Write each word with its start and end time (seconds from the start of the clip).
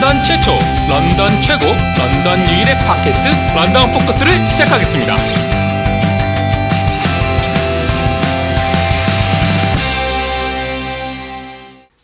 런던 0.00 0.24
최초, 0.24 0.52
런던 0.88 1.42
최고, 1.42 1.66
런던 1.66 2.40
유일의 2.48 2.74
팟캐스트 2.86 3.28
런던 3.54 3.92
포커스를 3.92 4.46
시작하겠습니다. 4.46 5.14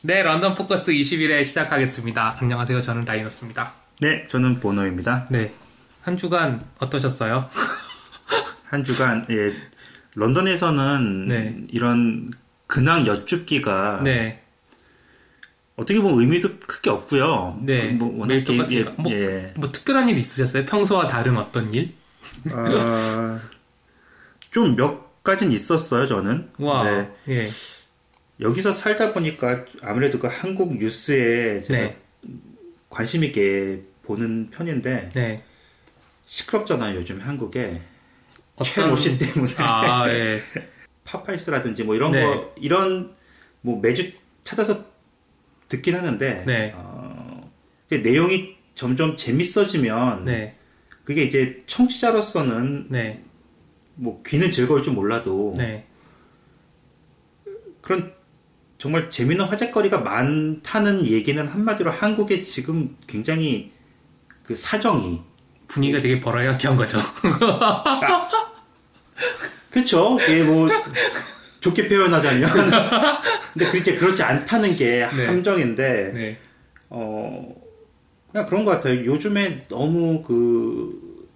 네, 0.03 0.23
런던 0.23 0.55
포커스 0.55 0.93
21회 0.93 1.43
시작하겠습니다. 1.43 2.37
안녕하세요. 2.39 2.83
저는 2.83 3.07
라이너스입니다. 3.07 3.73
네, 4.03 4.29
저는 4.29 4.61
보노입니다. 4.61 5.27
네. 5.31 5.55
한 6.03 6.19
주간 6.19 6.61
어떠셨어요? 6.79 7.49
한 8.69 8.85
주간, 8.85 9.25
예, 9.31 9.55
런던에서는 10.17 11.29
네. 11.29 11.57
이런 11.71 12.31
근황 12.67 13.07
여쭙기가 13.07 14.01
네. 14.05 14.43
어떻게 15.77 16.01
보면 16.01 16.19
의미도 16.21 16.59
크게 16.61 16.91
없고요. 16.91 17.59
네. 17.63 17.89
그 17.89 17.95
뭐, 17.95 18.09
워낙 18.21 18.27
매일 18.29 18.45
똑같으니까. 18.45 18.95
뭐, 18.99 19.13
예, 19.13 19.53
뭐 19.57 19.71
특별한 19.71 20.09
일 20.09 20.19
있으셨어요? 20.19 20.65
평소와 20.65 21.07
다른 21.07 21.37
어떤 21.37 21.73
일? 21.75 21.93
아, 22.51 23.39
좀몇 24.51 25.23
가지는 25.23 25.53
있었어요, 25.53 26.07
저는. 26.07 26.51
와. 26.59 26.85
네. 26.85 27.11
예. 27.29 27.49
여기서 28.41 28.73
살다 28.73 29.13
보니까 29.13 29.65
아무래도 29.83 30.19
그 30.19 30.29
한국 30.29 30.79
뉴스에 30.79 31.65
네. 31.69 31.97
관심 32.89 33.25
있게 33.25 33.83
보는 34.05 34.51
편인데 34.51 35.11
네. 35.15 35.43
시끄럽잖아요, 36.27 36.97
요즘 36.99 37.21
한국에. 37.21 37.83
어떤- 38.55 38.65
최로신 38.67 39.19
때문에. 39.19 39.53
아, 39.59 40.09
예. 40.09 40.41
파파이스라든지 41.05 41.85
뭐 41.85 41.95
이런 41.95 42.13
네. 42.13 42.25
거 42.25 42.55
이런 42.57 43.15
뭐 43.61 43.79
매주 43.81 44.11
찾아서 44.43 44.85
듣긴 45.69 45.97
하는데 45.97 46.45
네. 46.47 46.73
어, 46.77 47.51
이제 47.87 47.99
내용이 47.99 48.57
점점 48.75 49.17
재밌어지면 49.17 50.25
네. 50.25 50.57
그게 51.05 51.23
이제 51.23 51.63
청취자로서는 51.67 52.87
네. 52.91 53.23
뭐 53.95 54.23
귀는 54.27 54.51
즐거울 54.51 54.83
줄 54.83 54.93
몰라도 54.93 55.55
네. 55.57 55.87
그런 57.81 58.13
정말 58.79 59.11
재밌는 59.11 59.47
화제거리가 59.47 59.99
많다는 60.01 61.07
얘기는 61.07 61.47
한마디로 61.47 61.91
한국의 61.91 62.45
지금 62.45 62.97
굉장히 63.07 63.73
그 64.43 64.55
사정이 64.55 65.23
분위기가 65.67 66.01
되게 66.01 66.21
버라이어티한 66.21 66.77
거죠. 66.77 66.99
그렇죠. 69.71 70.19
예, 70.29 70.43
뭐 70.43 70.69
좋게 71.67 71.89
표현하자면 71.89 72.49
근데 73.53 73.71
그게 73.71 73.97
그렇지 73.97 74.23
않다는 74.23 74.77
게 74.77 75.09
네. 75.17 75.27
함정인데 75.27 76.13
네. 76.15 76.39
어, 76.89 77.55
그냥 78.31 78.47
그런 78.47 78.65
것 78.65 78.71
같아요. 78.73 79.05
요즘에 79.05 79.67
너무 79.67 80.23
그 80.23 81.27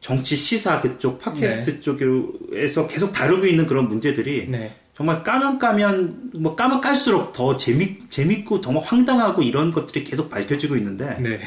정치 0.00 0.36
시사 0.36 0.80
그쪽 0.80 1.20
팟캐스트 1.20 1.82
쪽에서 1.82 2.86
계속 2.86 3.12
다루고 3.12 3.46
있는 3.46 3.66
그런 3.66 3.88
문제들이 3.88 4.48
네. 4.48 4.74
정말 4.96 5.22
까면 5.22 5.58
까면 5.58 6.30
뭐 6.36 6.56
까면 6.56 6.80
깔수록 6.80 7.32
더 7.32 7.56
재미 7.56 7.98
재밌고 8.08 8.60
정말 8.62 8.82
황당하고 8.84 9.42
이런 9.42 9.72
것들이 9.72 10.04
계속 10.04 10.30
밝혀지고 10.30 10.76
있는데 10.76 11.18
네. 11.20 11.40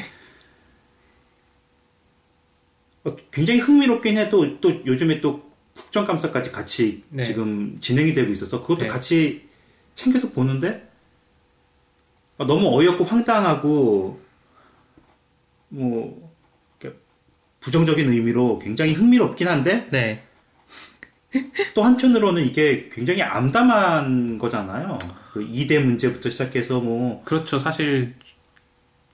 어, 3.04 3.16
굉장히 3.32 3.60
흥미롭긴 3.60 4.18
해도 4.18 4.60
또 4.60 4.84
요즘에 4.86 5.20
또 5.20 5.53
국정 5.74 6.04
감사까지 6.04 6.52
같이 6.52 7.04
네. 7.08 7.24
지금 7.24 7.78
진행이 7.80 8.14
되고 8.14 8.30
있어서 8.32 8.62
그것도 8.62 8.80
네. 8.80 8.86
같이 8.86 9.48
챙겨서 9.94 10.30
보는데 10.30 10.88
아, 12.38 12.46
너무 12.46 12.76
어이없고 12.78 13.04
황당하고 13.04 14.20
뭐 15.68 16.34
부정적인 17.64 18.10
의미로 18.10 18.58
굉장히 18.58 18.92
흥미롭긴 18.92 19.48
한데 19.48 19.88
네. 19.90 20.22
또 21.74 21.82
한편으로는 21.82 22.44
이게 22.44 22.90
굉장히 22.92 23.22
암담한 23.22 24.38
거잖아요. 24.38 24.98
그 25.32 25.42
이대 25.42 25.78
문제부터 25.78 26.28
시작해서 26.28 26.80
뭐 26.80 27.22
그렇죠. 27.24 27.58
사실 27.58 28.14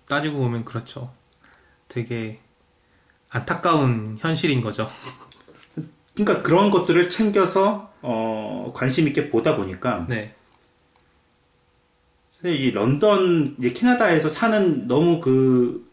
따지고 0.08 0.38
보면 0.38 0.64
그렇죠. 0.64 1.14
되게 1.86 2.40
안타까운 3.30 4.16
현실인 4.18 4.60
거죠. 4.60 4.88
그러니까 6.24 6.42
그런 6.42 6.70
것들을 6.70 7.08
챙겨서 7.10 7.92
어, 8.02 8.72
관심 8.74 9.06
있게 9.08 9.30
보다 9.30 9.56
보니까 9.56 10.06
네. 10.08 10.34
이 12.44 12.70
런던 12.70 13.56
이제 13.58 13.72
캐나다에서 13.72 14.28
사는 14.30 14.86
너무 14.86 15.20
그 15.20 15.90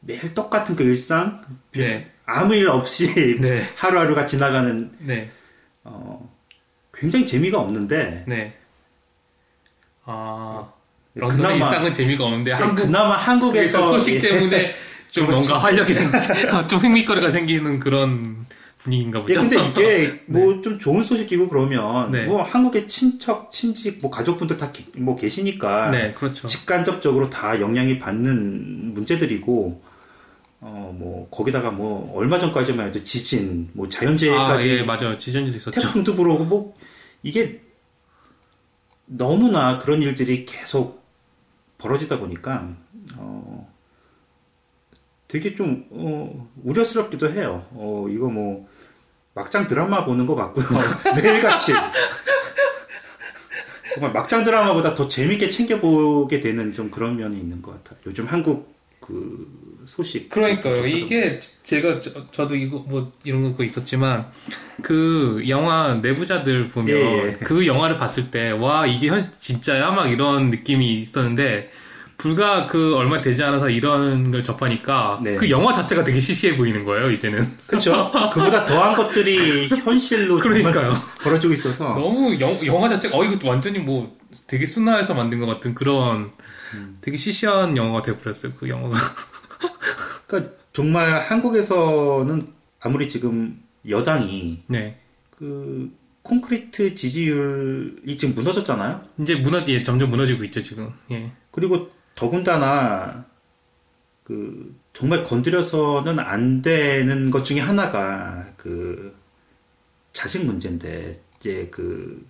매일 0.00 0.32
똑같은 0.32 0.74
그 0.74 0.84
일상 0.84 1.42
네. 1.72 2.10
아무 2.24 2.54
일 2.54 2.68
없이 2.68 3.36
네. 3.40 3.62
하루하루가 3.76 4.26
지나가는 4.26 4.90
네. 5.00 5.30
어, 5.84 6.32
굉장히 6.94 7.26
재미가 7.26 7.58
없는데 7.60 8.24
네. 8.26 8.56
아, 10.04 10.66
네, 11.12 11.20
런던의 11.20 11.42
그나마- 11.42 11.54
일상은 11.66 11.92
재미가 11.92 12.24
없는데 12.24 12.52
한국 12.52 12.84
그나마 12.84 13.16
한국에서 13.16 13.90
소식 13.90 14.14
예, 14.14 14.18
때문에 14.18 14.74
좀 15.10 15.26
그렇죠. 15.26 15.48
뭔가 15.48 15.58
활력이 15.58 15.92
생, 15.92 16.10
좀 16.68 16.78
흥미거리가 16.80 17.30
생기는 17.30 17.80
그런 17.80 18.46
분위기인가 18.78 19.18
보죠. 19.20 19.34
예, 19.34 19.38
근데 19.38 19.56
이게 19.68 20.22
뭐좀 20.26 20.78
좋은 20.78 21.02
소식이고 21.02 21.48
그러면 21.48 22.10
네. 22.10 22.26
뭐 22.26 22.42
한국의 22.42 22.86
친척, 22.88 23.50
친직, 23.50 23.98
뭐 24.00 24.10
가족분들 24.10 24.56
다 24.56 24.70
뭐 24.96 25.16
계시니까 25.16 25.90
네, 25.90 26.12
그렇죠. 26.12 26.46
직간접적으로 26.46 27.28
다 27.30 27.60
영향이 27.60 27.98
받는 27.98 28.94
문제들이고 28.94 29.82
어 30.60 30.92
뭐 30.98 31.28
거기다가 31.30 31.70
뭐 31.70 32.12
얼마 32.16 32.38
전까지만 32.38 32.88
해도 32.88 33.02
지진, 33.04 33.68
뭐 33.72 33.86
아, 33.86 33.88
자연재해까지 33.90 34.68
예, 34.68 34.82
맞아요. 34.84 35.18
지전지도 35.18 35.56
있었죠. 35.56 35.80
태풍도 35.80 36.14
불어오고 36.14 36.44
뭐 36.44 36.74
이게 37.22 37.60
너무나 39.06 39.78
그런 39.78 40.02
일들이 40.02 40.44
계속 40.44 41.04
벌어지다 41.78 42.18
보니까 42.18 42.74
어 43.16 43.55
되게 45.28 45.54
좀 45.54 45.86
어, 45.90 46.48
우려스럽기도 46.64 47.32
해요. 47.32 47.66
어 47.72 48.06
이거 48.10 48.28
뭐 48.28 48.68
막장 49.34 49.66
드라마 49.66 50.04
보는 50.04 50.26
것 50.26 50.34
같고요. 50.34 50.66
매일같이 51.14 51.72
정말 53.94 54.12
막장 54.12 54.44
드라마보다 54.44 54.94
더 54.94 55.08
재밌게 55.08 55.50
챙겨보게 55.50 56.40
되는 56.40 56.72
좀 56.72 56.90
그런 56.90 57.16
면이 57.16 57.36
있는 57.36 57.62
것 57.62 57.72
같아요. 57.82 57.98
요즘 58.06 58.26
한국 58.26 58.76
그 59.00 59.46
소식 59.86 60.28
그러니까요. 60.28 60.86
이게 60.86 61.38
제가 61.62 62.00
저, 62.32 62.48
도 62.48 62.56
이거 62.56 62.78
뭐 62.78 63.12
이런 63.24 63.56
거 63.56 63.62
있었지만 63.62 64.26
그 64.82 65.42
영화 65.48 65.94
내부자들 65.94 66.68
보면 66.68 66.96
예, 66.96 67.26
예. 67.28 67.32
그 67.32 67.66
영화를 67.66 67.96
봤을 67.96 68.30
때 68.30 68.50
와 68.50 68.86
이게 68.86 69.08
현 69.08 69.30
진짜야 69.38 69.90
막 69.92 70.06
이런 70.10 70.50
느낌이 70.50 71.00
있었는데 71.00 71.70
불과 72.18 72.66
그 72.66 72.96
얼마 72.96 73.20
되지 73.20 73.42
않아서 73.42 73.68
이런 73.68 74.30
걸 74.30 74.42
접하니까 74.42 75.20
네. 75.22 75.36
그 75.36 75.50
영화 75.50 75.72
자체가 75.72 76.02
되게 76.04 76.18
시시해 76.20 76.56
보이는 76.56 76.84
거예요 76.84 77.10
이제는 77.10 77.56
그렇죠. 77.66 78.10
그보다 78.32 78.64
더한 78.64 78.96
것들이 78.96 79.68
현실로 79.68 80.38
그러니까요. 80.38 80.92
벌어지고 81.22 81.52
있어서 81.54 81.88
너무 81.94 82.38
영, 82.40 82.56
영화 82.66 82.88
자체가 82.88 83.16
어 83.16 83.24
이거 83.24 83.48
완전히 83.48 83.78
뭐 83.78 84.16
되게 84.46 84.64
순화해서 84.66 85.14
만든 85.14 85.40
것 85.40 85.46
같은 85.46 85.74
그런 85.74 86.32
음. 86.74 86.96
되게 87.00 87.16
시시한 87.16 87.76
영화가 87.76 88.02
돼버렸어요 88.02 88.52
그 88.58 88.68
영화가 88.68 88.96
그러니까 90.26 90.52
정말 90.72 91.20
한국에서는 91.20 92.46
아무리 92.80 93.08
지금 93.08 93.60
여당이 93.88 94.62
네 94.68 95.00
그 95.38 95.90
콘크리트 96.22 96.94
지지율이 96.94 98.16
지금 98.16 98.34
무너졌잖아요. 98.34 99.02
이제 99.20 99.34
무너지 99.36 99.74
예, 99.74 99.82
점점 99.82 100.10
무너지고 100.10 100.44
있죠 100.44 100.60
지금 100.60 100.90
예 101.10 101.32
그리고 101.50 101.90
더군다나 102.16 103.24
그 104.24 104.76
정말 104.92 105.22
건드려서는 105.22 106.18
안 106.18 106.62
되는 106.62 107.30
것 107.30 107.44
중에 107.44 107.60
하나가 107.60 108.52
그 108.56 109.16
자식 110.12 110.44
문제인데 110.44 111.20
이제 111.38 111.68
그 111.70 112.26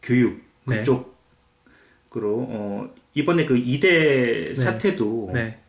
교육 0.00 0.40
네. 0.64 0.76
그쪽으로 0.76 2.46
어 2.48 2.94
이번에 3.14 3.44
그 3.46 3.56
이대 3.56 4.54
사태도 4.54 5.30
네. 5.34 5.60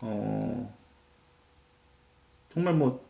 어, 0.00 0.74
정말 2.52 2.74
뭐, 2.74 3.04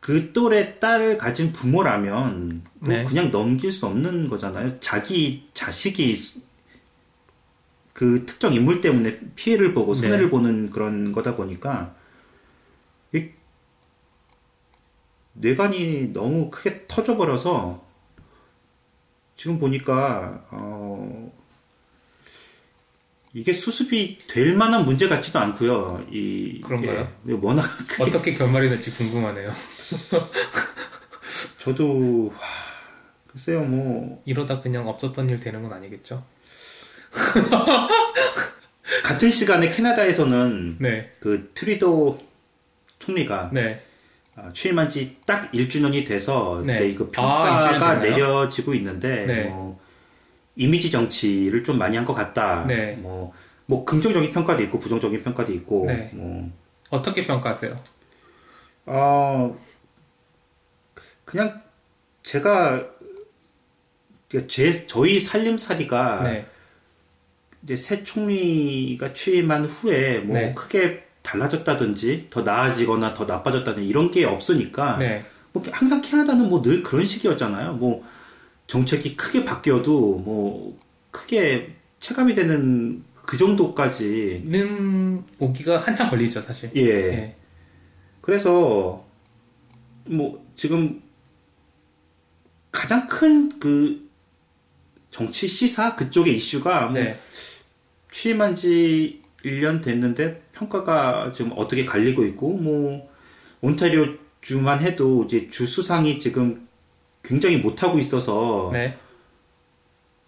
그 0.00 0.32
또래 0.32 0.78
딸을 0.78 1.18
가진 1.18 1.52
부모라면, 1.52 2.62
뭐 2.80 2.88
네. 2.88 3.04
그냥 3.04 3.30
넘길 3.30 3.72
수 3.72 3.86
없는 3.86 4.28
거잖아요. 4.28 4.78
자기 4.80 5.48
자식이 5.54 6.16
그 7.94 8.26
특정 8.26 8.52
인물 8.52 8.82
때문에 8.82 9.18
피해를 9.36 9.72
보고 9.72 9.94
손해를 9.94 10.24
네. 10.24 10.30
보는 10.30 10.70
그런 10.70 11.12
거다 11.12 11.36
보니까, 11.36 11.94
이 13.14 13.30
뇌관이 15.32 16.12
너무 16.12 16.50
크게 16.50 16.86
터져버려서, 16.88 17.82
지금 19.36 19.58
보니까, 19.58 20.44
어, 20.50 21.32
이게 23.32 23.52
수습이 23.52 24.18
될 24.28 24.54
만한 24.54 24.84
문제 24.84 25.08
같지도 25.08 25.38
않고요. 25.38 26.06
이 26.10 26.60
그런가요? 26.62 27.08
워낙 27.42 27.64
크게 27.88 28.02
어떻게 28.04 28.34
결말이 28.34 28.68
될지 28.68 28.92
궁금하네요. 28.92 29.52
저도 31.58 32.26
와, 32.26 32.34
글쎄요 33.26 33.62
뭐 33.64 34.22
이러다 34.24 34.60
그냥 34.60 34.86
없었던 34.86 35.28
일 35.30 35.36
되는 35.36 35.62
건 35.62 35.72
아니겠죠? 35.72 36.24
같은 39.04 39.30
시간에 39.30 39.70
캐나다에서는 39.70 40.76
네, 40.80 41.12
그 41.20 41.50
트리도 41.54 42.18
총리가 42.98 43.50
네, 43.52 43.82
아, 44.36 44.50
취임한 44.52 44.90
지 44.90 45.16
딱 45.26 45.50
1주년이 45.52 46.06
돼서 46.06 46.62
네. 46.64 46.88
이제 46.88 46.94
그 46.94 47.10
아, 47.16 47.70
평가가 47.70 48.00
됐나요? 48.00 48.00
내려지고 48.16 48.74
있는데 48.74 49.24
네. 49.26 49.44
뭐 49.44 49.80
이미지 50.56 50.90
정치를 50.90 51.64
좀 51.64 51.78
많이 51.78 51.96
한 51.96 52.04
것 52.04 52.14
같다. 52.14 52.64
네. 52.66 52.96
뭐, 52.96 53.32
뭐 53.66 53.84
긍정적인 53.84 54.32
평가도 54.32 54.62
있고 54.64 54.78
부정적인 54.78 55.22
평가도 55.22 55.52
있고 55.54 55.86
네. 55.86 56.10
뭐 56.12 56.50
어떻게 56.90 57.24
평가하세요? 57.24 57.74
어, 58.86 59.56
그냥 61.24 61.62
제가 62.22 62.84
제 64.48 64.86
저희 64.86 65.20
살림살이가 65.20 66.22
네, 66.24 66.46
이제 67.64 67.76
새 67.76 68.04
총리가 68.04 69.12
취임한 69.14 69.64
후에 69.64 70.18
뭐 70.18 70.36
네. 70.36 70.54
크게 70.54 71.02
달라졌다든지 71.22 72.26
더 72.28 72.42
나아지거나 72.42 73.14
더 73.14 73.24
나빠졌다든 73.24 73.82
이런 73.82 74.10
게 74.10 74.24
없으니까 74.26 74.98
네, 74.98 75.24
뭐 75.52 75.62
항상 75.72 76.02
캐나다는 76.02 76.48
뭐 76.50 76.60
늘 76.60 76.82
그런 76.82 77.06
식이었잖아요. 77.06 77.74
뭐 77.74 78.04
정책이 78.66 79.16
크게 79.16 79.44
바뀌어도 79.44 80.16
뭐 80.18 80.78
크게 81.10 81.74
체감이 82.00 82.34
되는 82.34 83.02
그 83.24 83.38
정도까지 83.38 84.42
는 84.44 85.24
오기가 85.38 85.78
한참 85.78 86.10
걸리죠, 86.10 86.42
사실. 86.42 86.70
예. 86.74 86.84
네, 86.84 87.36
그래서 88.20 89.02
뭐 90.04 90.44
지금 90.56 91.02
가장 92.70 93.06
큰 93.08 93.58
그 93.58 94.04
정치 95.10 95.46
시사 95.48 95.94
그쪽의 95.96 96.36
이슈가 96.36 96.86
뭐 96.86 96.92
네, 97.00 97.18
취임한 98.14 98.54
지 98.54 99.20
1년 99.44 99.82
됐는데 99.82 100.40
평가가 100.52 101.32
지금 101.34 101.50
어떻게 101.56 101.84
갈리고 101.84 102.24
있고 102.26 102.52
뭐 102.56 103.10
온타리오 103.60 104.06
주만 104.40 104.78
해도 104.80 105.24
이제 105.24 105.48
주 105.50 105.66
수상이 105.66 106.20
지금 106.20 106.68
굉장히 107.24 107.56
못하고 107.56 107.98
있어서 107.98 108.70
네, 108.72 108.96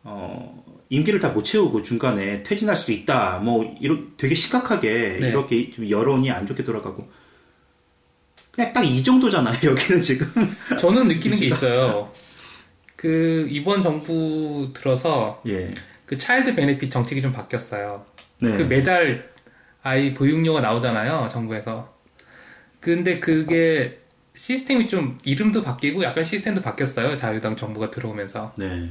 어, 0.03 0.65
임기를 0.89 1.21
다 1.21 1.31
못 1.33 1.45
채우고 1.45 1.83
중간에 1.83 2.43
퇴진할 2.43 2.75
수도 2.77 2.93
있다. 2.93 3.39
뭐 3.39 3.77
이런 3.81 4.15
되게 4.17 4.35
심각하게 4.35 5.19
네. 5.21 5.29
이렇게 5.29 5.71
좀 5.71 5.89
여론이 5.89 6.29
안 6.31 6.45
좋게 6.47 6.65
돌아가고 6.65 7.09
그냥 8.51 8.73
딱 8.73 8.85
이 8.85 9.05
정도잖아요. 9.05 9.55
여기는 9.71 10.03
지금. 10.03 10.27
저는 10.81 11.07
느끼는 11.07 11.39
게 11.39 11.47
있어요. 11.47 12.11
그 12.97 13.47
이번 13.49 13.81
정부 13.81 14.71
들어서 14.75 15.41
예. 15.47 15.71
그 16.07 16.17
차일드 16.17 16.55
베네핏 16.55 16.91
정책이 16.91 17.21
좀 17.21 17.33
바뀌었어요. 17.33 18.07
네. 18.41 18.53
그 18.53 18.63
매달 18.63 19.31
아이 19.83 20.15
보육료가 20.15 20.61
나오잖아요, 20.61 21.29
정부에서. 21.31 21.95
근데 22.81 23.19
그게 23.21 24.01
시스템이 24.35 24.89
좀 24.89 25.19
이름도 25.25 25.63
바뀌고 25.63 26.03
약간 26.05 26.25
시스템도 26.25 26.63
바뀌었어요, 26.63 27.17
자유당 27.17 27.57
정부가 27.57 27.91
들어오면서. 27.91 28.55
네. 28.57 28.91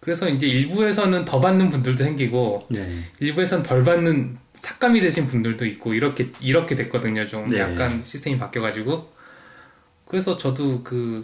그래서 0.00 0.28
이제 0.28 0.46
일부에서는 0.46 1.24
더 1.24 1.40
받는 1.40 1.70
분들도 1.70 2.04
생기고 2.04 2.66
네. 2.70 2.98
일부에서는 3.20 3.62
덜 3.62 3.84
받는 3.84 4.38
삭감이 4.52 5.00
되신 5.00 5.26
분들도 5.26 5.64
있고 5.66 5.94
이렇게 5.94 6.28
이렇게 6.40 6.74
됐거든요, 6.76 7.26
좀 7.26 7.48
네. 7.48 7.58
약간 7.58 8.02
시스템이 8.02 8.38
바뀌어 8.38 8.62
가지고. 8.62 9.12
그래서 10.06 10.36
저도 10.36 10.82
그 10.82 11.22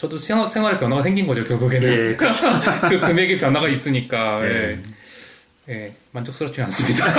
저도 0.00 0.16
생활, 0.16 0.48
생활의 0.48 0.78
변화가 0.78 1.02
생긴 1.02 1.26
거죠, 1.26 1.44
결국에는. 1.44 1.88
예. 1.92 2.16
그 2.88 2.98
금액의 3.00 3.36
변화가 3.36 3.68
있으니까 3.68 4.40
네. 4.40 4.48
예. 4.48 4.80
예, 5.68 5.92
만족스럽지 6.12 6.62
않습니다. 6.62 7.04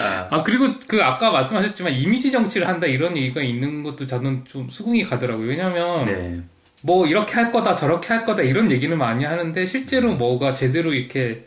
아, 0.00 0.28
아 0.30 0.42
그리고 0.44 0.72
그 0.86 1.02
아까 1.02 1.32
말씀하셨지만 1.32 1.92
이미지 1.92 2.30
정치를 2.30 2.68
한다 2.68 2.86
이런 2.86 3.16
얘기가 3.16 3.42
있는 3.42 3.82
것도 3.82 4.06
저는 4.06 4.44
좀 4.44 4.68
수긍이 4.70 5.04
가더라고요. 5.04 5.48
왜냐하면 5.48 6.06
네. 6.06 6.40
뭐 6.82 7.08
이렇게 7.08 7.34
할 7.34 7.50
거다 7.50 7.74
저렇게 7.74 8.08
할 8.08 8.24
거다 8.24 8.42
이런 8.42 8.70
얘기는 8.70 8.96
많이 8.96 9.24
하는데 9.24 9.66
실제로 9.66 10.14
뭐가 10.14 10.54
제대로 10.54 10.94
이렇게 10.94 11.44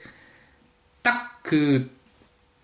딱 1.01 1.35
그 1.45 1.94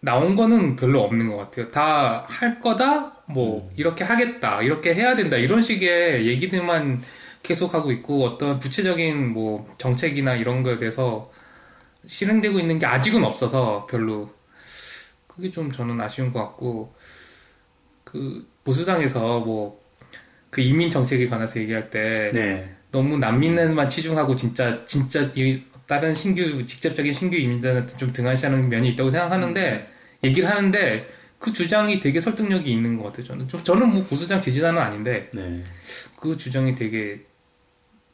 나온 0.01 0.35
거는 0.35 0.75
별로 0.75 1.01
없는 1.03 1.29
것 1.29 1.37
같아요. 1.37 1.67
다 1.69 2.25
할 2.27 2.59
거다 2.59 3.13
뭐 3.27 3.71
이렇게 3.77 4.03
하겠다 4.03 4.61
이렇게 4.61 4.93
해야 4.95 5.15
된다 5.15 5.37
이런 5.37 5.61
식의 5.61 6.27
얘기들만 6.27 7.01
계속하고 7.43 7.91
있고 7.93 8.25
어떤 8.25 8.59
구체적인 8.59 9.29
뭐 9.33 9.73
정책이나 9.77 10.35
이런 10.35 10.63
거에 10.63 10.77
대해서 10.77 11.31
실행되고 12.05 12.59
있는 12.59 12.79
게 12.79 12.85
아직은 12.85 13.23
없어서 13.23 13.85
별로 13.89 14.31
그게 15.27 15.51
좀 15.51 15.71
저는 15.71 15.99
아쉬운 16.01 16.31
것 16.31 16.39
같고 16.39 16.93
그 18.03 18.47
보수당에서 18.63 19.39
뭐 19.41 19.81
그 20.51 20.59
이민 20.61 20.89
정책에 20.89 21.29
관해서 21.29 21.61
얘기할 21.61 21.89
때 21.89 22.29
네. 22.33 22.75
너무 22.91 23.17
난민에만 23.17 23.87
치중하고 23.87 24.35
진짜 24.35 24.83
진짜 24.85 25.21
이 25.33 25.63
다른 25.87 26.13
신규 26.13 26.65
직접적인 26.65 27.13
신규 27.13 27.37
이민자한테 27.37 27.95
좀 27.97 28.11
등한시하는 28.11 28.67
면이 28.67 28.89
있다고 28.89 29.09
생각하는데 29.09 29.89
얘기를 30.23 30.49
하는데 30.49 31.07
그 31.39 31.51
주장이 31.53 31.99
되게 31.99 32.19
설득력이 32.19 32.71
있는 32.71 32.97
것 32.97 33.05
같아요. 33.05 33.25
저는 33.25 33.47
좀 33.47 33.63
저는 33.63 33.89
뭐 33.93 34.03
보수당 34.05 34.41
지지자는 34.41 34.79
아닌데 34.81 35.29
네. 35.33 35.63
그 36.15 36.37
주장이 36.37 36.75
되게 36.75 37.21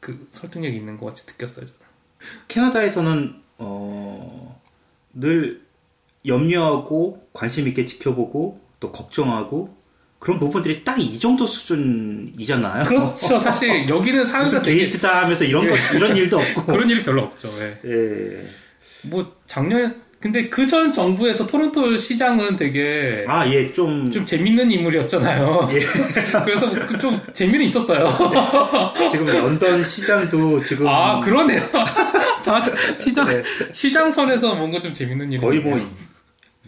그 0.00 0.26
설득력이 0.30 0.76
있는 0.76 0.96
것 0.96 1.06
같이 1.06 1.24
느꼈어요. 1.26 1.66
저는. 1.66 1.78
캐나다에서는 2.48 3.34
어, 3.58 4.60
늘 5.12 5.62
염려하고 6.26 7.28
관심 7.32 7.68
있게 7.68 7.84
지켜보고 7.86 8.60
또 8.80 8.92
걱정하고 8.92 9.76
그런 10.18 10.38
부분들이 10.40 10.82
딱 10.82 10.98
이 10.98 11.18
정도 11.20 11.46
수준이잖아요. 11.46 12.84
그렇죠. 12.86 13.38
사실 13.38 13.86
여기는 13.88 14.24
사회가 14.24 14.62
되게 14.62 14.80
게이트다 14.80 15.22
하면서 15.24 15.44
이런 15.44 15.68
거 15.68 15.76
이런 15.94 16.16
일도 16.16 16.38
없고. 16.38 16.64
그런 16.66 16.90
일이 16.90 17.02
별로 17.02 17.22
없죠. 17.22 17.50
예. 17.60 17.78
예. 17.84 18.48
뭐 19.02 19.36
작년 19.46 20.02
근데 20.20 20.48
그 20.48 20.66
전 20.66 20.90
정부에서 20.92 21.46
토론토 21.46 21.96
시장은 21.96 22.56
되게 22.56 23.24
아, 23.28 23.46
예, 23.48 23.72
좀, 23.72 24.10
좀 24.10 24.24
재밌는 24.26 24.70
인물이었잖아요. 24.70 25.68
그래서 26.44 26.70
그좀 26.88 27.20
재미는 27.32 27.66
있었어요. 27.66 28.08
지금 29.12 29.26
런던 29.26 29.84
시장도 29.84 30.64
지금 30.64 30.88
아 30.88 31.20
그러네요. 31.20 31.62
다 32.44 32.60
시장 32.98 33.24
네, 33.26 33.42
시장선에서 33.72 34.56
뭔가 34.56 34.80
좀 34.80 34.92
재밌는 34.92 35.32
일이 35.32 35.40
거의 35.40 35.60
뭐 35.60 35.78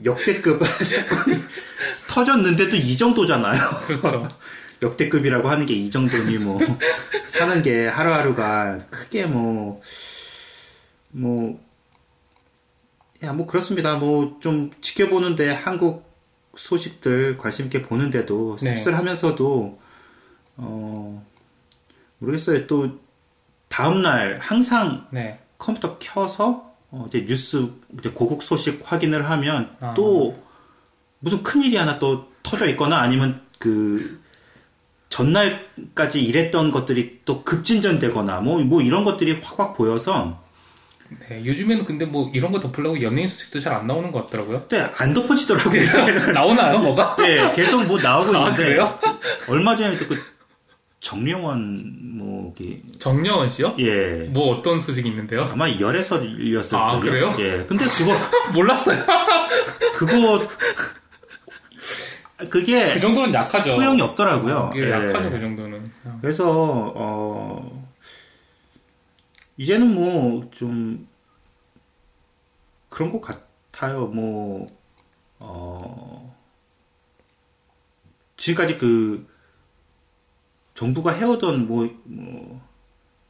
역대급 0.04 0.60
터졌는데도 2.08 2.76
이 2.76 2.96
정도잖아요. 2.96 3.60
그렇죠. 3.86 4.28
역대급이라고 4.82 5.50
하는 5.50 5.66
게 5.66 5.74
이 5.74 5.90
정도니 5.90 6.38
뭐 6.38 6.58
사는 7.26 7.60
게 7.62 7.86
하루하루가 7.86 8.78
크게 8.90 9.26
뭐 9.26 9.82
뭐, 11.12 11.58
야, 13.22 13.32
뭐 13.32 13.46
그렇습니다. 13.46 13.96
뭐 13.96 14.38
좀 14.40 14.70
지켜보는데 14.80 15.50
한국 15.52 16.08
소식들 16.56 17.38
관심 17.38 17.66
있게 17.66 17.82
보는데도 17.82 18.56
네. 18.60 18.76
씁쓸하면서도 18.76 19.78
어 20.56 21.26
모르겠어요. 22.18 22.66
또 22.66 22.98
다음 23.68 24.02
날 24.02 24.38
항상 24.42 25.06
네. 25.10 25.38
컴퓨터 25.58 25.98
켜서 25.98 26.74
어, 26.90 27.06
이제 27.08 27.24
뉴스 27.24 27.68
이제 27.98 28.10
고국 28.10 28.42
소식 28.42 28.80
확인을 28.84 29.30
하면 29.30 29.76
아. 29.80 29.94
또 29.94 30.42
무슨 31.20 31.42
큰 31.42 31.62
일이 31.62 31.76
하나 31.76 31.98
또 31.98 32.28
터져 32.42 32.66
있거나 32.70 32.98
아니면 33.00 33.42
그 33.58 34.20
전날까지 35.10 36.22
일했던 36.22 36.70
것들이 36.70 37.20
또 37.24 37.42
급진전되거나 37.44 38.40
뭐 38.40 38.60
뭐 38.62 38.80
이런 38.82 39.04
것들이 39.04 39.40
확확 39.40 39.76
보여서 39.76 40.42
네. 41.28 41.44
요즘에는 41.44 41.84
근데 41.84 42.04
뭐 42.04 42.30
이런 42.34 42.52
거 42.52 42.60
덮으려고 42.60 43.00
연예인 43.02 43.26
소식도 43.28 43.60
잘 43.60 43.74
안 43.74 43.86
나오는 43.86 44.10
것 44.12 44.26
같더라고요. 44.26 44.66
근데 44.68 44.90
안 44.96 45.12
덮어지더라고요. 45.14 45.80
나오나요, 46.32 46.78
뭐가? 46.78 47.16
네, 47.18 47.52
계속 47.52 47.84
뭐 47.86 48.00
나오고 48.00 48.36
아, 48.36 48.38
있는데 48.40 48.64
그래요? 48.64 48.98
얼마 49.48 49.76
전에 49.76 49.96
또 49.98 50.06
그 50.08 50.20
정명원 51.00 52.18
뭐 52.18 52.52
이게 52.58 52.82
정려원 52.98 53.48
씨요? 53.48 53.74
예 53.78 54.28
뭐 54.30 54.54
어떤 54.54 54.80
소식이 54.80 55.08
있는데요? 55.08 55.48
아마 55.50 55.68
열애설이었을 55.70 56.76
아, 56.78 56.98
거예요. 56.98 57.00
그래요? 57.00 57.34
예, 57.38 57.64
근데 57.66 57.84
그거 57.86 58.14
몰랐어요. 58.52 59.02
그거 59.94 60.46
그게 62.50 62.92
그 62.92 63.00
정도는 63.00 63.32
약하죠. 63.34 63.74
소용이 63.76 64.00
없더라고요. 64.02 64.72
예, 64.76 64.80
예. 64.80 64.90
약하죠, 64.90 65.30
그 65.30 65.40
정도는. 65.40 65.84
그래서 66.20 66.46
어 66.94 67.79
이제는 69.60 69.92
뭐 69.94 70.48
좀 70.52 71.06
그런 72.88 73.12
것 73.12 73.20
같아요. 73.20 74.06
뭐, 74.06 74.66
어, 75.38 76.34
지금까지 78.38 78.78
그, 78.78 79.28
정부가 80.74 81.12
해오던 81.12 81.66
뭐, 81.68 81.94
뭐, 82.04 82.60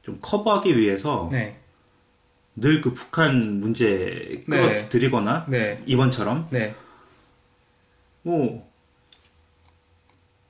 좀 0.03 0.19
커버하기 0.23 0.79
위해서 0.79 1.29
네. 1.33 1.59
늘그 2.55 2.95
북한 2.95 3.59
문제 3.61 4.41
네. 4.47 4.61
끌어들이거나 4.61 5.47
네. 5.49 5.83
이번처럼 5.87 6.47
네. 6.51 6.75
뭐 8.23 8.71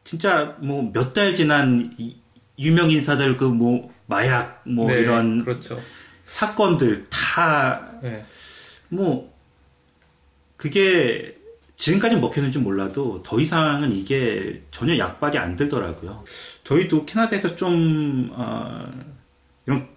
진짜 0.05 0.57
뭐 0.61 0.83
몇 0.93 1.13
달 1.15 1.35
지난 1.35 1.95
이- 1.99 2.17
유명 2.59 2.91
인사들 2.91 3.37
그 3.39 3.45
뭐 3.47 3.91
마약 4.11 4.63
뭐 4.67 4.91
네. 4.91 5.01
이런 5.01 5.45
그렇죠. 5.45 5.81
사건들 6.25 7.05
다 7.09 7.89
네. 8.03 8.25
뭐 8.89 9.33
그게 10.57 11.37
지금까지 11.77 12.17
먹혔는지 12.17 12.59
몰라도 12.59 13.23
더 13.23 13.41
이상은 13.41 13.93
이게 13.93 14.63
전혀 14.71 14.99
약발이 14.99 15.39
안 15.39 15.57
들더라고요. 15.57 16.25
저희도 16.65 17.07
캐나다에서 17.07 17.57
좀 17.57 18.31
어, 18.35 18.87
이런 19.67 19.89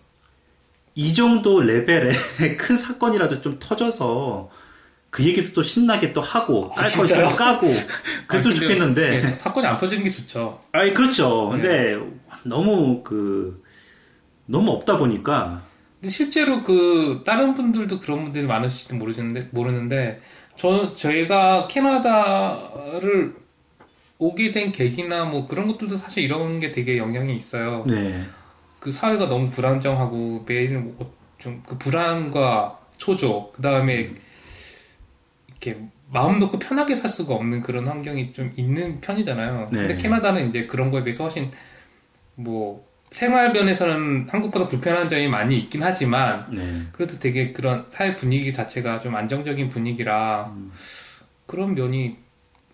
이 0.95 1.13
정도 1.13 1.59
레벨의 1.59 2.13
큰 2.57 2.77
사건이라도 2.77 3.41
좀 3.41 3.57
터져서 3.59 4.49
그 5.09 5.23
얘기도 5.25 5.53
또 5.53 5.63
신나게 5.63 6.13
또 6.13 6.21
하고 6.21 6.71
아, 6.73 6.75
깔거 6.75 6.87
진짜요? 6.89 7.25
있으면 7.25 7.35
까고 7.35 7.67
그랬으면 8.27 8.55
아, 8.55 8.59
근데, 8.59 8.67
좋겠는데 8.67 9.09
네, 9.09 9.21
사건이 9.21 9.65
안 9.65 9.77
터지는 9.77 10.03
게 10.03 10.11
좋죠. 10.11 10.61
아니 10.71 10.93
그렇죠. 10.93 11.49
근데 11.49 11.97
너무 12.43 13.03
그 13.03 13.62
너무 14.45 14.71
없다 14.71 14.97
보니까 14.97 15.61
근데 15.99 16.09
실제로 16.09 16.63
그 16.63 17.23
다른 17.25 17.53
분들도 17.53 17.99
그런 17.99 18.23
분들이 18.23 18.45
많으실지 18.45 18.95
모르는데 18.95 19.47
모르는데 19.51 20.21
저 20.55 20.93
저희가 20.93 21.67
캐나다를 21.67 23.35
오게 24.19 24.51
된 24.51 24.71
계기나 24.71 25.25
뭐 25.25 25.47
그런 25.47 25.67
것들도 25.67 25.95
사실 25.97 26.23
이런 26.23 26.59
게 26.59 26.71
되게 26.71 26.97
영향이 26.97 27.35
있어요. 27.35 27.85
네. 27.87 28.21
그 28.79 28.91
사회가 28.91 29.27
너무 29.27 29.49
불안정하고 29.49 30.43
매일 30.45 30.77
뭐 30.77 31.13
좀그 31.37 31.77
불안과 31.77 32.79
초조 32.97 33.51
그 33.53 33.61
다음에 33.61 34.11
이렇게 35.47 35.79
마음 36.11 36.39
놓고 36.39 36.59
편하게 36.59 36.95
살 36.95 37.09
수가 37.09 37.33
없는 37.33 37.61
그런 37.61 37.87
환경이 37.87 38.33
좀 38.33 38.51
있는 38.55 39.01
편이잖아요. 39.01 39.67
네. 39.71 39.87
근데 39.87 39.97
캐나다는 39.97 40.49
이제 40.49 40.67
그런 40.67 40.91
거에 40.91 41.03
비해서 41.03 41.23
훨씬 41.23 41.49
뭐 42.35 42.85
생활면에서는 43.13 44.27
한국보다 44.27 44.65
불편한 44.65 45.07
점이 45.07 45.27
많이 45.27 45.55
있긴 45.59 45.83
하지만 45.83 46.49
네. 46.49 46.81
그래도 46.91 47.19
되게 47.19 47.53
그런 47.53 47.85
사회 47.89 48.15
분위기 48.15 48.51
자체가 48.51 49.01
좀 49.01 49.15
안정적인 49.15 49.69
분위기라 49.69 50.47
음. 50.47 50.71
그런 51.45 51.75
면이 51.75 52.17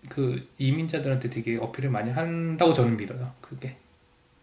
그 0.08 0.48
이민자들한테 0.56 1.28
되게 1.28 1.58
어필을 1.58 1.90
많이 1.90 2.10
한다고 2.10 2.72
저는 2.72 2.96
믿어요. 2.96 3.34
그게. 3.42 3.76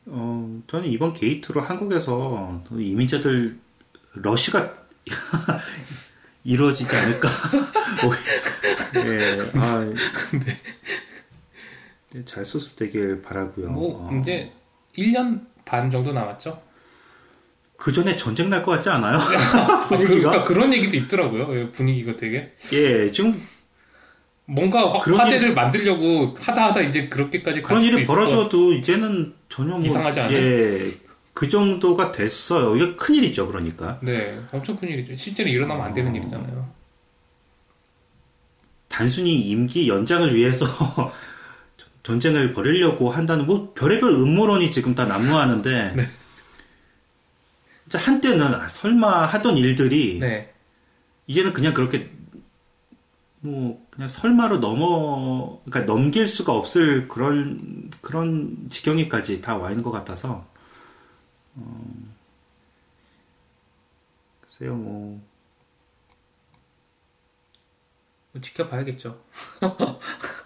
어, 0.06 0.62
저는 0.68 0.88
이번 0.88 1.13
게이트로 1.13 1.62
한국에서 1.62 2.63
이민자들 2.72 3.58
러시가 4.13 4.77
이루어지지 6.46 6.96
않을까. 6.96 7.27
어, 7.27 8.12
예, 9.04 9.39
아, 9.60 9.80
네. 12.13 12.24
잘 12.25 12.46
수습되길 12.46 13.24
바라고요. 13.24 13.70
뭐 13.70 14.08
어, 14.08 14.20
이제 14.20 14.54
1년 14.96 15.57
반 15.68 15.92
정도 15.92 16.12
남았죠. 16.14 16.62
그 17.78 17.92
전에 17.94 18.18
전쟁 18.18 18.50
날 18.50 18.64
것 18.64 18.72
같지 18.72 18.90
않아요? 18.90 19.18
아, 19.20 19.80
그, 19.82 19.88
분위기가? 19.98 20.30
그러니까 20.30 20.44
그런 20.46 20.74
얘기도 20.74 20.98
있더라고요. 20.98 21.60
예, 21.60 21.70
분위기가 21.70 22.16
되게 22.16 22.54
예, 22.74 23.12
지금 23.12 23.40
뭔가 24.46 24.90
화, 24.90 24.98
화제를 24.98 25.54
만들려고 25.54 26.34
하다 26.40 26.68
하다 26.68 26.82
이제 26.82 27.08
그렇게까지 27.10 27.62
갈 27.62 27.68
그런 27.78 27.84
일이 27.84 28.06
벌어져도 28.06 28.74
이제는 28.74 29.34
전혀 29.50 29.76
뭐 29.78 29.86
이상하지 29.86 30.20
않아요? 30.22 30.38
예, 30.38 30.92
그 31.34 31.50
정도가 31.50 32.12
됐어요. 32.12 32.76
이게 32.78 32.96
큰 32.96 33.16
일이죠, 33.16 33.46
그러니까. 33.48 34.00
네, 34.02 34.40
엄청 34.52 34.76
큰 34.78 34.88
일이죠. 34.90 35.16
실제로 35.18 35.50
일어나면 35.50 35.86
안 35.86 35.94
되는 35.94 36.12
어. 36.12 36.16
일이잖아요. 36.16 36.78
단순히 38.88 39.40
임기 39.42 39.88
연장을 39.90 40.34
위해서 40.34 40.66
전쟁을 42.08 42.54
벌이려고 42.54 43.10
한다는 43.10 43.46
뭐 43.46 43.74
별의별 43.74 44.10
음모론이 44.14 44.72
지금 44.72 44.96
다 44.96 45.04
난무하는데 45.06 45.94
네. 45.98 46.08
한때는 47.98 48.54
아, 48.56 48.68
설마 48.70 49.26
하던 49.26 49.58
일들이 49.58 50.20
네, 50.20 50.54
이제는 51.28 51.52
그냥 51.54 51.74
그렇게 51.74 52.10
뭐 53.42 53.86
그냥 53.90 54.08
설마로 54.08 54.60
넘어 54.60 55.60
그러니까 55.66 55.92
넘길 55.92 56.28
수가 56.30 56.54
없을 56.54 57.10
그런 57.10 57.92
그런 58.02 58.68
지경에까지 58.70 59.42
다 59.42 59.58
와 59.58 59.70
있는 59.72 59.84
것 59.84 59.92
같아서 59.92 60.48
어, 61.56 61.86
글쎄요 64.42 64.76
뭐뭐 64.76 65.22
지켜봐야겠죠. 68.42 69.20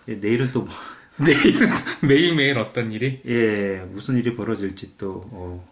예, 0.07 0.15
내일은 0.15 0.51
또 0.51 0.61
뭐, 0.63 0.73
내일은 1.23 1.69
매일 2.01 2.35
매일 2.35 2.57
어떤 2.57 2.91
일이? 2.91 3.21
예, 3.27 3.83
무슨 3.91 4.17
일이 4.17 4.35
벌어질지 4.35 4.95
또, 4.97 5.23
어, 5.31 5.67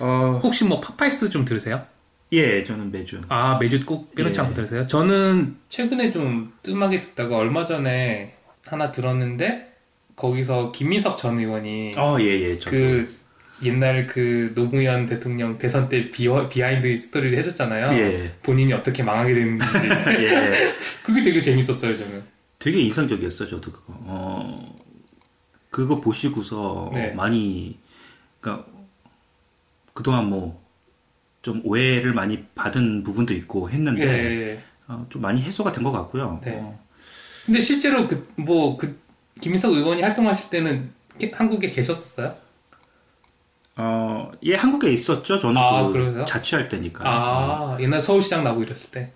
어, 0.00 0.40
혹시 0.42 0.64
뭐 0.64 0.80
팟파이스 0.80 1.30
좀 1.30 1.44
들으세요? 1.44 1.84
예, 2.32 2.64
저는 2.64 2.90
매주. 2.90 3.20
아 3.28 3.58
매주 3.58 3.84
꼭 3.84 4.14
빼놓지 4.14 4.38
예. 4.38 4.42
않고 4.42 4.54
들으세요? 4.54 4.86
저는 4.86 5.56
최근에 5.68 6.10
좀 6.10 6.52
뜸하게 6.62 7.00
듣다가 7.02 7.36
얼마 7.36 7.64
전에 7.66 8.34
하나 8.66 8.90
들었는데 8.90 9.70
거기서 10.16 10.72
김민석 10.72 11.18
전 11.18 11.38
의원이 11.38 11.94
어, 11.96 12.16
예, 12.20 12.24
예, 12.24 12.58
저도. 12.58 12.70
그 12.70 13.14
옛날 13.64 14.06
그 14.06 14.52
노무현 14.54 15.06
대통령 15.06 15.58
대선 15.58 15.88
때 15.88 16.10
비어, 16.10 16.48
behind 16.48 16.96
story를 16.96 17.36
해줬잖아요. 17.38 17.98
예, 17.98 18.32
본인이 18.42 18.72
어떻게 18.72 19.02
망하게 19.02 19.34
됐는지 19.34 19.64
예. 20.24 20.50
그게 21.02 21.22
되게 21.22 21.40
재밌었어요 21.40 21.96
저는. 21.96 22.22
되게 22.62 22.80
인상적이었어, 22.80 23.48
저도 23.48 23.72
그거. 23.72 23.84
어, 24.06 24.78
그거 25.70 26.00
보시고서 26.00 26.90
네. 26.94 27.10
많이, 27.12 27.76
그니까, 28.40 28.64
그동안 29.94 30.28
뭐, 30.30 30.62
좀 31.42 31.60
오해를 31.64 32.12
많이 32.14 32.44
받은 32.54 33.02
부분도 33.02 33.34
있고 33.34 33.68
했는데, 33.68 34.04
예. 34.52 34.62
어, 34.86 35.04
좀 35.10 35.22
많이 35.22 35.42
해소가 35.42 35.72
된 35.72 35.82
것 35.82 35.90
같고요. 35.90 36.40
네. 36.44 36.60
어, 36.62 36.78
근데 37.46 37.60
실제로 37.60 38.06
그 38.06 38.28
뭐 38.36 38.76
그 38.76 38.96
김민석 39.40 39.72
의원이 39.72 40.02
활동하실 40.02 40.50
때는 40.50 40.92
게- 41.18 41.32
한국에 41.34 41.66
계셨었어요? 41.66 42.36
어, 43.74 44.30
예, 44.44 44.54
한국에 44.54 44.92
있었죠. 44.92 45.40
저는 45.40 45.56
아, 45.56 45.88
그? 45.88 46.24
자취할 46.26 46.68
때니까. 46.68 47.02
아 47.04 47.76
옛날 47.80 48.00
서울시장 48.00 48.44
나고 48.44 48.62
이랬을 48.62 48.90
때. 48.92 49.10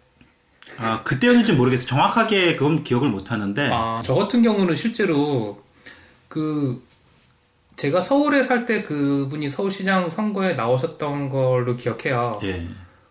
아, 0.79 1.03
그때였는지 1.05 1.53
모르겠어요. 1.53 1.87
정확하게 1.87 2.57
그건 2.57 2.83
기억을 2.85 3.09
못 3.09 3.31
하는데. 3.31 3.71
아, 3.73 4.03
저 4.05 4.15
같은 4.15 4.43
경우는 4.43 4.75
실제로 4.75 5.63
그 6.29 6.83
제가 7.77 8.01
서울에 8.01 8.43
살 8.43 8.65
때 8.67 8.83
그분이 8.83 9.49
서울시장 9.49 10.09
선거에 10.09 10.55
나오셨던 10.55 11.29
걸로 11.29 11.77
기억해요. 11.77 12.41
예. 12.43 12.67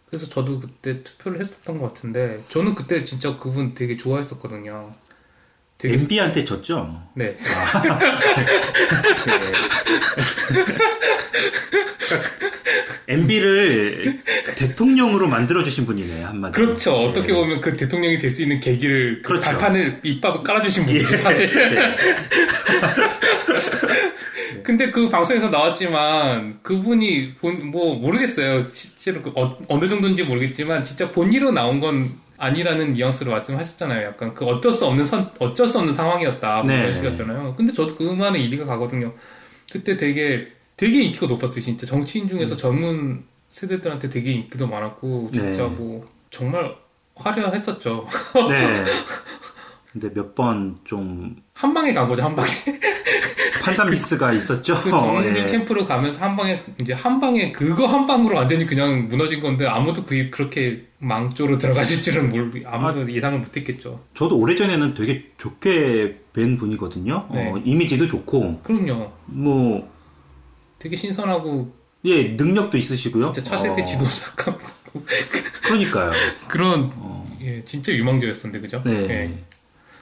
그래서 0.07 0.27
저도 0.27 0.59
그때 0.59 1.03
투표를 1.03 1.39
했었던 1.39 1.77
것 1.77 1.87
같은데 1.87 2.43
저는 2.49 2.75
그때 2.75 3.03
진짜 3.03 3.35
그분 3.37 3.73
되게 3.73 3.97
좋아했었거든요. 3.97 4.93
되게 5.87 5.93
MB한테 6.03 6.45
졌죠. 6.45 7.01
네. 7.15 7.35
MB를 13.07 14.19
대통령으로 14.57 15.27
만들어주신 15.27 15.85
분이네, 15.85 16.23
한마디로. 16.23 16.65
그렇죠. 16.65 16.91
예. 17.03 17.05
어떻게 17.07 17.33
보면 17.33 17.61
그 17.61 17.75
대통령이 17.77 18.17
될 18.19 18.29
수 18.35 18.41
있는 18.41 18.59
계기를 18.59 19.21
그 19.21 19.27
그렇죠. 19.29 19.45
발판을 19.45 19.99
밑밥을 20.03 20.43
깔아주신 20.43 20.85
분이죠, 20.85 21.13
예. 21.13 21.17
사실. 21.17 21.49
네. 21.49 21.95
근데 24.63 24.89
그 24.89 25.09
방송에서 25.09 25.49
나왔지만 25.49 26.59
그분이 26.63 27.35
본 27.35 27.55
뭐 27.71 27.95
모르겠어요. 27.95 28.67
실제로 28.73 29.21
그 29.21 29.31
어, 29.35 29.57
느 29.79 29.87
정도인지 29.87 30.23
모르겠지만 30.23 30.83
진짜 30.83 31.09
본의로 31.11 31.51
나온 31.51 31.79
건 31.79 32.11
아니라는 32.37 32.93
뉘앙스로 32.93 33.31
말씀하셨잖아요. 33.31 34.05
약간 34.05 34.33
그 34.33 34.45
어쩔 34.45 34.71
수 34.71 34.85
없는 34.85 35.05
선 35.05 35.29
어쩔 35.39 35.67
수 35.67 35.77
없는 35.79 35.93
상황이었다 35.93 36.57
뭐 36.63 36.65
네. 36.71 36.79
그런 36.81 36.93
식이었잖아요. 36.93 37.53
근데 37.57 37.73
저도 37.73 37.95
그 37.95 38.03
말은 38.03 38.39
일리가 38.39 38.65
가거든요. 38.65 39.13
그때 39.71 39.97
되게 39.97 40.47
되게 40.77 41.01
인기가 41.03 41.27
높았어요. 41.27 41.61
진짜 41.61 41.85
정치인 41.85 42.27
중에서 42.27 42.57
젊은 42.57 43.23
세대들한테 43.49 44.09
되게 44.09 44.31
인기도 44.33 44.67
많았고 44.67 45.29
진짜 45.33 45.63
네. 45.63 45.69
뭐 45.69 46.07
정말 46.29 46.75
화려했었죠. 47.15 48.07
네. 48.49 48.73
근데 49.93 50.09
몇 50.13 50.35
번 50.35 50.77
좀 50.83 51.35
한 51.53 51.73
방에 51.73 51.93
간 51.93 52.05
거죠, 52.05 52.21
한 52.21 52.35
방에. 52.35 52.49
판단 53.63 53.89
미스가 53.89 54.33
있었죠. 54.33 54.75
그 54.81 54.89
정윤진 54.91 55.43
예. 55.43 55.47
캠프로 55.47 55.85
가면서 55.85 56.19
한 56.21 56.35
방에 56.35 56.61
이제 56.81 56.91
한 56.93 57.19
방에 57.21 57.53
그거 57.53 57.87
한 57.87 58.05
방으로 58.05 58.35
완전히 58.35 58.65
그냥 58.65 59.07
무너진 59.07 59.39
건데 59.39 59.65
아무도 59.65 60.03
그 60.03 60.29
그렇게 60.29 60.85
망조로 61.05 61.57
들어가실 61.57 62.01
줄은 62.01 62.29
몰 62.29 62.63
아무도 62.65 63.11
예상을 63.11 63.37
못했겠죠. 63.39 64.03
저도 64.15 64.37
오래전에는 64.37 64.95
되게 64.95 65.31
좋게 65.37 66.21
뵌 66.33 66.57
분이거든요. 66.57 67.29
네. 67.31 67.51
어, 67.51 67.57
이미지도 67.63 68.07
좋고, 68.07 68.61
그럼요. 68.63 69.11
뭐, 69.27 69.87
되게 70.79 70.95
신선하고 70.95 71.73
예, 72.05 72.29
능력도 72.29 72.77
있으시고요. 72.77 73.33
진짜 73.33 73.51
차세대 73.51 73.81
어, 73.81 73.85
지도자감 73.85 74.57
그러니까요. 75.63 76.11
그런 76.47 76.91
어, 76.95 77.37
예, 77.41 77.63
진짜 77.65 77.91
유망주였었는데 77.93 78.59
그죠? 78.61 78.81
네. 78.85 78.91
예. 79.09 79.43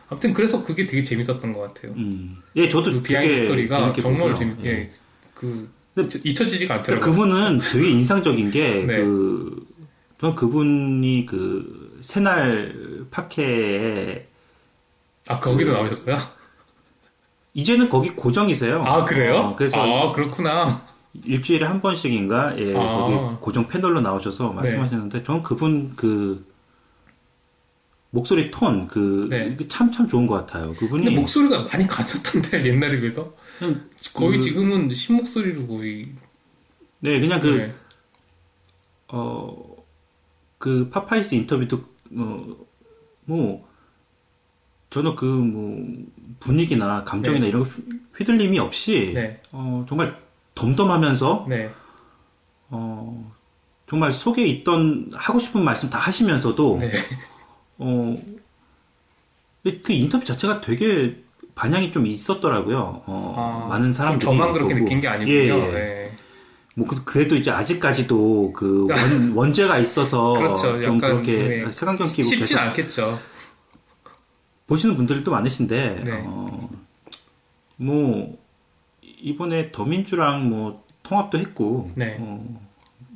아무튼 0.10 0.34
그래서 0.34 0.64
그게 0.64 0.86
되게 0.86 1.04
재밌었던 1.04 1.54
것 1.54 1.60
같아요. 1.60 1.94
음. 1.94 2.38
예, 2.56 2.68
저도 2.70 2.94
그 2.94 3.02
비하인드 3.04 3.36
스토리가 3.36 3.94
정말. 3.94 4.36
재밌, 4.36 4.58
예. 4.66 4.70
예, 4.70 4.90
그 5.34 5.70
근데 5.96 6.20
잊혀지지가 6.24 6.76
않더라고요. 6.76 7.12
그분은 7.12 7.60
되게 7.72 7.90
인상적인 7.90 8.52
게, 8.52 8.84
네. 8.86 8.98
그, 8.98 9.66
저는 10.24 10.38
그분이 10.38 11.26
그, 11.26 11.98
새날 12.00 13.06
파케에, 13.12 14.26
아 15.28 15.38
거기도 15.38 15.72
그- 15.74 15.78
나오셨어요? 15.78 16.18
이제는 17.54 17.90
거기 17.90 18.12
고정이세요. 18.12 18.84
아 18.86 19.04
그래요? 19.04 19.36
어, 19.36 19.56
그래서 19.58 19.78
아 19.82 20.14
그렇구나. 20.14 20.82
일주일에 21.26 21.66
한 21.66 21.82
번씩인가, 21.82 22.58
예, 22.58 22.74
아. 22.74 22.80
거기 22.80 23.36
고정 23.42 23.68
패널로 23.68 24.00
나오셔서 24.00 24.54
말씀하셨는데, 24.54 25.26
저는 25.26 25.44
그분 25.44 25.94
그, 25.98 26.46
목소리 28.12 28.50
톤, 28.50 28.88
그, 28.88 29.28
네. 29.30 29.58
참, 29.68 29.92
참 29.92 30.08
좋은 30.08 30.26
것 30.26 30.36
같아요. 30.36 30.72
그분이. 30.74 31.04
근데 31.04 31.20
목소리가 31.20 31.64
많이 31.66 31.86
갔었던데 31.86 32.66
옛날에 32.66 32.98
비해서 33.02 33.34
그냥 33.60 33.90
거의 34.14 34.38
그- 34.38 34.42
지금은 34.44 34.90
신목소리로 34.90 35.68
거의 35.68 36.14
네, 37.02 37.20
그냥 37.20 37.42
그, 37.42 37.48
네. 37.48 37.76
어, 39.10 39.73
그 40.64 40.90
파파이스 40.90 41.36
인터뷰도 41.36 41.82
어, 42.16 42.46
뭐 43.26 43.68
저는 44.92 45.18
그 45.18 45.26
뭐 45.26 46.06
분위기나 46.40 47.04
감정이나 47.04 47.48
이런 47.48 47.66
거 47.66 47.70
휘둘림이 48.18 48.60
없이 48.60 49.12
네. 49.14 49.42
어, 49.52 49.86
정말 49.90 50.18
덤덤하면서 50.56 51.48
네. 51.50 51.70
어, 52.70 53.30
정말 53.90 54.14
속에 54.14 54.46
있던 54.46 55.12
하고 55.14 55.40
싶은 55.40 55.66
말씀 55.66 55.90
다 55.90 56.00
하시면서도 56.00 56.78
네. 56.80 56.94
어, 57.80 58.16
그 59.84 59.92
인터뷰 59.92 60.24
자체가 60.24 60.62
되게 60.62 61.22
반향이 61.56 61.92
좀 61.92 62.08
있었더라고요. 62.08 63.04
어, 63.06 63.34
아, 63.38 63.68
많은 63.68 63.92
사람들이 63.92 64.26
저만 64.26 64.54
그렇게 64.54 64.76
보고. 64.76 64.86
느낀 64.86 65.02
게 65.02 65.10
아니군요. 65.10 65.34
예, 65.74 65.76
예. 65.76 66.16
네. 66.76 66.82
뭐 66.82 66.88
그- 66.88 67.04
그래도 67.04 67.36
이제 67.36 67.52
아직까지도 67.52 68.54
그 68.54 68.88
원, 68.90 68.90
원죄가 69.36 69.80
있어서 69.80 70.34
그렇죠. 70.34 70.74
좀 70.82 70.84
약간, 70.96 71.00
그렇게 71.00 71.64
네. 71.66 71.72
색안경 71.72 72.08
끼고 72.08 72.24
쉽진 72.24 72.40
계속 72.40 72.60
않겠죠. 72.60 73.20
보시는 74.68 74.96
분들도 74.96 75.30
많으신데 75.30 76.04
네. 76.06 76.24
어, 76.26 76.70
뭐 77.78 78.38
이번에 79.02 79.72
더민주랑 79.72 80.50
뭐 80.50 80.84
통합도 81.04 81.38
했고 81.38 81.92
네. 81.96 82.18
어, 82.20 82.44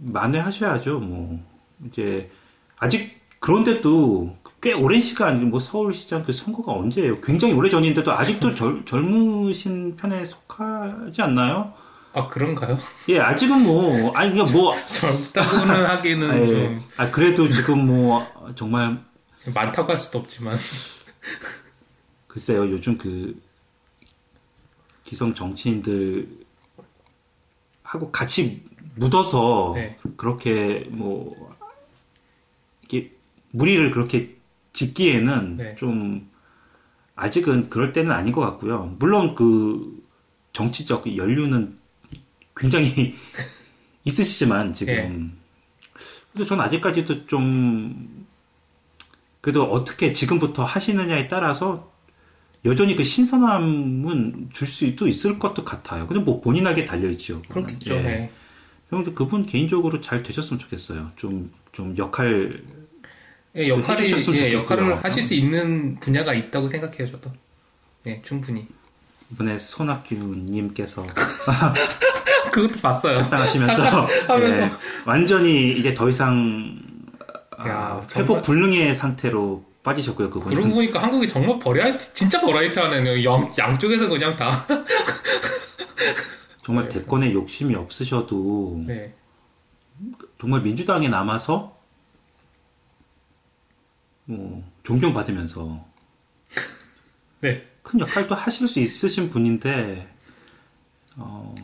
만회하셔야죠. 0.01 0.99
뭐 0.99 1.39
이제 1.87 2.29
아직 2.77 3.17
그런데도 3.39 4.35
꽤 4.61 4.73
오랜 4.73 5.01
시간 5.01 5.49
뭐 5.49 5.59
서울시장 5.59 6.23
그 6.25 6.33
선거가 6.33 6.73
언제예요? 6.73 7.21
굉장히 7.21 7.53
오래 7.53 7.69
전인데도 7.69 8.11
아직도 8.11 8.55
젊, 8.55 8.85
젊으신 8.85 9.95
편에 9.95 10.25
속하지 10.25 11.21
않나요? 11.21 11.73
아 12.17 12.27
그런가요? 12.27 12.80
예, 13.10 13.19
아직은 13.19 13.62
뭐 13.62 14.12
아니 14.15 14.32
이게 14.32 14.51
뭐 14.51 14.73
젊다고는 14.91 15.86
하기는 15.86 16.41
예. 16.41 16.47
좀 16.47 16.84
아, 16.97 17.12
그래도 17.12 17.47
지금 17.47 17.86
뭐, 17.86 18.25
정말, 18.56 19.03
많다고 19.53 19.89
할 19.89 19.97
수도 19.99 20.17
없지만 20.17 20.58
글쎄요, 22.27 22.71
요즘 22.71 22.97
그, 22.97 23.39
기성 25.03 25.36
정치인들 25.36 26.27
하고 27.84 28.12
같이 28.12 28.65
묻어서, 28.95 29.73
네. 29.75 29.99
그렇게 30.17 30.88
뭐, 30.89 31.56
이렇게, 32.82 33.12
무리를 33.51 33.91
그렇게 33.91 34.38
짓기에는 34.73 35.58
네. 35.58 35.75
좀, 35.75 36.32
아직은 37.15 37.69
그럴 37.69 37.93
때는 37.93 38.12
아닌 38.12 38.34
것 38.34 38.41
같고요. 38.41 38.95
물론 38.97 39.36
그, 39.36 40.03
정치적 40.53 41.15
연륜은 41.15 41.77
굉장히 42.58 43.15
있으시지만, 44.06 44.74
지금. 44.74 44.93
예. 44.93 45.38
근데 46.34 46.48
전 46.48 46.60
아직까지도 46.62 47.28
좀 47.28 48.26
그래도 49.41 49.63
어떻게 49.63 50.13
지금부터 50.13 50.63
하시느냐에 50.63 51.28
따라서 51.28 51.91
여전히 52.65 52.96
그 52.96 53.04
신선함은 53.04 54.50
줄 54.52 54.67
수도 54.67 55.08
있을 55.08 55.39
것도 55.39 55.63
같아요. 55.63 56.08
근데 56.08 56.22
뭐 56.22 56.41
본인에게 56.41 56.86
달려있죠. 56.86 57.41
그렇겠죠. 57.43 57.96
예. 57.96 58.02
네. 58.02 58.32
그런데 58.89 59.13
그분 59.13 59.46
개인적으로 59.46 60.02
잘 60.02 60.24
되셨으면 60.24 60.60
좋겠어요. 60.60 61.12
좀, 61.15 61.52
좀 61.72 61.98
역할, 61.98 62.62
예, 63.56 63.67
역할이 63.67 64.12
예, 64.12 64.20
좋겠고요. 64.20 64.60
역할을 64.60 65.04
하실 65.04 65.24
수 65.24 65.34
있는 65.34 66.00
분야가 66.00 66.34
있다고 66.34 66.67
생각해요, 66.67 67.08
저도. 67.08 67.32
예, 68.06 68.22
충분히. 68.24 68.67
이번에 69.31 69.59
손학규님께서 69.59 71.05
그것도 72.51 72.79
봤어요. 72.81 73.19
합당하시면서 73.19 73.83
하면서. 74.27 74.61
예, 74.63 74.71
완전히 75.05 75.73
이제 75.77 75.93
더 75.93 76.07
이상 76.09 76.79
아, 77.57 77.67
야, 77.67 78.07
회복 78.15 78.27
정말- 78.27 78.41
불능의 78.43 78.95
상태로 78.95 79.65
빠지셨고요. 79.83 80.29
그분은. 80.29 80.55
그러고 80.55 80.73
보니까 80.75 81.01
한국이 81.01 81.27
정말 81.27 81.57
버라이티, 81.59 82.13
진짜 82.13 82.39
버라이티 82.41 82.77
하네요. 82.79 83.23
양, 83.29 83.51
양쪽에서 83.57 84.07
그냥 84.07 84.35
다. 84.35 84.65
정말 86.65 86.89
대권에 86.89 87.31
욕심이 87.33 87.73
없으셔도 87.75 88.83
네. 88.85 89.13
정말 90.39 90.61
민주당에 90.61 91.07
남아서 91.07 91.77
뭐 94.25 94.63
존경받으면서 94.83 95.85
네. 97.41 97.65
큰 97.88 98.02
역할도 98.02 98.36
하실 98.36 98.67
수 98.67 98.80
있으신 98.82 99.30
분인데 99.30 100.06
어, 101.15 101.56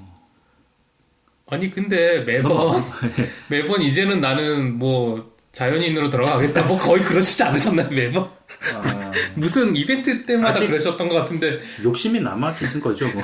아니, 1.50 1.70
근데 1.70 2.22
매번, 2.22 2.52
너무- 2.56 2.82
매번 3.50 3.82
이제는 3.82 4.22
나는 4.22 4.80
뭐, 4.80 5.34
자연인으로 5.52 6.10
들어가겠다. 6.10 6.64
뭐 6.64 6.80
거의 6.80 7.04
그러시지 7.04 7.44
않으셨나요, 7.44 7.90
매번? 7.90 8.24
아, 8.24 9.12
무슨 9.36 9.76
이벤트 9.76 10.26
때마다 10.26 10.60
그러셨던 10.66 11.10
것 11.10 11.16
같은데. 11.16 11.60
욕심이 11.84 12.20
남아 12.22 12.54
계신 12.56 12.80
거죠. 12.82 13.08
뭐. 13.10 13.22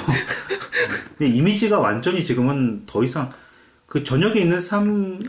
이미지가 1.21 1.79
완전히 1.79 2.23
지금은 2.23 2.83
더 2.85 3.03
이상 3.03 3.31
그 3.87 4.03
저녁에 4.03 4.41
있는 4.41 4.59
삶 4.59 5.19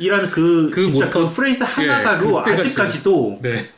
이라는 0.00 0.30
그, 0.30 0.70
그 0.74 0.86
진짜 0.86 1.08
모토- 1.08 1.12
그 1.12 1.30
phrase 1.34 1.62
하나가도 1.62 2.42
예, 2.48 2.52
아직까지도 2.54 3.38
네. 3.42 3.68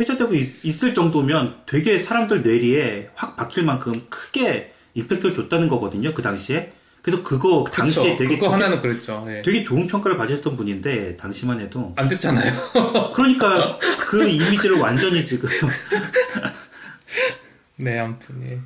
회자되고 0.00 0.34
있, 0.34 0.84
을 0.84 0.94
정도면 0.94 1.62
되게 1.66 1.98
사람들 1.98 2.42
뇌리에 2.42 3.10
확 3.14 3.36
박힐 3.36 3.62
만큼 3.64 3.92
크게 4.08 4.72
임팩트를 4.94 5.34
줬다는 5.34 5.68
거거든요. 5.68 6.12
그 6.14 6.22
당시에. 6.22 6.72
그래서 7.02 7.22
그거 7.22 7.64
당시에 7.72 8.12
그쵸. 8.12 8.16
되게 8.24 8.34
그거 8.36 8.48
좋게- 8.48 8.52
하나는 8.52 8.82
그랬죠. 8.82 9.24
예. 9.28 9.40
되게 9.42 9.64
좋은 9.64 9.86
평가를 9.86 10.16
받으셨던 10.18 10.56
분인데 10.56 11.16
당시만 11.16 11.60
해도 11.60 11.94
안 11.96 12.08
됐잖아요. 12.08 12.52
그러니까 13.14 13.78
그 14.00 14.28
이미지를 14.28 14.76
완전히 14.78 15.24
지금 15.24 15.48
네, 17.76 17.98
아무튼, 17.98 18.42
예. 18.50 18.58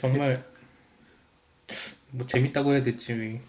정말, 0.00 0.44
뭐, 2.12 2.24
재밌다고 2.26 2.72
해야 2.74 2.82
될지 2.82 3.40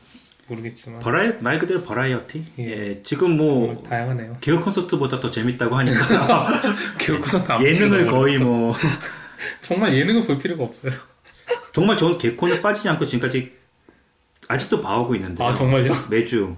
모르겠지만. 0.50 1.00
버라이 1.00 1.34
말 1.40 1.60
그대로 1.60 1.82
버라이어티. 1.84 2.46
예. 2.60 2.64
예, 2.64 3.02
지금 3.04 3.38
뭐 3.38 3.82
다양하네요. 3.84 4.38
개그 4.42 4.60
콘서트보다 4.62 5.20
더 5.20 5.32
재밌다고 5.32 5.76
하니까 5.76 6.48
교육고선 7.00 7.44
다 7.46 7.64
예능을 7.64 8.08
거의 8.08 8.38
뭐 8.40 8.74
정말 9.62 9.96
예능을 9.96 10.26
볼 10.26 10.38
필요가 10.38 10.64
없어요. 10.64 10.92
정말 11.74 11.98
저는 11.98 12.18
개콘을 12.18 12.62
빠지지 12.62 12.90
않고 12.90 13.06
지금까지 13.06 13.54
아직도 14.48 14.82
봐오고 14.82 15.16
있는데 15.16 15.44
아, 15.44 15.54
정말요? 15.54 15.94
매주 16.10 16.56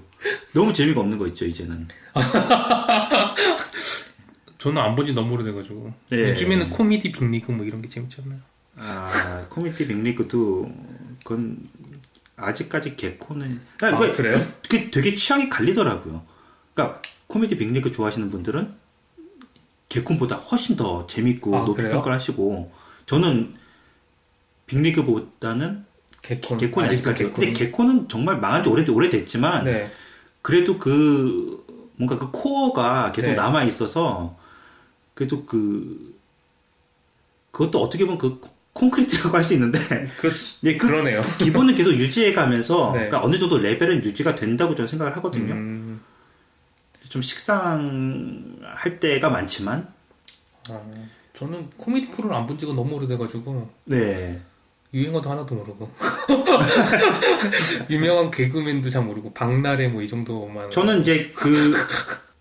너무 0.54 0.73
재미가 0.73 1.01
없는 1.01 1.17
거 1.17 1.27
있죠 1.27 1.45
이제는. 1.45 1.88
저는 4.58 4.82
안 4.82 4.95
본지 4.95 5.13
너무 5.13 5.34
오래돼가지고. 5.34 5.93
예. 6.13 6.30
요즘에는 6.30 6.69
코미디 6.69 7.12
빅리그 7.12 7.51
뭐 7.51 7.65
이런 7.65 7.82
게 7.82 7.89
재밌잖아요. 7.89 8.39
아 8.77 9.45
코미디 9.49 9.88
빅리그도 9.88 10.71
그건 11.23 11.58
아직까지 12.41 12.95
개콘은 12.95 13.62
아, 13.75 13.77
그러니까 13.77 14.12
그래요? 14.12 14.41
그, 14.63 14.67
그 14.69 14.91
되게 14.91 15.15
취향이 15.15 15.49
갈리더라고요. 15.49 16.23
그러니까 16.73 17.01
코미디 17.27 17.58
빅리그 17.58 17.91
좋아하시는 17.91 18.30
분들은 18.32 18.73
개콘보다 19.89 20.38
훨씬 20.38 20.75
더 20.75 21.06
재밌고 21.08 21.56
아, 21.56 21.65
높이 21.65 21.77
그래요? 21.77 21.93
평가를 21.93 22.15
하시고 22.15 22.71
저는 23.06 23.56
빅리그보다는 24.67 25.86
개콘. 26.21 26.58
개콘이 26.58 26.86
아직도 26.86 27.10
아직까지. 27.10 27.23
개콘이. 27.23 27.47
근데 27.47 27.60
개콘은 27.60 28.10
정말 28.10 28.39
망한 28.39 28.63
지 28.63 28.69
오래, 28.69 28.86
오래됐지만, 28.88 29.65
네. 29.65 29.91
그래도 30.41 30.77
그, 30.77 31.65
뭔가 31.97 32.17
그 32.17 32.32
코어가 32.32 33.12
계속 33.12 33.30
네. 33.30 33.34
남아 33.34 33.63
있어서, 33.65 34.38
그래도 35.13 35.45
그, 35.45 36.15
그것도 37.51 37.82
어떻게 37.82 38.06
보면 38.06 38.17
그 38.17 38.39
콘크리트라고 38.73 39.36
할 39.38 39.43
수 39.43 39.53
있는데, 39.53 39.79
그렇, 40.17 40.31
예, 40.63 40.77
그 40.77 40.88
그러네요. 40.88 41.21
기본은 41.39 41.75
계속 41.75 41.91
유지해 41.91 42.34
가면서, 42.34 42.91
네. 42.95 43.07
그러니까 43.07 43.23
어느 43.23 43.38
정도 43.38 43.57
레벨은 43.57 44.03
유지가 44.03 44.36
된다고 44.36 44.75
저는 44.75 44.88
생각을 44.88 45.15
하거든요. 45.17 45.53
음, 45.53 46.01
좀 47.10 47.21
식상할 47.21 48.99
때가 48.99 49.29
많지만, 49.29 49.88
어, 50.69 51.07
저는 51.34 51.69
코미디 51.77 52.12
프로를 52.12 52.36
안 52.36 52.45
본 52.47 52.57
지가 52.57 52.73
너무 52.73 52.95
오래돼가지고 52.95 53.69
네. 53.86 54.39
유행어도 54.93 55.29
하나도 55.29 55.55
모르고 55.55 55.89
유명한 57.89 58.29
개그맨도 58.29 58.89
잘 58.89 59.03
모르고 59.03 59.34
박나래 59.34 59.88
뭐 59.88 60.01
이 60.03 60.07
정도만 60.07 60.69
저는 60.69 61.01
이제 61.01 61.31
그, 61.36 61.73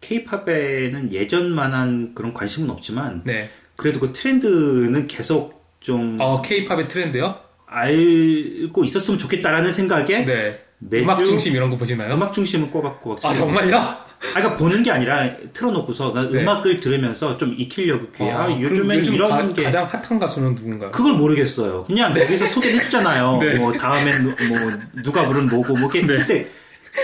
케이팝에는 0.00 1.12
예전만한 1.12 2.14
그런 2.14 2.34
관심은 2.34 2.70
없지만, 2.70 3.22
네. 3.24 3.48
그래도 3.76 4.00
그 4.00 4.12
트렌드는 4.12 5.06
계속 5.06 5.59
좀어 5.80 6.42
케이팝의 6.42 6.88
트렌드요? 6.88 7.36
알고 7.66 8.84
있었으면 8.84 9.18
좋겠다라는 9.18 9.70
생각에 9.70 10.24
네. 10.24 10.60
매주 10.78 11.04
음악 11.04 11.24
중심 11.24 11.54
이런 11.54 11.68
거 11.70 11.76
보시나요? 11.76 12.14
음악 12.14 12.32
중심을 12.32 12.70
꼬박꼬박 12.70 13.24
아. 13.30 13.34
정말요? 13.34 13.76
아, 13.76 14.04
그러니까 14.34 14.56
보는 14.56 14.82
게 14.82 14.90
아니라 14.90 15.30
틀어놓고서 15.52 16.12
나 16.12 16.28
네. 16.28 16.40
음악을 16.42 16.80
들으면서 16.80 17.36
좀 17.38 17.54
익히려고 17.56 18.10
귀에 18.10 18.30
아, 18.30 18.46
그럼 18.46 18.60
요즘엔 18.62 18.98
요즘 18.98 19.14
이런 19.14 19.30
가, 19.30 19.46
게 19.46 19.62
가장 19.62 19.84
핫한 19.86 20.18
가수는 20.18 20.54
누군가요? 20.54 20.90
그걸 20.90 21.14
모르겠어요. 21.14 21.84
그냥 21.84 22.12
거기서 22.14 22.46
소개했잖아요. 22.46 23.38
네. 23.40 23.54
뭐 23.58 23.72
다음엔 23.72 24.22
누- 24.22 24.48
뭐 24.48 25.02
누가 25.02 25.26
부른 25.26 25.46
뭐고 25.46 25.74
뭐 25.74 25.90
이렇게 25.90 26.00
네. 26.06 26.18
근데 26.18 26.50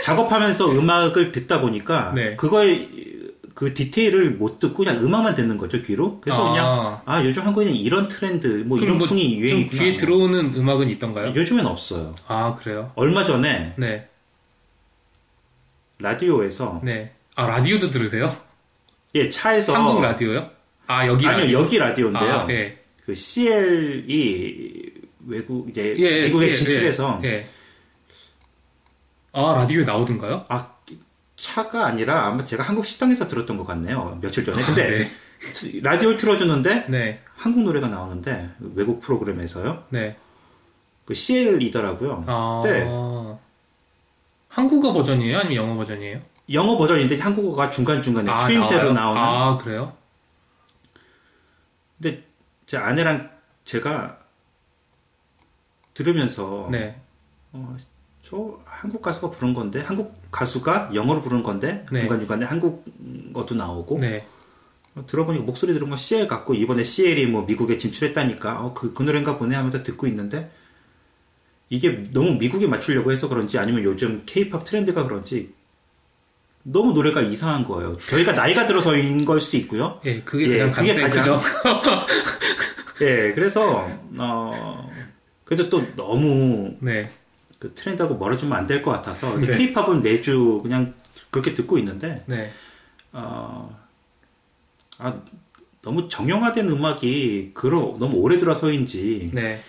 작업하면서 0.02 0.72
음악을 0.72 1.32
듣다 1.32 1.60
보니까 1.60 2.12
네. 2.14 2.36
그거에 2.36 2.88
그 3.56 3.72
디테일을 3.72 4.32
못 4.32 4.58
듣고 4.58 4.84
그냥 4.84 5.02
음악만 5.02 5.32
듣는 5.32 5.56
거죠 5.56 5.80
귀로. 5.80 6.20
그래서 6.20 6.46
아. 6.46 6.50
그냥 6.50 7.00
아 7.06 7.24
요즘 7.24 7.42
한국에는 7.42 7.74
이런 7.74 8.06
트렌드 8.06 8.46
뭐 8.66 8.78
이런 8.78 8.98
뭐 8.98 9.06
풍이 9.06 9.30
좀 9.30 9.40
유행이구나. 9.40 9.82
귀에 9.82 9.96
들어오는 9.96 10.54
음악은 10.54 10.90
있던가요? 10.90 11.34
요즘엔 11.34 11.64
없어요. 11.64 12.14
아 12.28 12.54
그래요? 12.56 12.92
얼마 12.96 13.24
전에 13.24 13.72
네. 13.78 14.10
라디오에서 15.98 16.82
네. 16.84 17.14
아 17.34 17.46
라디오도 17.46 17.90
들으세요? 17.90 18.36
예 19.14 19.30
차에서 19.30 19.74
한국 19.74 20.02
라디오요? 20.02 20.50
아 20.86 21.06
여기 21.06 21.26
아니요 21.26 21.44
라디오. 21.44 21.60
여기 21.60 21.78
라디오인데요. 21.78 22.32
아, 22.34 22.46
예. 22.50 22.78
그 23.06 23.14
CL이 23.14 24.82
외국 25.26 25.70
이제 25.70 25.94
예, 25.98 26.04
예, 26.04 26.24
미국에 26.24 26.48
예, 26.48 26.52
진출해서 26.52 27.20
예. 27.24 27.28
예. 27.28 27.48
아 29.32 29.54
라디오에 29.54 29.84
나오던가요? 29.84 30.44
아 30.50 30.75
차가 31.37 31.87
아니라 31.87 32.27
아마 32.27 32.44
제가 32.44 32.62
한국 32.62 32.87
식당에서 32.87 33.27
들었던 33.27 33.57
것 33.59 33.64
같네요 33.66 34.18
며칠 34.20 34.44
전에 34.44 34.62
근데 34.62 34.83
아, 34.85 34.90
네. 34.90 35.11
트- 35.53 35.77
라디오를 35.85 36.16
틀어주는데 36.16 36.87
네. 36.88 37.22
한국 37.35 37.62
노래가 37.64 37.88
나오는데 37.88 38.51
외국 38.75 39.01
프로그램에서요 39.01 39.85
네. 39.90 40.16
그 41.05 41.14
CL이더라고요 41.14 42.25
아. 42.27 42.61
네. 42.64 42.85
한국어 44.49 44.92
버전이에요? 44.94 45.38
아니면 45.38 45.55
영어 45.57 45.77
버전이에요? 45.77 46.20
영어 46.53 46.79
버전인데 46.79 47.18
한국어가 47.18 47.68
중간중간에 47.68 48.31
아, 48.31 48.46
추임새로 48.46 48.92
나와요? 48.92 49.14
나오는 49.14 49.20
아 49.20 49.59
그래요? 49.59 49.92
근데 52.01 52.25
제 52.64 52.77
아내랑 52.79 53.31
제가 53.64 54.18
들으면서 55.92 56.68
네. 56.70 56.99
어, 57.53 57.77
저 58.28 58.58
한국 58.64 59.02
가수가 59.02 59.30
부른 59.30 59.54
건데 59.54 59.80
한국 59.80 60.20
가수가 60.32 60.90
영어로 60.94 61.22
부른 61.22 61.44
건데 61.44 61.86
네. 61.92 62.00
중간 62.00 62.18
중간에 62.18 62.44
한국어도 62.44 63.54
나오고 63.54 64.00
네. 64.00 64.26
어, 64.96 65.04
들어보니까 65.06 65.44
목소리 65.44 65.72
들은 65.72 65.88
건 65.88 65.96
CL 65.96 66.26
같고 66.26 66.54
이번에 66.54 66.82
CL이 66.82 67.26
뭐 67.26 67.42
미국에 67.42 67.78
진출했다니까 67.78 68.64
어, 68.64 68.74
그, 68.74 68.92
그 68.92 69.04
노래인가 69.04 69.38
보네 69.38 69.54
하면서 69.54 69.84
듣고 69.84 70.08
있는데 70.08 70.50
이게 71.68 72.10
너무 72.12 72.32
미국에 72.34 72.66
맞추려고 72.66 73.12
해서 73.12 73.28
그런지 73.28 73.58
아니면 73.58 73.84
요즘 73.84 74.22
K-팝 74.26 74.64
트렌드가 74.64 75.04
그런지 75.04 75.54
너무 76.64 76.92
노래가 76.94 77.20
이상한 77.22 77.62
거예요. 77.64 77.96
저희가 77.96 78.32
나이가 78.32 78.66
들어서인 78.66 79.24
걸 79.24 79.40
수 79.40 79.56
있고요. 79.58 80.00
예, 80.04 80.20
그게 80.22 80.58
예, 80.58 80.70
가장 80.70 80.94
그게 80.96 81.08
가장? 81.08 81.40
예, 83.02 83.32
그래서 83.34 83.88
어 84.18 84.90
그래도 85.44 85.70
또 85.70 85.94
너무 85.94 86.74
네. 86.80 87.08
그 87.58 87.72
트렌드하고 87.74 88.16
멀어지면 88.16 88.56
안 88.56 88.66
될 88.66 88.82
것 88.82 88.90
같아서 88.92 89.36
네. 89.40 89.46
K-팝은 89.56 90.02
매주 90.02 90.60
그냥 90.62 90.94
그렇게 91.30 91.54
듣고 91.54 91.78
있는데 91.78 92.22
네. 92.26 92.52
어, 93.12 93.76
아, 94.98 95.14
너무 95.82 96.08
정형화된 96.08 96.68
음악이 96.68 97.52
그러, 97.54 97.96
너무 97.98 98.16
오래 98.18 98.38
들어서인지 98.38 99.30
네. 99.32 99.60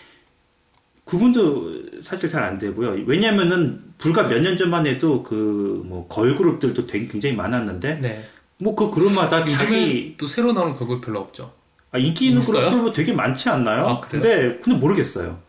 구분도 1.05 2.01
사실 2.01 2.29
잘 2.29 2.43
안 2.43 2.57
되고요. 2.57 3.03
왜냐면은 3.05 3.83
불과 3.97 4.23
몇 4.23 4.41
년 4.41 4.57
전만 4.57 4.85
해도 4.85 5.23
그 5.23 5.81
뭐 5.85 6.07
걸그룹들도 6.09 6.85
되게 6.87 7.07
굉장히 7.07 7.35
많았는데 7.35 7.95
네. 8.01 8.25
뭐그 8.59 8.91
그룹마다 8.91 9.45
자기 9.47 10.15
또 10.17 10.27
새로 10.27 10.51
나오는 10.51 10.75
걸그룹 10.75 11.05
별로 11.05 11.19
없죠. 11.19 11.53
아, 11.91 11.97
인기 11.97 12.25
있는 12.27 12.39
있어요? 12.41 12.67
그룹들도 12.67 12.91
되게 12.93 13.13
많지 13.13 13.47
않나요? 13.49 13.87
아, 13.87 13.99
그래요? 14.01 14.21
근데 14.21 14.59
근데 14.59 14.77
모르겠어요. 14.79 15.39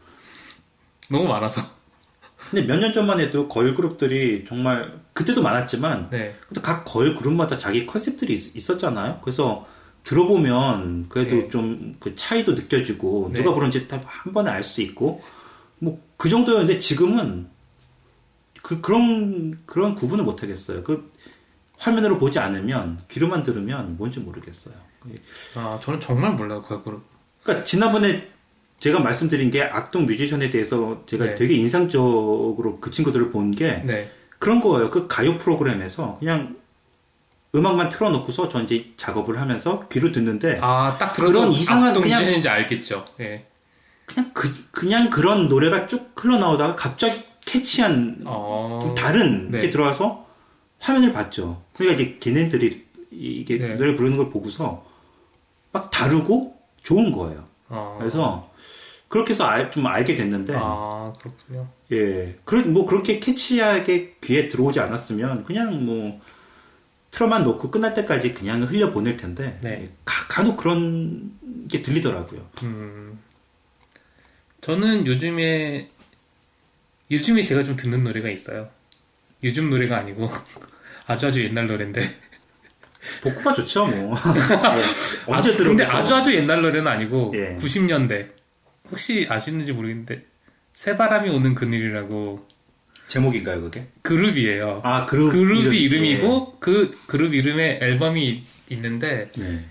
너무 1.10 1.26
많아서. 1.26 1.62
근데 2.50 2.66
몇 2.66 2.78
년 2.80 2.92
전만 2.92 3.20
해도 3.20 3.48
걸그룹들이 3.48 4.44
정말 4.48 4.92
그때도 5.12 5.42
많았지만 5.42 6.10
네. 6.10 6.34
근데 6.48 6.60
각 6.60 6.84
걸그룹마다 6.84 7.58
자기 7.58 7.86
컨셉들이 7.86 8.34
있, 8.34 8.70
었잖아요 8.70 9.20
그래서 9.22 9.66
들어보면 10.04 11.06
그래도 11.08 11.36
네. 11.36 11.48
좀그 11.50 12.14
차이도 12.14 12.52
느껴지고 12.52 13.30
네. 13.32 13.40
누가 13.42 13.54
부른지 13.54 13.86
다 13.88 14.00
한 14.04 14.32
번에 14.32 14.50
알 14.50 14.62
수 14.62 14.80
있고 14.82 15.22
뭐 15.80 15.98
그 16.18 16.28
정도였는데 16.28 16.80
지금은 16.80 17.48
그 18.60 18.80
그런 18.80 19.58
그런 19.66 19.94
구분을 19.94 20.24
못 20.24 20.42
하겠어요. 20.42 20.82
그 20.82 21.10
화면으로 21.78 22.18
보지 22.18 22.40
않으면 22.40 22.98
귀로만 23.08 23.44
들으면 23.44 23.96
뭔지 23.96 24.18
모르겠어요. 24.18 24.74
아, 25.54 25.78
저는 25.80 26.00
정말 26.00 26.32
몰라요, 26.32 26.60
걸그룹. 26.62 27.02
그러니까 27.44 27.64
지난번에 27.64 28.28
제가 28.78 29.00
말씀드린 29.00 29.50
게 29.50 29.62
악동 29.62 30.06
뮤지션에 30.06 30.50
대해서 30.50 31.02
제가 31.06 31.24
네. 31.24 31.34
되게 31.34 31.54
인상적으로 31.54 32.78
그 32.80 32.90
친구들을 32.90 33.30
본게 33.30 33.82
네. 33.84 34.10
그런 34.38 34.60
거예요. 34.60 34.90
그 34.90 35.08
가요 35.08 35.36
프로그램에서 35.38 36.16
그냥 36.20 36.56
음악만 37.54 37.88
틀어놓고서 37.88 38.48
저 38.50 38.62
이제 38.62 38.92
작업을 38.96 39.40
하면서 39.40 39.88
귀로 39.88 40.12
듣는데 40.12 40.58
아, 40.62 40.96
딱 40.98 41.12
들어도 41.12 41.40
그런 41.40 41.52
이상한 41.52 41.92
그냥- 42.00 42.20
뮤지션인지 42.20 42.48
알겠죠. 42.48 43.04
예. 43.20 43.46
그냥 44.06 44.30
그, 44.32 44.48
그냥 44.70 45.10
그런 45.10 45.48
노래가 45.48 45.86
쭉 45.86 46.12
흘러나오다가 46.16 46.76
갑자기 46.76 47.22
캐치한 47.44 48.22
어. 48.26 48.80
좀 48.84 48.94
다른 48.94 49.50
네. 49.50 49.62
게 49.62 49.70
들어와서 49.70 50.26
화면을 50.78 51.12
봤죠. 51.12 51.62
그러니까 51.76 52.00
이제 52.00 52.16
걔네들이 52.20 52.86
이게 53.10 53.58
네. 53.58 53.74
노래 53.74 53.94
부르는 53.94 54.16
걸 54.16 54.30
보고서 54.30 54.86
막 55.72 55.90
다르고 55.90 56.56
좋은 56.82 57.10
거예요. 57.12 57.44
어. 57.70 57.96
그래서 57.98 58.47
그렇게 59.08 59.30
해서 59.30 59.44
알, 59.44 59.70
좀 59.70 59.86
알게 59.86 60.14
됐는데 60.14 60.54
아, 60.56 61.12
그렇군요. 61.18 61.68
예. 61.92 62.36
그래, 62.44 62.62
뭐, 62.62 62.86
그렇게 62.86 63.18
캐치하게 63.18 64.16
귀에 64.22 64.48
들어오지 64.48 64.80
않았으면, 64.80 65.44
그냥 65.44 65.84
뭐, 65.84 66.20
틀어만 67.10 67.42
놓고 67.42 67.70
끝날 67.70 67.94
때까지 67.94 68.34
그냥 68.34 68.62
흘려 68.62 68.92
보낼 68.92 69.16
텐데, 69.16 69.58
네. 69.62 69.82
예, 69.82 69.90
가, 70.04 70.26
간혹 70.28 70.58
그런 70.58 71.32
게 71.70 71.80
들리더라고요. 71.80 72.46
음. 72.64 73.18
저는 74.60 75.06
요즘에, 75.06 75.88
요즘에 77.10 77.42
제가 77.42 77.64
좀 77.64 77.76
듣는 77.76 78.02
노래가 78.02 78.28
있어요. 78.28 78.68
요즘 79.42 79.70
노래가 79.70 79.96
아니고, 79.96 80.28
아주 81.06 81.28
아주 81.28 81.42
옛날 81.42 81.66
노래인데. 81.66 82.02
복구가 83.22 83.54
좋죠, 83.54 83.86
뭐. 83.86 84.14
예, 84.76 84.84
언제 85.32 85.50
아, 85.50 85.52
들어도. 85.54 85.64
근데 85.64 85.84
아주 85.84 86.14
아주 86.14 86.34
옛날 86.34 86.60
노래는 86.60 86.86
아니고, 86.86 87.32
예. 87.36 87.56
90년대. 87.56 88.37
혹시 88.90 89.26
아시는지 89.28 89.72
모르겠는데, 89.72 90.24
새바람이 90.72 91.30
오는 91.30 91.54
그늘이라고 91.54 92.46
제목인가요, 93.08 93.62
그게? 93.62 93.88
그룹이에요. 94.02 94.82
아, 94.84 95.06
그룹. 95.06 95.32
그룹이 95.32 95.80
이름, 95.80 96.04
이름이고, 96.04 96.58
그 96.60 96.98
그룹 97.06 97.34
이름에 97.34 97.78
앨범이 97.82 98.44
있는데, 98.70 99.30
예. 99.38 99.42
네. 99.42 99.64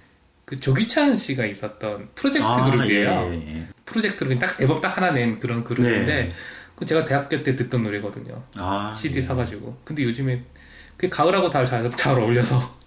그 0.46 0.60
조기찬 0.60 1.18
씨가 1.18 1.46
있었던 1.46 2.10
프로젝트 2.16 2.46
아, 2.46 2.72
그룹이에요. 2.72 3.32
예, 3.34 3.56
예. 3.56 3.68
프로젝트로 3.86 4.30
그냥 4.30 4.40
딱 4.40 4.62
앨범 4.62 4.80
딱 4.80 4.96
하나 4.96 5.12
낸 5.12 5.40
그런 5.40 5.64
그룹인데, 5.64 6.06
네. 6.06 6.32
그 6.76 6.86
제가 6.86 7.06
대학교 7.06 7.42
때 7.44 7.56
듣던 7.56 7.84
노래거든요. 7.84 8.44
아. 8.56 8.92
CD 8.94 9.18
예. 9.18 9.22
사가지고. 9.22 9.82
근데 9.84 10.04
요즘에 10.04 10.44
그 10.96 11.10
가을하고 11.10 11.50
잘, 11.50 11.66
잘, 11.66 11.90
잘 11.92 12.20
어울려서. 12.20 12.78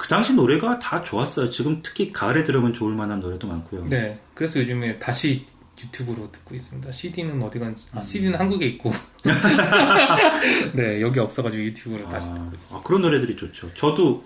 그 0.00 0.08
당시 0.08 0.32
노래가 0.32 0.78
다 0.78 1.04
좋았어요. 1.04 1.50
지금 1.50 1.80
특히 1.82 2.10
가을에 2.10 2.42
들으면 2.42 2.72
좋을 2.72 2.94
만한 2.94 3.20
노래도 3.20 3.46
많고요. 3.46 3.84
네. 3.84 4.18
그래서 4.32 4.58
요즘에 4.58 4.98
다시 4.98 5.44
유튜브로 5.78 6.32
듣고 6.32 6.54
있습니다. 6.54 6.90
CD는 6.90 7.42
어디 7.42 7.58
간지, 7.58 7.84
아, 7.92 8.02
CD는 8.02 8.40
한국에 8.40 8.64
있고. 8.68 8.90
네, 10.72 11.02
여기 11.02 11.20
없어가지고 11.20 11.62
유튜브로 11.62 12.08
다시 12.08 12.32
듣고 12.32 12.50
있습니다. 12.54 12.78
아, 12.78 12.82
그런 12.82 13.02
노래들이 13.02 13.36
좋죠. 13.36 13.74
저도 13.74 14.24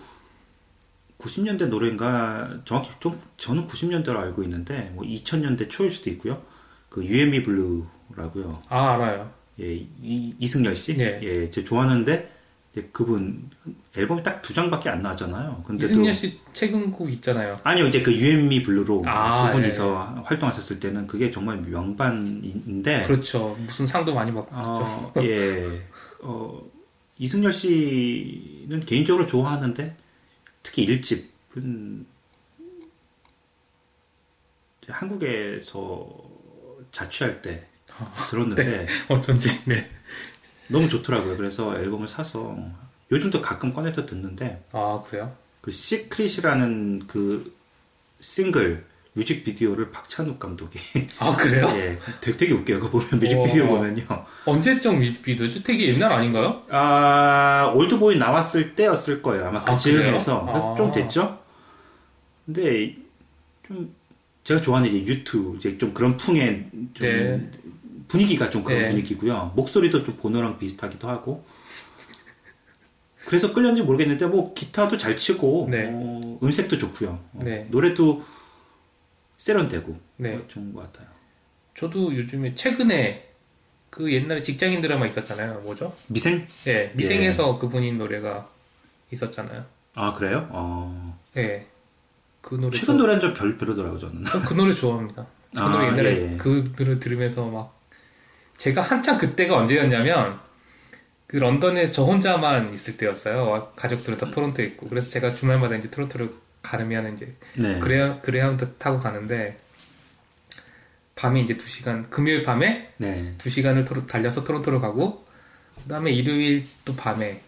90년대 1.18 1.66
노래인가 1.66 2.60
정확히 2.64 2.90
좀 3.00 3.20
저는 3.36 3.66
90년대로 3.66 4.16
알고 4.16 4.44
있는데 4.44 4.92
뭐 4.94 5.04
2000년대 5.04 5.68
초일 5.70 5.90
수도 5.90 6.08
있고요. 6.10 6.40
그 6.88 7.04
유앤미 7.04 7.42
블루라고요. 7.42 8.62
아, 8.68 8.94
알아요. 8.94 9.32
예, 9.58 9.74
이, 9.74 10.36
이승열 10.38 10.76
씨. 10.76 10.96
네. 10.96 11.18
예, 11.24 11.50
저 11.50 11.64
좋아하는데 11.64 12.32
그분 12.82 13.50
앨범이 13.96 14.22
딱 14.22 14.42
두 14.42 14.52
장밖에 14.52 14.90
안 14.90 15.00
나왔잖아요. 15.00 15.62
근데도 15.66 15.92
이승열 15.92 16.12
씨 16.12 16.38
최근 16.52 16.90
곡 16.90 17.10
있잖아요. 17.12 17.58
아니요, 17.64 17.86
이제 17.86 18.02
그 18.02 18.12
유앤미 18.14 18.62
블루로 18.64 19.04
아, 19.06 19.46
두 19.46 19.52
분이서 19.52 20.22
활동하셨을 20.26 20.80
때는 20.80 21.06
그게 21.06 21.30
정말 21.30 21.58
명반인데 21.58 23.06
그렇죠. 23.06 23.56
무슨 23.60 23.86
상도 23.86 24.12
많이 24.14 24.32
받고 24.34 24.50
그렇죠. 24.50 25.12
어, 25.14 25.14
예. 25.18 25.80
어, 26.20 26.62
이승열 27.18 27.52
씨는 27.52 28.80
개인적으로 28.84 29.26
좋아하는데 29.26 29.96
특히 30.62 30.86
1집은 30.86 32.04
한국에서 34.88 36.06
자취할 36.90 37.40
때 37.40 37.66
들었는데 38.30 38.86
어쩐지, 39.08 39.48
네. 39.64 39.88
너무 40.68 40.88
좋더라고요. 40.88 41.36
그래서 41.36 41.74
앨범을 41.76 42.08
사서 42.08 42.56
요즘도 43.10 43.42
가끔 43.42 43.72
꺼내서 43.72 44.06
듣는데 44.06 44.64
아, 44.72 45.02
그래요? 45.06 45.34
그 45.60 45.70
Secret이라는 45.70 47.06
그 47.06 47.54
싱글 48.20 48.84
뮤직비디오를 49.14 49.90
박찬욱 49.92 50.38
감독이 50.38 50.78
아, 51.20 51.36
그래요? 51.36 51.68
예, 51.74 51.96
되게, 52.20 52.36
되게 52.36 52.52
웃겨요. 52.54 52.80
그거 52.80 52.98
보면 52.98 53.20
뮤직비디오 53.20 53.64
어. 53.64 53.68
보면요. 53.68 54.02
언제적 54.44 54.96
뮤직비디오죠? 54.98 55.62
되게 55.62 55.88
옛날 55.88 56.12
아닌가요? 56.12 56.62
아, 56.68 57.72
올드보이 57.74 58.18
나왔을 58.18 58.74
때였을 58.74 59.22
거예요. 59.22 59.46
아마 59.46 59.62
그 59.64 59.72
아, 59.72 59.76
즈음에서. 59.76 60.46
아. 60.48 60.74
좀 60.76 60.90
됐죠? 60.90 61.38
근데, 62.44 62.96
좀, 63.66 63.94
제가 64.42 64.60
좋아하는 64.60 64.90
이제 64.90 65.06
유튜, 65.12 65.54
이제 65.58 65.78
좀 65.78 65.94
그런 65.94 66.16
풍의, 66.16 66.68
좀, 66.92 67.06
네. 67.06 67.50
분위기가 68.14 68.48
좀 68.48 68.62
그런 68.62 68.82
네. 68.84 68.88
분위기고요. 68.90 69.52
목소리도 69.56 70.04
좀 70.04 70.14
보노랑 70.16 70.56
비슷하기도 70.60 71.08
하고. 71.08 71.44
그래서 73.26 73.52
끌렸는지 73.52 73.82
모르겠는데, 73.82 74.26
뭐, 74.26 74.54
기타도 74.54 74.98
잘 74.98 75.16
치고, 75.16 75.66
네. 75.68 75.90
어, 75.92 76.38
음색도 76.40 76.78
좋고요. 76.78 77.08
어, 77.32 77.40
네. 77.42 77.66
노래도 77.70 78.22
세련되고, 79.38 79.98
네. 80.18 80.36
어, 80.36 80.42
좋은 80.46 80.72
것 80.72 80.84
같아요. 80.92 81.08
저도 81.76 82.14
요즘에 82.14 82.54
최근에 82.54 83.30
그 83.90 84.12
옛날에 84.12 84.42
직장인 84.42 84.80
드라마 84.80 85.06
있었잖아요. 85.06 85.60
뭐죠? 85.62 85.92
미생? 86.06 86.46
네, 86.64 86.92
미생에서 86.94 87.58
그분인 87.58 87.98
노래가 87.98 88.48
있었잖아요. 89.10 89.64
아, 89.94 90.12
그래요? 90.14 90.46
어, 90.50 91.18
네. 91.34 91.66
그 92.42 92.54
노래 92.54 92.78
최근 92.78 92.94
저- 92.94 93.00
노래는 93.00 93.20
좀 93.20 93.34
별, 93.34 93.58
별로더라고요, 93.58 93.98
저는. 93.98 94.24
전그 94.24 94.54
노래 94.54 94.72
좋아합니다. 94.72 95.26
그 95.52 95.60
아, 95.60 95.68
노래 95.68 95.86
옛날에 95.88 96.16
예, 96.16 96.32
예. 96.32 96.36
그 96.36 96.72
노래 96.76 96.98
들으면서 97.00 97.46
막 97.48 97.74
제가 98.56 98.80
한참 98.80 99.18
그때가 99.18 99.56
언제였냐면 99.56 100.38
그 101.26 101.36
런던에서 101.36 101.92
저 101.92 102.02
혼자만 102.04 102.72
있을 102.74 102.96
때였어요. 102.96 103.72
가족들은 103.76 104.18
다 104.18 104.30
토론토에 104.30 104.64
있고 104.66 104.88
그래서 104.88 105.10
제가 105.10 105.34
주말마다 105.34 105.76
이제 105.76 105.90
토론토를 105.90 106.30
가르면 106.62 107.14
이제 107.14 107.34
네. 107.56 107.78
그레 107.80 108.20
그레하운드 108.22 108.74
타고 108.78 108.98
가는데 108.98 109.58
밤에 111.16 111.40
이제 111.40 111.56
2시간 111.56 112.08
금요일 112.10 112.42
밤에 112.42 112.92
네. 112.98 113.34
2시간을 113.38 113.86
토로, 113.86 114.06
달려서 114.06 114.44
토론토로 114.44 114.80
가고 114.80 115.24
그다음에 115.82 116.10
일요일 116.12 116.64
또 116.84 116.94
밤에 116.96 117.40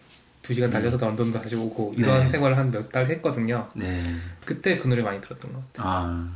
2시간 0.43 0.71
달려서 0.71 0.97
런던으로 0.97 1.41
다시 1.41 1.55
오고 1.55 1.95
이런 1.97 2.21
네. 2.21 2.27
생활을 2.27 2.57
한 2.57 2.71
몇 2.71 2.89
달 2.91 3.09
했거든요. 3.09 3.69
네. 3.73 4.01
그때 4.45 4.77
그 4.77 4.87
노래 4.87 5.01
많이 5.01 5.19
들었던 5.21 5.51
것 5.51 5.73
같아요. 5.73 5.87
아, 5.93 6.29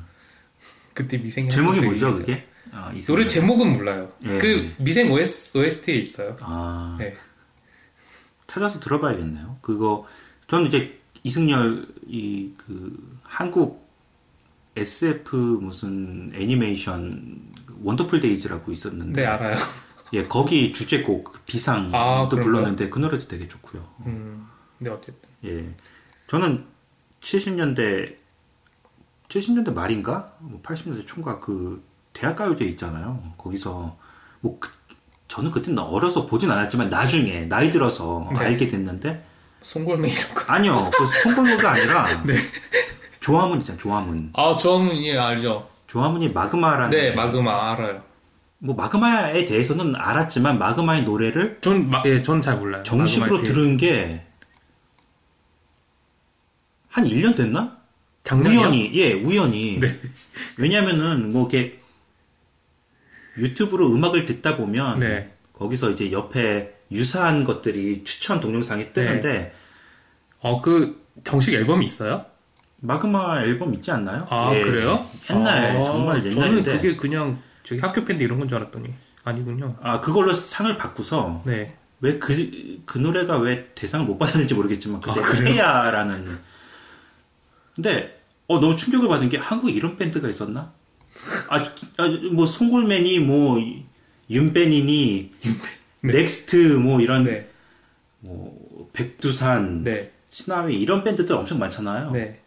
그때 0.93 1.17
미생이 1.17 1.49
제목이 1.49 1.79
한 1.79 1.87
뭐죠, 1.87 2.17
그게? 2.17 2.45
아, 2.71 2.91
이 2.95 3.01
노래. 3.01 3.25
제목은 3.25 3.73
몰라요. 3.73 4.11
예. 4.23 4.37
그 4.37 4.73
미생 4.77 5.11
OS, 5.11 5.57
OST에 5.57 5.95
있어요. 5.95 6.35
아, 6.41 6.95
네. 6.99 7.15
찾아서 8.47 8.79
들어봐야겠네요. 8.79 9.57
그거, 9.61 10.05
저는 10.47 10.67
이제 10.67 10.99
이승열, 11.23 11.87
이, 12.07 12.53
그, 12.57 13.19
한국 13.23 13.89
SF 14.75 15.35
무슨 15.61 16.31
애니메이션 16.35 17.41
Wonderful 17.83 18.19
Days라고 18.21 18.71
있었는데. 18.71 19.21
네, 19.21 19.27
알아요. 19.27 19.55
예, 20.13 20.27
거기 20.27 20.73
주제곡, 20.73 21.23
그 21.23 21.39
비상도 21.45 21.97
아? 21.97 22.27
불렀는데 22.27 22.89
그 22.89 22.99
노래도 22.99 23.27
되게 23.27 23.47
좋고요. 23.47 23.87
음, 24.05 24.47
네, 24.77 24.89
어쨌든. 24.89 25.29
예. 25.45 25.73
저는 26.27 26.65
70년대, 27.21 28.15
70년대 29.29 29.73
말인가? 29.73 30.35
뭐 30.39 30.61
80년대 30.61 31.07
초인가 31.07 31.39
그 31.39 31.81
대학가요제 32.13 32.65
있잖아요. 32.65 33.21
거기서 33.37 33.95
뭐 34.41 34.57
그- 34.59 34.69
저는 35.27 35.51
그때는 35.51 35.79
어려서 35.79 36.25
보진 36.25 36.51
않았지만 36.51 36.89
나중에 36.89 37.41
나이 37.47 37.69
들어서 37.69 38.29
네. 38.37 38.45
알게 38.45 38.67
됐는데 38.67 39.23
송골매 39.61 40.09
이런 40.09 40.33
거. 40.33 40.53
아니요. 40.53 40.91
그 40.93 41.05
송골모가 41.23 41.71
아니라 41.71 42.05
네. 42.25 42.35
조화문 43.21 43.59
있잖아요. 43.59 43.79
조화문. 43.79 44.31
아, 44.33 44.57
저는 44.57 45.01
예, 45.03 45.17
알죠. 45.17 45.69
조화문이 45.87 46.29
마그마라는 46.29 46.89
네, 46.89 47.11
마그마 47.13 47.71
알아요. 47.71 48.01
뭐 48.57 48.75
마그마에 48.75 49.45
대해서는 49.45 49.95
알았지만 49.95 50.59
마그마의 50.59 51.03
노래를 51.03 51.59
전, 51.61 51.89
마, 51.89 52.01
예, 52.05 52.21
전잘 52.21 52.57
몰라요. 52.57 52.83
정식으로 52.83 53.41
들은 53.43 53.77
게 53.77 54.25
한 56.89 57.05
1년 57.05 57.35
됐나? 57.37 57.77
작년이요? 58.25 58.59
우연히, 58.59 58.91
예, 58.95 59.13
우연히. 59.13 59.79
네. 59.79 59.97
왜냐면은, 60.57 61.31
뭐, 61.31 61.47
이렇게, 61.49 61.79
유튜브로 63.37 63.93
음악을 63.93 64.25
듣다 64.25 64.57
보면, 64.57 64.99
네. 64.99 65.33
거기서 65.53 65.91
이제 65.91 66.11
옆에 66.11 66.73
유사한 66.91 67.43
것들이 67.43 68.03
추천 68.03 68.39
동영상이 68.39 68.93
뜨는데, 68.93 69.53
어, 70.39 70.61
그, 70.61 71.05
정식 71.23 71.53
앨범이 71.53 71.85
있어요? 71.85 72.25
마그마 72.81 73.43
앨범 73.43 73.73
있지 73.75 73.91
않나요? 73.91 74.25
아, 74.29 74.51
예, 74.55 74.61
그래요? 74.61 75.05
옛날, 75.29 75.77
아, 75.77 75.85
정말 75.85 76.21
저는 76.21 76.35
옛날인데. 76.37 76.71
그게 76.77 76.95
그냥, 76.95 77.39
저기 77.63 77.79
학교 77.79 78.03
밴드 78.03 78.23
이런 78.23 78.39
건 78.39 78.47
줄 78.47 78.57
알았더니. 78.57 78.91
아니군요. 79.23 79.75
아, 79.81 80.01
그걸로 80.01 80.33
상을 80.33 80.75
받고서, 80.77 81.43
네. 81.45 81.75
왜 82.01 82.17
그, 82.17 82.81
그 82.87 82.97
노래가 82.97 83.37
왜 83.37 83.67
대상을 83.75 84.05
못 84.07 84.17
받았는지 84.17 84.55
모르겠지만, 84.55 84.99
그때 85.01 85.19
아? 85.19 85.23
헤야라는. 85.23 86.39
근데, 87.75 88.19
어, 88.47 88.59
너무 88.59 88.75
충격을 88.75 89.07
받은 89.07 89.29
게, 89.29 89.37
한국에 89.37 89.71
이런 89.71 89.97
밴드가 89.97 90.27
있었나? 90.27 90.73
아, 91.49 91.57
아, 91.97 92.07
뭐, 92.31 92.45
송골맨이, 92.45 93.19
뭐, 93.19 93.59
윤밴이니, 94.29 95.31
네. 96.01 96.13
넥스트, 96.13 96.55
뭐, 96.75 97.01
이런, 97.01 97.25
네. 97.25 97.49
뭐, 98.19 98.89
백두산, 98.93 99.83
네. 99.83 100.11
시나위, 100.29 100.75
이런 100.75 101.03
밴드들 101.03 101.35
엄청 101.35 101.59
많잖아요. 101.59 102.11
네. 102.11 102.41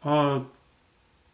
아, 0.00 0.44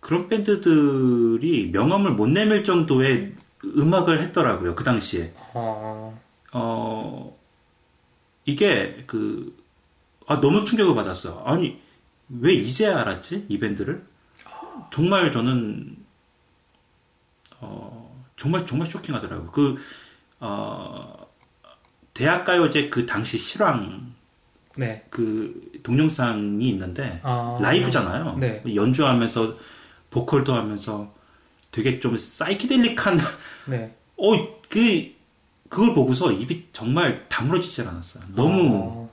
그런 0.01 0.29
밴드들이 0.29 1.71
명함을 1.73 2.13
못 2.13 2.29
내밀 2.29 2.65
정도의 2.65 3.35
음악을 3.65 4.21
했더라고요, 4.21 4.75
그 4.75 4.85
당시에. 4.85 5.33
어, 5.55 6.21
어, 6.53 7.39
이게, 8.45 9.05
그, 9.07 9.57
아, 10.27 10.41
너무 10.41 10.65
충격을 10.65 10.95
받았어. 10.95 11.43
아니, 11.45 11.81
왜 12.29 12.53
이제 12.53 12.87
알았지? 12.87 13.47
이 13.49 13.59
밴드를? 13.59 14.05
정말 14.93 15.33
저는, 15.33 15.97
어, 17.61 18.25
정말, 18.37 18.67
정말 18.67 18.91
쇼킹하더라고요. 18.91 19.51
그, 19.51 19.79
어, 20.41 21.27
대학가요제 22.15 22.91
그 22.91 23.07
당시 23.07 23.39
실황, 23.39 24.15
네. 24.77 25.05
그, 25.11 25.81
동영상이 25.83 26.69
있는데, 26.69 27.21
아. 27.23 27.59
라이브잖아요. 27.61 28.37
네. 28.39 28.63
연주하면서, 28.75 29.57
보컬도 30.11 30.55
하면서 30.55 31.13
되게 31.71 32.01
좀 32.01 32.17
사이키델릭한, 32.17 33.19
네. 33.67 33.95
어, 34.17 34.61
그, 34.69 35.15
그걸 35.69 35.95
보고서 35.95 36.33
입이 36.33 36.69
정말 36.73 37.29
다물어지질 37.29 37.87
않았어요. 37.87 38.25
너무, 38.35 39.09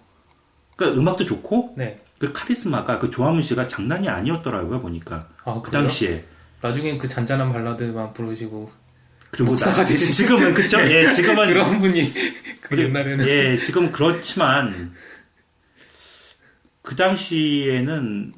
그러니까 0.75 1.01
음악도 1.01 1.25
좋고, 1.25 1.73
아, 1.73 1.79
네. 1.79 2.01
그 2.17 2.31
카리스마가 2.31 2.99
그 2.99 3.11
조화문 3.11 3.43
씨가 3.43 3.67
장난이 3.67 4.07
아니었더라고요, 4.07 4.79
보니까. 4.79 5.27
아, 5.45 5.61
그? 5.61 5.71
당시에. 5.71 6.23
나중엔 6.61 6.97
그 6.97 7.07
잔잔한 7.07 7.51
발라드만 7.51 8.13
부르시고 8.13 8.71
그리고 9.31 9.51
목사가 9.51 9.77
나- 9.77 9.85
되시죠. 9.85 10.13
지금은, 10.13 10.53
그쵸? 10.53 10.79
예, 10.81 11.13
지금은. 11.13 11.47
그런 11.47 11.79
분이 11.79 12.13
그 12.61 12.77
옛날에는 12.81 13.27
예, 13.27 13.57
지금 13.57 13.91
그렇지만, 13.91 14.93
그 16.81 16.95
당시에는, 16.95 18.33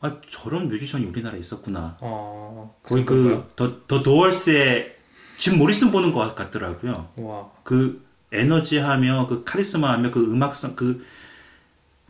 아 0.00 0.20
저런 0.30 0.68
뮤지션이 0.68 1.06
우리나라에 1.06 1.40
있었구나. 1.40 1.96
어, 2.00 2.76
거의? 2.82 3.04
그더 3.06 4.02
도얼스의 4.02 4.96
짐 5.38 5.56
모리슨 5.58 5.90
보는 5.90 6.12
것 6.12 6.34
같더라고요. 6.34 7.10
와, 7.16 7.50
그 7.62 8.04
에너지하며 8.32 9.28
그 9.28 9.44
카리스마하며 9.44 10.10
그 10.10 10.20
음악성 10.20 10.76
그 10.76 11.06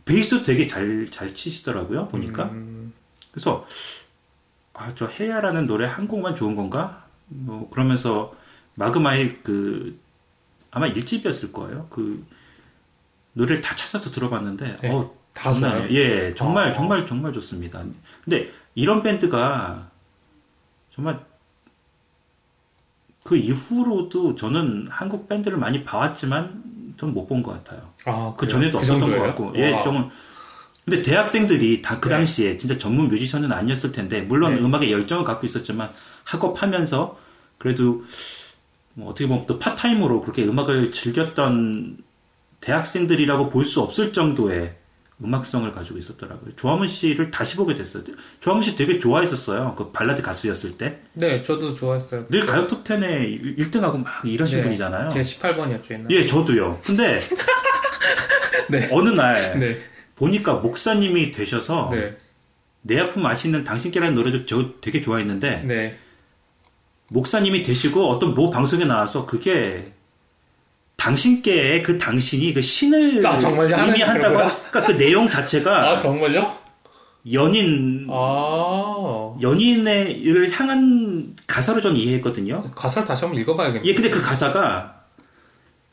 베이스도 0.03 0.43
되게 0.43 0.67
잘 0.67 1.07
잘 1.11 1.33
치시더라고요 1.33 2.07
보니까 2.09 2.45
음, 2.45 2.93
그래서 3.31 3.65
아 4.77 4.93
저 4.95 5.07
해야라는 5.07 5.67
노래 5.67 5.85
한 5.87 6.07
곡만 6.07 6.35
좋은 6.35 6.55
건가 6.55 7.05
뭐 7.27 7.69
그러면서 7.69 8.35
마그마의 8.75 9.39
그 9.41 9.99
아마 10.71 10.87
일집이었을 10.87 11.51
거예요 11.51 11.87
그 11.89 12.25
노래를 13.33 13.61
다 13.61 13.75
찾아서 13.75 14.11
들어봤는데 14.11 14.77
네, 14.81 14.91
어 14.91 15.13
다? 15.33 15.49
아니에요. 15.51 15.87
예 15.91 16.33
정말 16.35 16.71
어. 16.71 16.73
정말 16.73 17.07
정말 17.07 17.33
좋습니다 17.33 17.83
근데 18.23 18.51
이런 18.75 19.01
밴드가 19.01 19.89
정말 20.91 21.19
그 23.23 23.35
이후로도 23.35 24.35
저는 24.35 24.87
한국 24.89 25.27
밴드를 25.27 25.57
많이 25.57 25.83
봐왔지만 25.83 26.93
좀 26.97 27.12
못 27.12 27.26
본 27.26 27.41
것 27.43 27.51
같아요. 27.53 27.89
아, 28.05 28.33
그? 28.37 28.47
전에도 28.47 28.77
그 28.77 28.83
없었던 28.83 28.99
것? 29.11 29.19
같고, 29.19 29.53
예, 29.55 29.71
와. 29.71 29.83
좀. 29.83 30.09
근데 30.85 31.01
대학생들이 31.01 31.81
다 31.81 31.92
그 31.92 32.09
네. 32.09 32.15
당시에 32.15 32.57
진짜 32.59 32.77
전문 32.77 33.07
뮤지션은 33.07 33.51
아니었을 33.51 33.91
텐데, 33.91 34.21
물론 34.21 34.55
네. 34.55 34.61
음악에 34.61 34.91
열정을 34.91 35.23
갖고 35.25 35.45
있었지만, 35.47 35.89
학업하면서 36.25 37.17
그래도 37.57 38.03
뭐 38.93 39.09
어떻게 39.09 39.27
보면 39.27 39.45
또 39.47 39.57
파트타임으로 39.59 40.21
그렇게 40.21 40.43
음악을 40.45 40.91
즐겼던 40.91 41.97
대학생들이라고 42.61 43.49
볼 43.49 43.65
수 43.65 43.81
없을 43.81 44.13
정도의 44.13 44.75
음악성을 45.23 45.71
가지고 45.73 45.97
있었더라고요. 45.97 46.55
조하문 46.55 46.87
씨를 46.87 47.31
다시 47.31 47.55
보게 47.55 47.73
됐어요. 47.73 48.03
조화문 48.41 48.63
씨 48.63 48.75
되게 48.75 48.99
좋아했었어요. 48.99 49.73
그 49.77 49.91
발라드 49.91 50.21
가수였을 50.21 50.77
때. 50.77 50.99
네, 51.13 51.41
저도 51.41 51.73
좋아했어요. 51.73 52.27
늘 52.27 52.45
가요 52.45 52.67
톱10에 52.67 53.57
1등하고 53.57 54.03
막 54.03 54.25
이러신 54.25 54.57
네, 54.57 54.63
분이잖아요. 54.63 55.09
제 55.09 55.21
18번이었죠, 55.21 55.91
옛날에. 55.91 56.15
예, 56.15 56.25
저도요. 56.25 56.79
근데 56.83 57.19
네. 58.69 58.89
어느 58.91 59.09
날 59.09 59.57
네, 59.59 59.79
보니까 60.15 60.55
목사님이 60.55 61.31
되셔서 61.31 61.89
네, 61.91 62.17
내 62.81 62.99
아픔 62.99 63.23
맛있는 63.23 63.63
당신께라는 63.63 64.15
노래도 64.15 64.45
저 64.45 64.71
되게 64.81 65.01
좋아했는데 65.01 65.63
네. 65.65 65.97
목사님이 67.07 67.63
되시고 67.63 68.09
어떤 68.09 68.33
모 68.33 68.49
방송에 68.49 68.85
나와서 68.85 69.25
그게 69.25 69.91
당신께의 70.95 71.83
그 71.83 71.97
당신이 71.97 72.53
그 72.53 72.61
신을 72.61 73.25
아, 73.25 73.37
의미한다고 73.37 74.37
그러니까 74.37 74.83
그 74.85 74.97
내용 74.97 75.29
자체가 75.29 75.89
아, 75.89 75.99
정말요? 75.99 76.51
연인 77.33 78.07
아, 78.09 79.35
연인을 79.41 80.51
향한 80.51 81.35
가사로 81.47 81.81
전 81.81 81.95
이해했거든요. 81.95 82.71
가사를 82.71 83.07
다시 83.07 83.25
한번 83.25 83.41
읽어봐야겠네요. 83.41 83.89
예, 83.89 83.93
근데 83.93 84.09
그 84.09 84.21
가사가 84.21 85.04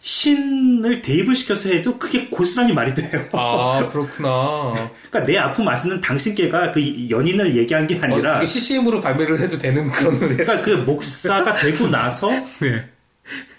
신을 0.05 1.01
대입을 1.01 1.37
시켜서 1.37 1.69
해도 1.69 1.97
그게 1.97 2.27
고스란히 2.27 2.73
말이 2.73 2.93
돼요. 2.93 3.25
아, 3.33 3.89
그렇구나. 3.93 4.73
그러니까 5.09 5.25
내 5.25 5.39
아픔 5.39 5.65
맛있는 5.65 6.01
당신께가 6.01 6.73
그 6.73 7.09
연인을 7.09 7.55
얘기한 7.55 7.87
게 7.87 7.95
어, 7.95 8.01
아니라 8.03 8.35
그게 8.35 8.47
CCM으로 8.47 9.01
발매를 9.01 9.39
해도 9.41 9.57
되는 9.59 9.89
그런 9.93 10.19
노래. 10.19 10.35
그러니까 10.35 10.63
그 10.63 10.71
목사가 10.71 11.55
되고 11.55 11.87
나서 11.87 12.29
네. 12.59 12.89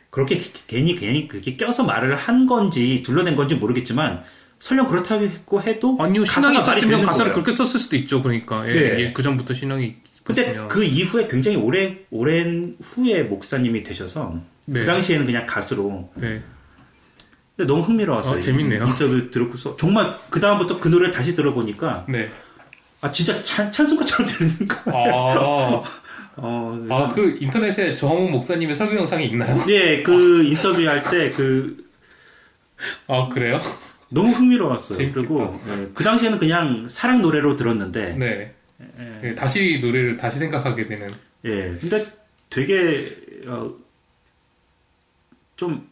그렇게 0.10 0.42
괜히 0.68 0.96
괜히 0.96 1.30
그렇게 1.30 1.56
껴서 1.56 1.86
말을 1.86 2.14
한 2.16 2.46
건지 2.46 3.02
둘러댄 3.04 3.38
건지 3.38 3.56
모르겠지만 3.56 4.24
설령 4.60 4.90
그렇다고 4.90 5.62
해도 5.62 5.98
아니요, 5.98 6.26
신앙이 6.26 6.60
있었으면 6.60 7.04
가사를 7.04 7.32
거예요. 7.32 7.42
그렇게 7.42 7.52
썼을 7.54 7.80
수도 7.80 7.96
있죠, 7.96 8.22
그러니까. 8.22 8.68
예, 8.68 8.74
예. 8.74 9.00
예, 9.00 9.14
그 9.14 9.24
전부터 9.24 9.54
신앙이 9.54 9.96
근데 10.26 10.42
있었으면. 10.42 10.68
그 10.68 10.84
이후에 10.84 11.28
굉장히 11.30 11.56
오래 11.56 12.00
오랜 12.12 12.76
후에 12.82 13.24
목사님이 13.24 13.84
되셔서 13.84 14.42
네. 14.66 14.80
그 14.82 14.86
당시에는 14.86 15.26
그냥 15.26 15.46
가수로 15.46 16.12
네. 16.16 16.42
근데 17.56 17.68
너무 17.72 17.84
흥미로웠어요. 17.84 18.38
어, 18.38 18.40
재밌네요. 18.40 18.84
인터뷰 18.86 19.30
들었고서 19.30 19.78
정말 19.78 20.18
그 20.30 20.40
다음부터 20.40 20.80
그 20.80 20.88
노래를 20.88 21.14
다시 21.14 21.36
들어보니까 21.36 22.06
네. 22.10 22.30
아 23.02 23.12
진짜 23.12 23.42
찬, 23.44 23.72
찬송가처럼 23.72 24.32
들리는 24.32 24.68
거야. 24.68 24.96
아, 24.96 25.84
어, 26.38 26.86
아, 26.90 27.10
그 27.14 27.38
인터넷에 27.40 27.96
정홍 27.96 28.32
목사님의 28.32 28.76
설교 28.76 28.96
영상이 28.96 29.28
있나요? 29.28 29.64
예, 29.68 30.02
그 30.02 30.44
인터뷰할 30.46 31.04
때 31.04 31.30
그 31.32 31.84
아, 33.08 33.30
그래요? 33.30 33.60
너무 34.10 34.30
흥미로웠어요. 34.32 34.98
재밌겠다. 34.98 35.28
그리고 35.28 35.60
예, 35.70 35.90
그 35.94 36.04
당시에는 36.04 36.40
그냥 36.40 36.88
사랑 36.90 37.22
노래로 37.22 37.56
들었는데 37.56 38.16
네. 38.18 38.54
예, 39.00 39.20
네, 39.22 39.36
다시 39.36 39.80
노래를 39.82 40.18
다시 40.18 40.40
생각하게 40.40 40.86
되는. 40.86 41.14
예, 41.46 41.76
근데 41.80 42.06
되게 42.50 43.00
어, 43.48 43.74
좀 45.64 45.88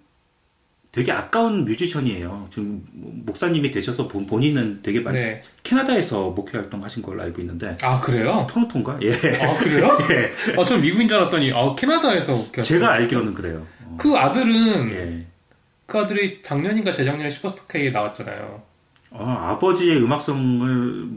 되게 0.92 1.14
아까운 1.14 1.64
뮤지션이에요. 1.64 2.50
지금 2.52 2.84
목사님이 2.94 3.72
되셔서 3.72 4.10
본- 4.10 4.28
본인은 4.28 4.82
되게 4.82 5.00
많이 5.00 5.18
네. 5.18 5.42
캐나다에서 5.64 6.32
목회 6.32 6.58
활동하신 6.58 7.02
걸로 7.02 7.22
알고 7.22 7.40
있는데 7.42 7.78
아, 7.82 7.98
그래요? 8.02 8.46
토론토인가? 8.50 9.00
예. 9.02 9.12
아, 9.42 9.56
그래요? 9.58 9.98
예. 10.12 10.62
아, 10.62 10.66
전 10.66 10.82
미국인 10.82 11.08
줄 11.08 11.16
알았더니, 11.18 11.54
아, 11.54 11.74
캐나다에서 11.76 12.34
웃겼어요. 12.34 12.64
제가 12.64 12.92
알기로는 12.92 13.34
그래요. 13.34 13.66
어, 13.86 13.96
그 13.98 14.18
아들은, 14.18 14.92
예. 14.92 15.26
그 15.86 15.98
아들이 15.98 16.42
작년인가 16.44 16.92
재작년에 16.92 17.30
슈퍼스타 17.30 17.64
K에 17.70 17.92
나왔잖아요. 17.92 18.62
어, 19.12 19.24
아버지의 19.24 19.96
음악성을 20.04 20.68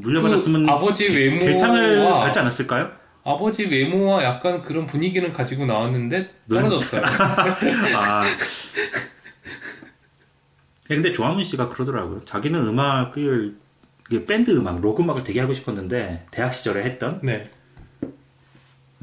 물려받았으면 0.03 0.67
그 0.67 0.71
아버지 0.71 1.09
대- 1.09 1.15
외모와 1.17 1.41
대상을 1.41 2.05
받지 2.21 2.39
않았을까요? 2.39 2.93
아버지 3.25 3.65
외모와 3.65 4.23
약간 4.23 4.63
그런 4.63 4.87
분위기는 4.87 5.33
가지고 5.33 5.65
나왔는데 5.65 6.31
떨어졌어요. 6.49 7.03
아. 7.97 8.25
예, 8.27 8.37
근데 10.95 11.13
조화문 11.13 11.45
씨가 11.45 11.71
그러더라고요. 11.71 12.25
자기는 12.27 12.67
음악을 12.67 13.57
그 14.05 14.27
밴드 14.27 14.51
음악, 14.51 14.83
록 14.83 15.01
음악을 15.01 15.25
되게 15.25 15.41
하고 15.41 15.55
싶었는데 15.55 16.27
대학 16.31 16.53
시절에 16.53 16.85
했던 16.85 17.21
네. 17.23 17.45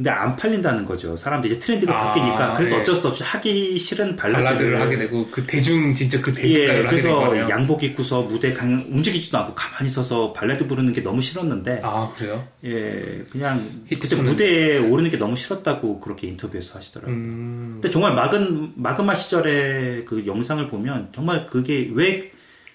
근데 0.02 0.10
안 0.10 0.36
팔린다는 0.36 0.84
거죠. 0.86 1.16
사람들이 1.16 1.54
이제 1.54 1.60
트렌드가 1.60 1.94
아, 1.96 2.06
바뀌니까 2.06 2.56
그래서 2.56 2.76
예. 2.76 2.82
어쩔 2.82 2.96
수 2.96 3.08
없이 3.08 3.22
하기 3.22 3.78
싫은 3.78 4.16
발라드를, 4.16 4.44
발라드를 4.46 4.82
하게 4.82 4.98
되고 4.98 5.28
그 5.30 5.46
대중 5.46 5.94
진짜 5.94 6.20
그 6.20 6.32
예, 6.40 6.66
대중가요를 6.66 6.88
그래서. 6.90 7.50
양복 7.52 7.84
입고서 7.84 8.24
무대 8.24 8.52
강 8.52 8.84
움직이지도 8.90 9.38
않고 9.38 9.54
가만히 9.54 9.92
서서 9.92 10.34
발라드 10.34 10.66
부르는 10.68 10.92
게 10.92 11.04
너무 11.04 11.22
싫었는데 11.22 11.82
아 11.84 12.12
그래요? 12.16 12.48
예, 12.64 13.24
그냥 13.32 13.64
그때. 13.88 14.16
무대에 14.16 14.80
오르는 14.80 15.12
게 15.12 15.18
너무 15.20 15.36
싫었다고 15.36 16.00
그렇게 16.00 16.26
인터뷰에서 16.28 16.80
하시더라고요. 16.80 17.16
음, 17.16 17.70
근데 17.76 17.92
정말 17.92 18.16
마근 18.16 18.72
마그마 18.78 19.14
시절의 19.14 20.06
그 20.06 20.26
영상을 20.26 20.68
보면 20.68 21.10
정말 21.14 21.46
그게 21.46 21.92
왜 21.94 22.32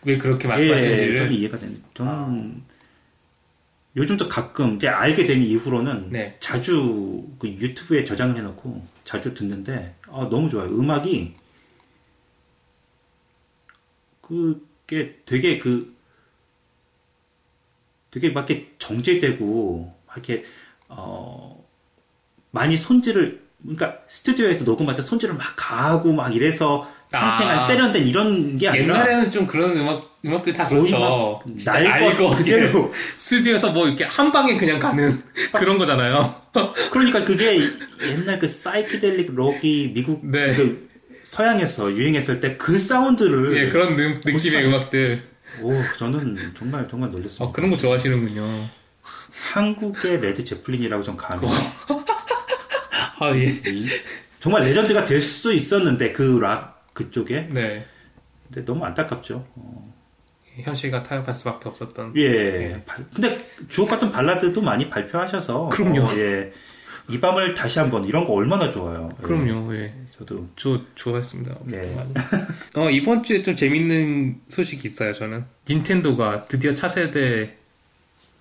왜 0.07 0.19
그렇게 0.19 0.45
예, 0.47 0.49
말씀하시는지를 0.51 1.17
저는 1.17 1.33
이해가 1.33 1.59
되는. 1.59 1.83
저는 1.95 2.63
요즘도 3.97 4.29
가끔 4.29 4.77
이제 4.77 4.89
알게 4.89 5.25
된 5.25 5.43
이후로는 5.43 6.11
네. 6.11 6.37
자주 6.39 7.27
그 7.39 7.49
유튜브에 7.49 8.05
저장을 8.05 8.37
해놓고 8.37 8.85
자주 9.05 9.33
듣는데 9.33 9.95
아, 10.09 10.29
너무 10.31 10.51
좋아요. 10.51 10.69
음악이 10.69 11.35
그게 14.21 15.19
되게 15.25 15.59
그 15.59 15.97
되게 18.11 18.31
막 18.31 18.49
이렇게 18.51 18.73
정제되고 18.79 19.95
막 20.07 20.17
이렇게 20.17 20.45
어 20.89 21.65
많이 22.51 22.77
손질을 22.77 23.47
그러니까 23.63 23.99
스튜디오에서 24.09 24.65
녹음할 24.65 24.95
때 24.95 25.03
손질을 25.03 25.35
막 25.35 25.55
가하고 25.57 26.13
막 26.13 26.35
이래서 26.35 26.91
탄생한 27.11 27.59
아. 27.59 27.65
세련된 27.67 28.07
이런 28.07 28.59
게 28.59 28.69
아니라 28.69 28.85
옛날에는 28.85 29.31
좀 29.31 29.47
그런 29.47 29.77
음악 29.77 30.16
음악들 30.27 30.53
다 30.53 30.67
거의 30.69 30.83
그렇죠. 30.91 31.41
날 31.65 32.17
것 32.17 32.37
그대로 32.37 32.93
스튜디오에서 33.17 33.73
뭐 33.73 33.87
이렇게 33.87 34.05
한 34.05 34.33
방에 34.33 34.57
그냥 34.57 34.79
가는 34.79 35.23
그런 35.53 35.79
거잖아요. 35.79 36.35
그러니까 36.91 37.25
그게 37.25 37.61
옛날 38.03 38.39
그 38.39 38.49
사이키델릭 38.49 39.35
록이 39.35 39.93
미국 39.95 40.27
네. 40.27 40.55
그 40.55 40.89
서양에서 41.25 41.93
유행했을 41.93 42.41
때 42.41 42.57
그 42.59 42.79
사운드를 42.79 43.57
예, 43.57 43.69
그런 43.71 43.97
느, 43.97 44.21
느낌의. 44.25 44.65
음악들. 44.67 45.23
오 45.63 45.73
저는 45.99 46.55
정말 46.59 46.87
정말 46.91 47.11
놀랐습니다. 47.11 47.45
어, 47.45 47.53
그런 47.53 47.71
거 47.71 47.77
좋아하시는군요. 47.77 48.69
한국의 49.53 50.21
레드 50.21 50.45
제플린이라고 50.45 51.03
좀 51.05 51.17
감히 51.17 51.47
아, 53.19 53.31
예. 53.35 53.47
이- 53.67 53.89
정말 54.41 54.63
레전드가 54.63 55.05
될 55.05 55.21
수 55.23 55.53
있었는데 55.53 56.13
그 56.13 56.39
락 56.41 56.77
그쪽에 56.95 57.49
네. 57.51 57.87
근데 58.47 58.65
너무 58.65 58.85
안타깝죠. 58.85 59.47
어, 59.55 59.83
현실과 60.63 61.03
타협할 61.03 61.35
수밖에 61.35 61.69
없었던. 61.69 62.15
예. 62.17 62.83
발- 62.87 63.05
근데 63.15 63.37
주옥 63.69 63.89
같은 63.91 64.11
발라드도 64.11 64.61
많이 64.63 64.89
발표하셔서 64.91 65.69
그럼요. 65.71 66.03
어, 66.03 66.17
예. 66.19 66.53
이 67.09 67.21
밤을 67.21 67.55
다시 67.55 67.79
한번 67.79 68.05
이런 68.05 68.27
거 68.27 68.33
얼마나 68.33 68.73
좋아요. 68.73 69.11
예, 69.19 69.23
그럼요, 69.23 69.75
예. 69.77 69.95
저도 70.19 70.49
저 70.57 70.81
좋아했습니다. 70.97 71.57
네. 71.67 71.97
어, 72.75 72.91
이번 72.91 73.23
주에 73.23 73.43
좀 73.43 73.55
재밌는 73.55 74.41
소식이 74.49 74.89
있어요, 74.89 75.13
저는. 75.13 75.45
닌텐도가 75.69 76.49
드디어 76.49 76.75
차세대 76.75 77.55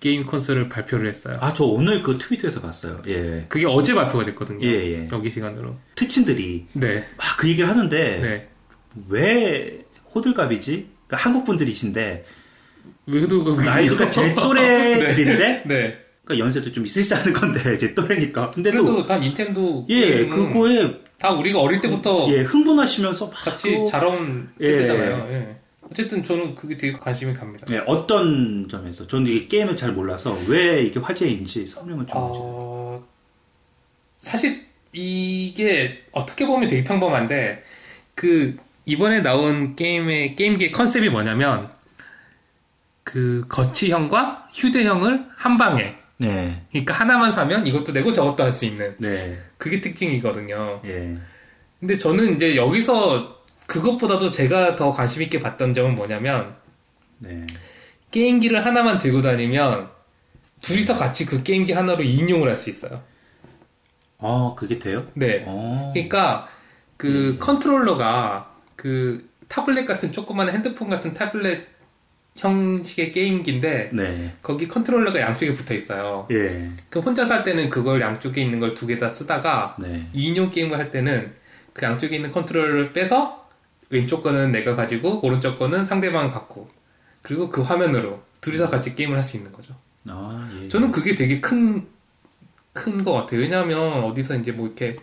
게임 0.00 0.26
콘솔을 0.26 0.68
발표를 0.68 1.08
했어요. 1.08 1.38
아, 1.40 1.54
저 1.54 1.64
오늘 1.64 2.02
그 2.02 2.16
트위터에서 2.18 2.60
봤어요. 2.60 3.02
예. 3.06 3.46
그게 3.48 3.66
어제 3.66 3.94
발표가 3.94 4.24
됐거든요. 4.24 4.66
예, 4.66 4.72
예. 4.94 5.08
여기 5.12 5.30
시간으로. 5.30 5.76
트친들이 5.94 6.66
네. 6.72 7.04
막 7.16 7.36
그 7.38 7.48
얘기를 7.48 7.68
하는데 7.68 8.18
네. 8.20 8.48
왜 9.08 9.84
호들갑이지? 10.14 10.95
그러니까 11.06 11.16
한국 11.16 11.44
분들이신데 11.44 12.24
그 13.06 13.62
나이가 13.64 14.10
제 14.10 14.34
또래들인데 14.34 15.62
네. 15.66 15.98
그러니까 16.24 16.44
연세도 16.44 16.72
좀 16.72 16.84
있으시지 16.84 17.14
않은 17.14 17.32
건데 17.32 17.78
제 17.78 17.94
또래니까. 17.94 18.50
근데도 18.50 18.82
그래도 18.84 19.06
다 19.06 19.18
닌텐도 19.18 19.86
예, 19.88 20.26
그거에 20.26 21.00
다 21.18 21.30
우리가 21.32 21.60
어릴 21.60 21.80
때부터 21.80 22.26
예, 22.30 22.40
흥분하시면서 22.40 23.26
막 23.26 23.34
같이 23.34 23.74
또- 23.74 23.86
자라온 23.86 24.48
예. 24.60 24.64
세대잖아요. 24.72 25.28
예. 25.32 25.56
어쨌든 25.88 26.24
저는 26.24 26.56
그게 26.56 26.76
되게 26.76 26.92
관심이 26.92 27.32
갑니다. 27.32 27.64
예, 27.70 27.80
어떤 27.86 28.68
점에서 28.68 29.06
저는 29.06 29.28
이게 29.28 29.46
게임을 29.46 29.76
잘 29.76 29.92
몰라서 29.92 30.36
왜 30.48 30.82
이게 30.82 30.98
화제인지 30.98 31.64
설명을 31.64 32.06
좀 32.08 32.16
해주세요. 32.24 32.42
어, 32.44 33.04
사실 34.18 34.66
이게 34.92 36.02
어떻게 36.10 36.44
보면 36.44 36.68
되게 36.68 36.82
평범한데 36.82 37.62
그 38.16 38.56
이번에 38.86 39.20
나온 39.20 39.74
게임의 39.76 40.36
게임기의 40.36 40.72
컨셉이 40.72 41.10
뭐냐면 41.10 41.70
그 43.02 43.44
거치형과 43.48 44.48
휴대형을 44.52 45.26
한 45.36 45.58
방에 45.58 45.96
네, 46.18 46.62
그러니까 46.70 46.94
하나만 46.94 47.30
사면 47.30 47.66
이것도 47.66 47.92
되고 47.92 48.10
저것도 48.10 48.42
할 48.42 48.52
수 48.52 48.64
있는 48.64 48.94
네, 48.98 49.38
그게 49.58 49.80
특징이거든요. 49.80 50.80
예, 50.86 51.16
근데 51.78 51.98
저는 51.98 52.36
이제 52.36 52.56
여기서 52.56 53.36
그것보다도 53.66 54.30
제가 54.30 54.76
더 54.76 54.92
관심 54.92 55.20
있게 55.22 55.40
봤던 55.40 55.74
점은 55.74 55.94
뭐냐면 55.94 56.54
네. 57.18 57.44
게임기를 58.12 58.64
하나만 58.64 58.98
들고 58.98 59.20
다니면 59.20 59.90
둘이서 60.62 60.94
같이 60.96 61.26
그 61.26 61.42
게임기 61.42 61.72
하나로 61.72 62.02
2인용을 62.02 62.44
할 62.46 62.56
수 62.56 62.70
있어요. 62.70 63.02
어, 64.18 64.54
그게 64.54 64.78
돼요? 64.78 65.06
네. 65.14 65.44
어, 65.46 65.90
그러니까 65.92 66.48
그 66.96 67.36
컨트롤러가 67.38 68.55
그 68.76 69.28
타블렛 69.48 69.86
같은 69.86 70.12
조그만 70.12 70.48
핸드폰 70.50 70.88
같은 70.88 71.12
타블렛 71.14 71.66
형식의 72.36 73.12
게임기인데 73.12 73.90
네, 73.94 74.32
거기 74.42 74.68
컨트롤러가 74.68 75.18
양쪽에 75.20 75.52
붙어 75.54 75.74
있어요. 75.74 76.26
예, 76.30 76.70
그 76.90 77.00
혼자 77.00 77.24
할 77.24 77.42
때는 77.42 77.70
그걸 77.70 78.00
양쪽에 78.00 78.42
있는 78.42 78.60
걸 78.60 78.74
두 78.74 78.86
개 78.86 78.98
다 78.98 79.12
쓰다가 79.14 79.74
네, 79.78 80.06
2인용 80.14 80.52
게임을 80.52 80.76
할 80.78 80.90
때는 80.90 81.32
그 81.72 81.84
양쪽에 81.86 82.16
있는 82.16 82.30
컨트롤러를 82.32 82.92
빼서 82.92 83.48
왼쪽 83.88 84.22
거는 84.22 84.50
내가 84.50 84.74
가지고 84.74 85.20
오른쪽 85.24 85.56
거는 85.58 85.84
상대방 85.84 86.30
갖고 86.30 86.68
그리고 87.22 87.48
그 87.48 87.62
화면으로 87.62 88.20
둘이서 88.42 88.66
같이 88.68 88.94
게임을 88.94 89.16
할 89.16 89.22
수 89.24 89.36
있는 89.38 89.50
거죠. 89.52 89.74
아, 90.08 90.48
예. 90.62 90.68
저는 90.68 90.92
그게 90.92 91.14
되게 91.14 91.40
큰, 91.40 91.86
큰것 92.74 93.12
같아요. 93.14 93.40
왜냐하면 93.40 94.04
어디서 94.04 94.36
이제 94.36 94.52
뭐 94.52 94.66
이렇게 94.66 94.96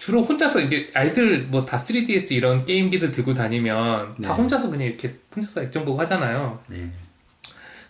주로 0.00 0.22
혼자서 0.22 0.60
이게 0.60 0.88
아이들 0.94 1.42
뭐 1.44 1.64
다 1.66 1.76
3DS 1.76 2.32
이런 2.32 2.64
게임기들 2.64 3.12
들고 3.12 3.34
다니면 3.34 4.14
다 4.14 4.14
네. 4.16 4.28
혼자서 4.28 4.70
그냥 4.70 4.86
이렇게 4.88 5.14
혼자서 5.36 5.62
액정 5.64 5.84
보고 5.84 6.00
하잖아요. 6.00 6.58
네, 6.68 6.90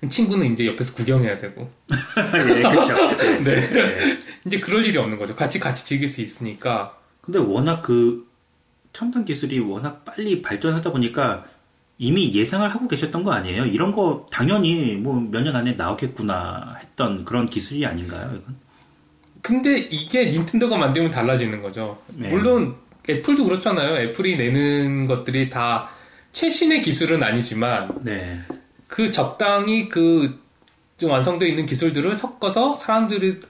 친구는 0.09 0.53
이제 0.53 0.67
옆에서 0.67 0.93
구경해야 0.95 1.39
되고. 1.39 1.71
예, 1.89 2.63
그렇죠. 2.63 2.95
네. 3.45 3.55
네. 3.69 3.71
네. 3.71 4.19
이제 4.45 4.59
그럴 4.59 4.85
일이 4.85 4.99
없는 4.99 5.19
거죠. 5.19 5.37
같이 5.37 5.61
같이 5.61 5.85
즐길 5.87 6.09
수 6.09 6.21
있으니까. 6.21 6.99
근데 7.21 7.39
워낙 7.39 7.83
그 7.83 8.27
첨단 8.93 9.25
기술이 9.25 9.61
워낙 9.61 10.05
빨리 10.05 10.43
발전하다 10.43 10.91
보니까 10.91 11.45
이미 11.99 12.35
예상을 12.35 12.69
하고 12.69 12.89
계셨던 12.89 13.23
거 13.23 13.31
아니에요? 13.33 13.67
이런 13.67 13.93
거 13.93 14.27
당연히 14.33 14.97
뭐 14.97 15.15
몇 15.21 15.43
년 15.45 15.55
안에 15.55 15.75
나오겠구나 15.75 16.77
했던 16.81 17.25
그런 17.25 17.49
기술이 17.49 17.87
아닌가요? 17.87 18.33
이건? 18.37 18.57
근데 19.43 19.78
이게 19.78 20.26
닌텐도가 20.26 20.76
만들면 20.76 21.11
달라지는 21.11 21.62
거죠. 21.62 21.99
네. 22.14 22.28
물론 22.28 22.76
애플도 23.09 23.45
그렇잖아요. 23.45 23.97
애플이 23.97 24.36
내는 24.36 25.07
것들이 25.07 25.49
다 25.51 25.88
최신의 26.32 26.82
기술은 26.82 27.22
아니지만 27.22 27.91
네, 28.03 28.38
그 28.86 29.11
적당히 29.11 29.88
그 29.88 30.41
좀 31.01 31.11
완성되어 31.11 31.49
있는 31.49 31.64
기술들을 31.64 32.14
섞어서 32.14 32.74
사람들이 32.74 33.41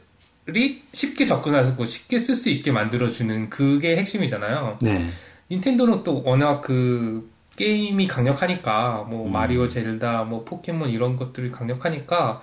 쉽게 0.93 1.27
접근하고 1.27 1.85
쉽게 1.85 2.19
쓸 2.19 2.37
수 2.37 2.49
있게 2.49 2.71
만들어주는 2.71 3.51
그게 3.51 3.97
핵심이잖아요. 3.97 4.79
네, 4.81 5.07
닌텐도는 5.51 6.05
또 6.05 6.23
워낙 6.23 6.61
그 6.61 7.29
게임이 7.57 8.07
강력하니까 8.07 9.05
뭐 9.11 9.27
음. 9.27 9.33
마리오, 9.33 9.69
젤다, 9.69 10.25
뭐 10.25 10.45
포켓몬 10.45 10.91
이런 10.91 11.17
것들이 11.17 11.51
강력하니까 11.51 12.41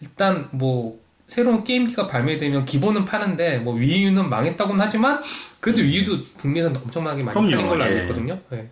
일단 0.00 0.48
뭐 0.52 0.98
새로운 1.26 1.64
게임기가 1.64 2.06
발매되면 2.06 2.64
기본은 2.66 3.04
파는데 3.04 3.58
뭐 3.58 3.74
위유는 3.74 4.28
망했다고는 4.28 4.80
하지만 4.82 5.22
그래도 5.60 5.82
위유도 5.82 6.22
북미에서 6.38 6.68
엄청나게 6.68 7.22
많이 7.22 7.34
그럼요, 7.34 7.50
팔린 7.50 7.68
걸로 7.68 7.84
알고 7.84 7.96
예. 7.96 8.02
있거든요. 8.02 8.40
네. 8.50 8.70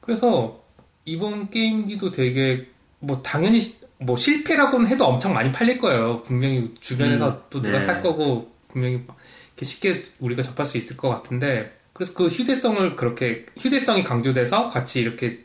그래서 0.00 0.62
이번 1.04 1.50
게임기도 1.50 2.10
되게 2.10 2.66
뭐 3.00 3.20
당연히 3.22 3.60
시- 3.60 3.80
뭐 3.98 4.16
실패라고는 4.16 4.88
해도 4.88 5.06
엄청 5.06 5.32
많이 5.34 5.50
팔릴 5.52 5.78
거예요. 5.78 6.22
분명히 6.22 6.72
주변에서 6.80 7.28
음, 7.30 7.40
또 7.50 7.62
누가 7.62 7.78
네. 7.78 7.84
살 7.84 8.00
거고 8.00 8.52
분명히 8.68 8.94
이렇게 8.94 9.64
쉽게 9.64 10.04
우리가 10.20 10.42
접할 10.42 10.66
수 10.66 10.76
있을 10.78 10.96
것 10.96 11.08
같은데 11.08 11.76
그래서 11.92 12.14
그 12.14 12.26
휴대성을 12.26 12.96
그렇게 12.96 13.46
휴대성이 13.58 14.02
강조돼서 14.02 14.68
같이 14.68 15.00
이렇게 15.00 15.44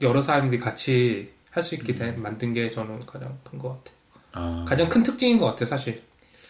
여러 0.00 0.20
사람들이 0.22 0.60
같이 0.60 1.30
할 1.50 1.62
수 1.62 1.74
있게 1.74 1.94
된, 1.94 2.22
만든 2.22 2.52
게 2.52 2.70
저는 2.70 3.04
가장 3.04 3.38
큰 3.42 3.58
것 3.58 3.70
같아요. 3.70 3.97
아, 4.38 4.64
가장 4.66 4.88
큰 4.88 5.02
특징인 5.02 5.38
것 5.38 5.46
같아요, 5.46 5.66
사실. 5.66 6.02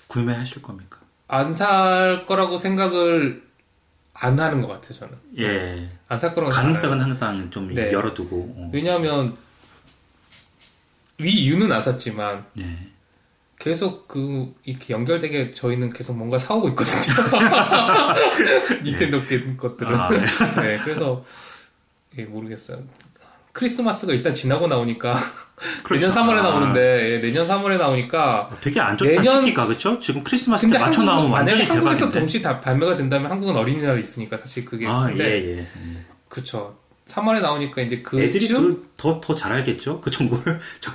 구매하실 0.09 0.63
겁니까? 0.63 0.99
안 1.29 1.53
살 1.55 2.25
거라고 2.27 2.57
생각을 2.57 3.43
안 4.15 4.39
하는 4.41 4.61
것 4.63 4.69
같아요, 4.69 4.95
저는. 4.95 5.15
예, 5.39 5.89
안 6.09 6.19
살 6.19 6.35
거라고 6.35 6.53
가능성은 6.53 7.01
항상 7.01 7.51
좀 7.51 7.73
네. 7.75 7.93
열어두고. 7.93 8.55
어. 8.57 8.71
왜냐하면 8.73 9.37
위유는 11.19 11.71
안 11.73 11.83
샀지만 11.83 12.45
네. 12.55 12.89
계속 13.59 14.07
그 14.07 14.55
이렇게 14.65 14.95
연결되게 14.95 15.53
저희는 15.53 15.91
계속 15.91 16.17
뭔가 16.17 16.39
사오고 16.39 16.69
있거든요. 16.71 17.15
닌텐도 18.85 19.27
게 19.27 19.57
것들은. 19.57 19.97
아, 19.97 20.09
네. 20.11 20.25
네, 20.63 20.79
그래서 20.85 21.25
예, 22.17 22.23
모르겠어요. 22.25 22.83
크리스마스가 23.53 24.13
일단 24.13 24.33
지나고 24.33 24.69
나오니까 24.69 25.17
그렇죠. 25.83 26.09
3월에 26.09 26.39
아, 26.39 26.43
나오는데 26.43 27.15
예, 27.15 27.19
내년 27.21 27.47
3월에 27.49 27.79
나오니까 27.79 28.51
되게 28.61 28.81
안 28.81 28.97
좋다 28.97 29.11
내년- 29.11 29.41
시기가 29.43 29.67
그렇죠? 29.67 29.99
지금 30.01 30.23
크리스마스 30.25 30.69
때 30.71 30.79
맞춰 30.79 31.03
나오면 31.03 31.09
한국은 31.09 31.31
만약에 31.31 31.51
완전히 31.53 31.69
한국에서 31.69 31.99
대박인데. 32.01 32.19
동시 32.21 32.43
다 32.43 32.61
발매가 32.61 32.97
된다면 32.97 33.31
한국은 33.31 33.57
어린이날이 33.57 34.01
있으니까 34.01 34.39
사실 34.39 34.65
그게 34.65 34.87
아, 34.87 35.03
근데 35.09 35.25
예, 35.25 35.59
예. 35.59 35.67
음. 35.77 36.07
그쵸 36.29 36.79
3월에 37.09 37.41
나오니까 37.41 37.83
이제 37.83 38.03
그 38.03 38.21
애들이 38.21 38.47
쯤 38.49 38.85
더더 38.97 39.35
잘 39.35 39.53
알겠죠? 39.53 40.01
그 40.01 40.11
정보를 40.11 40.61
저- 40.81 40.93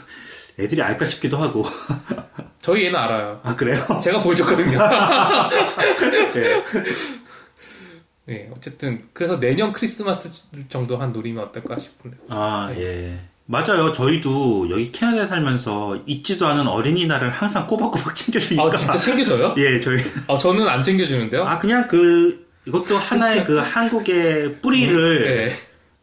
애들이 0.59 0.81
알까 0.83 1.05
싶기도 1.05 1.37
하고. 1.37 1.65
저희 2.61 2.85
애는 2.85 2.97
알아요. 2.97 3.41
아 3.43 3.55
그래요? 3.55 3.75
제가 4.01 4.21
보여줬거든요. 4.21 4.77
네. 6.33 6.63
네, 8.25 8.49
어쨌든 8.55 9.07
그래서 9.13 9.39
내년 9.39 9.73
크리스마스 9.73 10.31
정도 10.69 10.95
한 10.97 11.11
노리면 11.11 11.43
어떨까 11.43 11.77
싶은데. 11.77 12.17
아 12.29 12.71
예. 12.77 13.19
맞아요. 13.45 13.91
저희도 13.91 14.69
여기 14.69 14.91
캐나다에 14.91 15.25
살면서 15.27 15.99
잊지도 16.05 16.47
않은 16.47 16.67
어린이날을 16.67 17.29
항상 17.29 17.67
꼬박꼬박 17.67 18.15
챙겨주니까. 18.15 18.63
아 18.65 18.75
진짜 18.75 18.97
챙겨줘요? 18.97 19.53
예, 19.59 19.79
저희. 19.79 19.97
아 20.29 20.37
저는 20.37 20.67
안 20.67 20.81
챙겨주는데요. 20.81 21.43
아 21.43 21.59
그냥 21.59 21.87
그 21.87 22.45
이것도 22.65 22.95
하나의 22.97 23.43
그 23.43 23.57
한국의 23.59 24.61
뿌리를 24.61 25.49
네. 25.49 25.53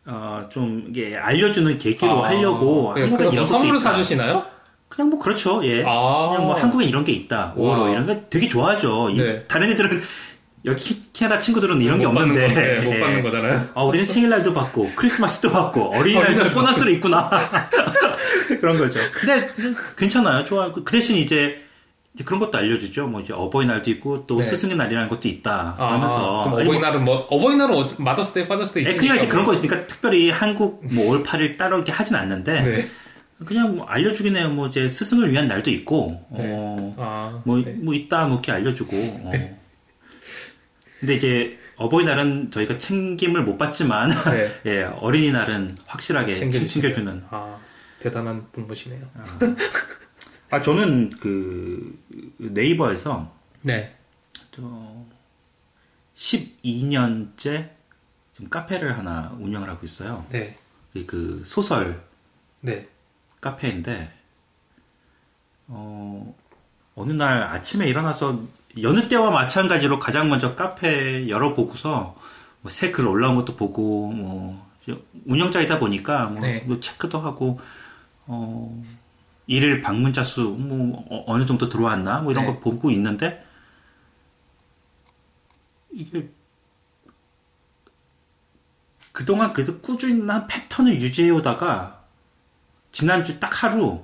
어, 0.07 0.47
좀 0.53 0.85
이게 0.91 1.17
알려주는 1.17 1.79
계기로 1.79 2.25
아, 2.25 2.29
하려고 2.29 2.93
네, 2.95 3.03
한국에 3.03 3.17
그래서 3.25 3.33
이런 3.33 3.37
뭐 3.37 3.47
선물을 3.47 3.77
있다. 3.81 3.91
사주시나요? 3.91 4.45
그냥 4.89 5.09
뭐 5.11 5.19
그렇죠. 5.19 5.65
예. 5.65 5.83
아 5.87 6.29
그냥 6.31 6.47
뭐 6.47 6.55
한국에 6.55 6.85
이런 6.85 7.05
게 7.05 7.13
있다. 7.13 7.55
오로 7.57 7.83
와. 7.85 7.91
이런 7.91 8.07
거 8.07 8.15
되게 8.29 8.49
좋아하죠. 8.49 9.11
이- 9.11 9.17
네. 9.17 9.45
다른 9.49 9.71
애들은 9.71 10.03
여기 10.67 10.83
키- 10.83 11.13
캐나다 11.13 11.41
친구들은 11.41 11.81
이런 11.81 11.99
게못 12.01 12.15
받는 12.15 12.35
없는데 12.35 12.55
거, 12.55 12.61
네, 12.61 12.81
못 12.83 12.95
예. 12.97 13.01
받는 13.01 13.23
거잖아요. 13.23 13.69
아, 13.75 13.83
우리는 13.83 14.05
생일날도 14.05 14.53
받고 14.53 14.91
크리스마스도 14.95 15.51
받고 15.51 15.97
어린이날도 15.97 16.51
보너스로 16.51 16.91
있구나. 16.91 17.31
그런 18.61 18.79
거죠. 18.79 19.01
근데 19.13 19.49
괜찮아요. 19.97 20.45
좋아. 20.45 20.73
그 20.73 20.85
대신 20.85 21.17
이제 21.17 21.63
그런 22.27 22.41
것도 22.41 22.59
알려주죠. 22.59 23.07
뭐 23.07 23.21
이제 23.23 23.33
어버이날도 23.33 23.91
있고 23.93 24.27
또 24.27 24.39
네. 24.39 24.43
스승의 24.43 24.77
날이라는 24.77 25.09
것도 25.09 25.29
있다. 25.29 25.77
아, 25.79 25.93
하면서 25.95 26.17
그럼 26.45 26.59
아니, 26.59 26.65
뭐- 26.67 26.75
어버이날은 26.77 27.05
뭐 27.05 27.17
어버이날은 27.31 27.75
어- 27.75 27.89
Mother's 27.99 28.33
Day 28.35 28.47
Father's 28.49 28.73
Day 28.75 28.85
예, 28.85 28.91
있으니까 28.91 29.01
그냥 29.01 29.17
이제 29.19 29.29
그런 29.29 29.45
뭐. 29.45 29.53
거 29.55 29.59
있으니까 29.59 29.87
특별히 29.87 30.31
한국 30.31 30.85
뭐 30.95 31.11
5월 31.13 31.23
8일 31.23 31.57
따로 31.57 31.77
이렇게 31.77 31.93
하진 31.93 32.17
않는데 32.17 32.61
네. 32.63 32.89
그냥 33.47 33.77
뭐 33.77 33.87
알려주긴 33.87 34.37
해요. 34.37 34.51
뭐 34.51 34.67
이제 34.67 34.89
스승을 34.91 35.33
위한 35.33 35.47
날도 35.47 35.71
있고 35.71 36.21
네. 36.37 36.45
어, 36.55 36.95
아, 36.99 37.41
뭐, 37.45 37.57
네. 37.65 37.73
뭐 37.81 37.95
있다 37.95 38.25
뭐 38.27 38.35
이렇게 38.35 38.53
알려주고 38.53 38.95
어. 38.97 39.31
네. 39.33 39.57
근데 41.01 41.15
이제 41.15 41.59
어버이날은 41.77 42.51
저희가 42.51 42.77
챙김을 42.77 43.43
못 43.43 43.57
받지만 43.57 44.11
네. 44.11 44.61
예 44.67 44.83
어린이날은 44.83 45.79
확실하게 45.87 46.35
챙겨주시네요. 46.35 46.69
챙겨주는 46.93 47.25
아, 47.31 47.59
대단한 47.99 48.47
분부시네요. 48.53 49.11
아 50.51 50.63
저는 50.63 51.11
그 51.19 51.99
네이버에서 52.37 53.35
네. 53.63 53.97
저 54.51 54.63
12년째 56.15 57.71
지금 58.35 58.51
카페를 58.51 58.99
하나 58.99 59.35
운영을 59.41 59.71
하고 59.71 59.87
있어요. 59.87 60.27
네. 60.31 60.59
그 61.07 61.43
소설 61.47 62.03
네. 62.61 62.87
카페인데 63.41 64.11
어, 65.69 66.37
어느 66.95 67.13
날 67.13 67.43
아침에 67.45 67.89
일어나서 67.89 68.45
여느 68.83 69.09
때와 69.09 69.31
마찬가지로 69.31 69.99
가장 69.99 70.29
먼저 70.29 70.55
카페 70.55 71.29
열어보고서 71.29 72.17
뭐 72.63 72.71
새 72.71 72.93
글 72.93 73.07
올라온 73.07 73.35
것도 73.37 73.57
보고 73.57 74.09
뭐 74.13 74.69
운영자이다 75.27 75.79
보니까 75.79 76.27
뭐, 76.27 76.41
네. 76.43 76.61
뭐 76.67 76.79
체크도 76.81 77.19
하고 77.19 77.61
어, 78.27 78.83
일일 79.47 79.83
방문자 79.83 80.23
수 80.25 80.43
뭐 80.43 81.25
어느 81.27 81.47
정도 81.47 81.69
들어왔나 81.69 82.21
뭐 82.21 82.33
이런 82.33 82.47
네. 82.47 82.53
거 82.53 82.61
보고 82.61 82.91
있는데 82.91 83.45
이게 85.93 86.31
그동안 89.13 89.53
그래도 89.53 89.81
꾸준한 89.81 90.47
패턴을 90.47 91.01
유지해 91.01 91.31
오다가 91.31 92.05
지난주 92.93 93.41
딱 93.41 93.63
하루 93.65 94.03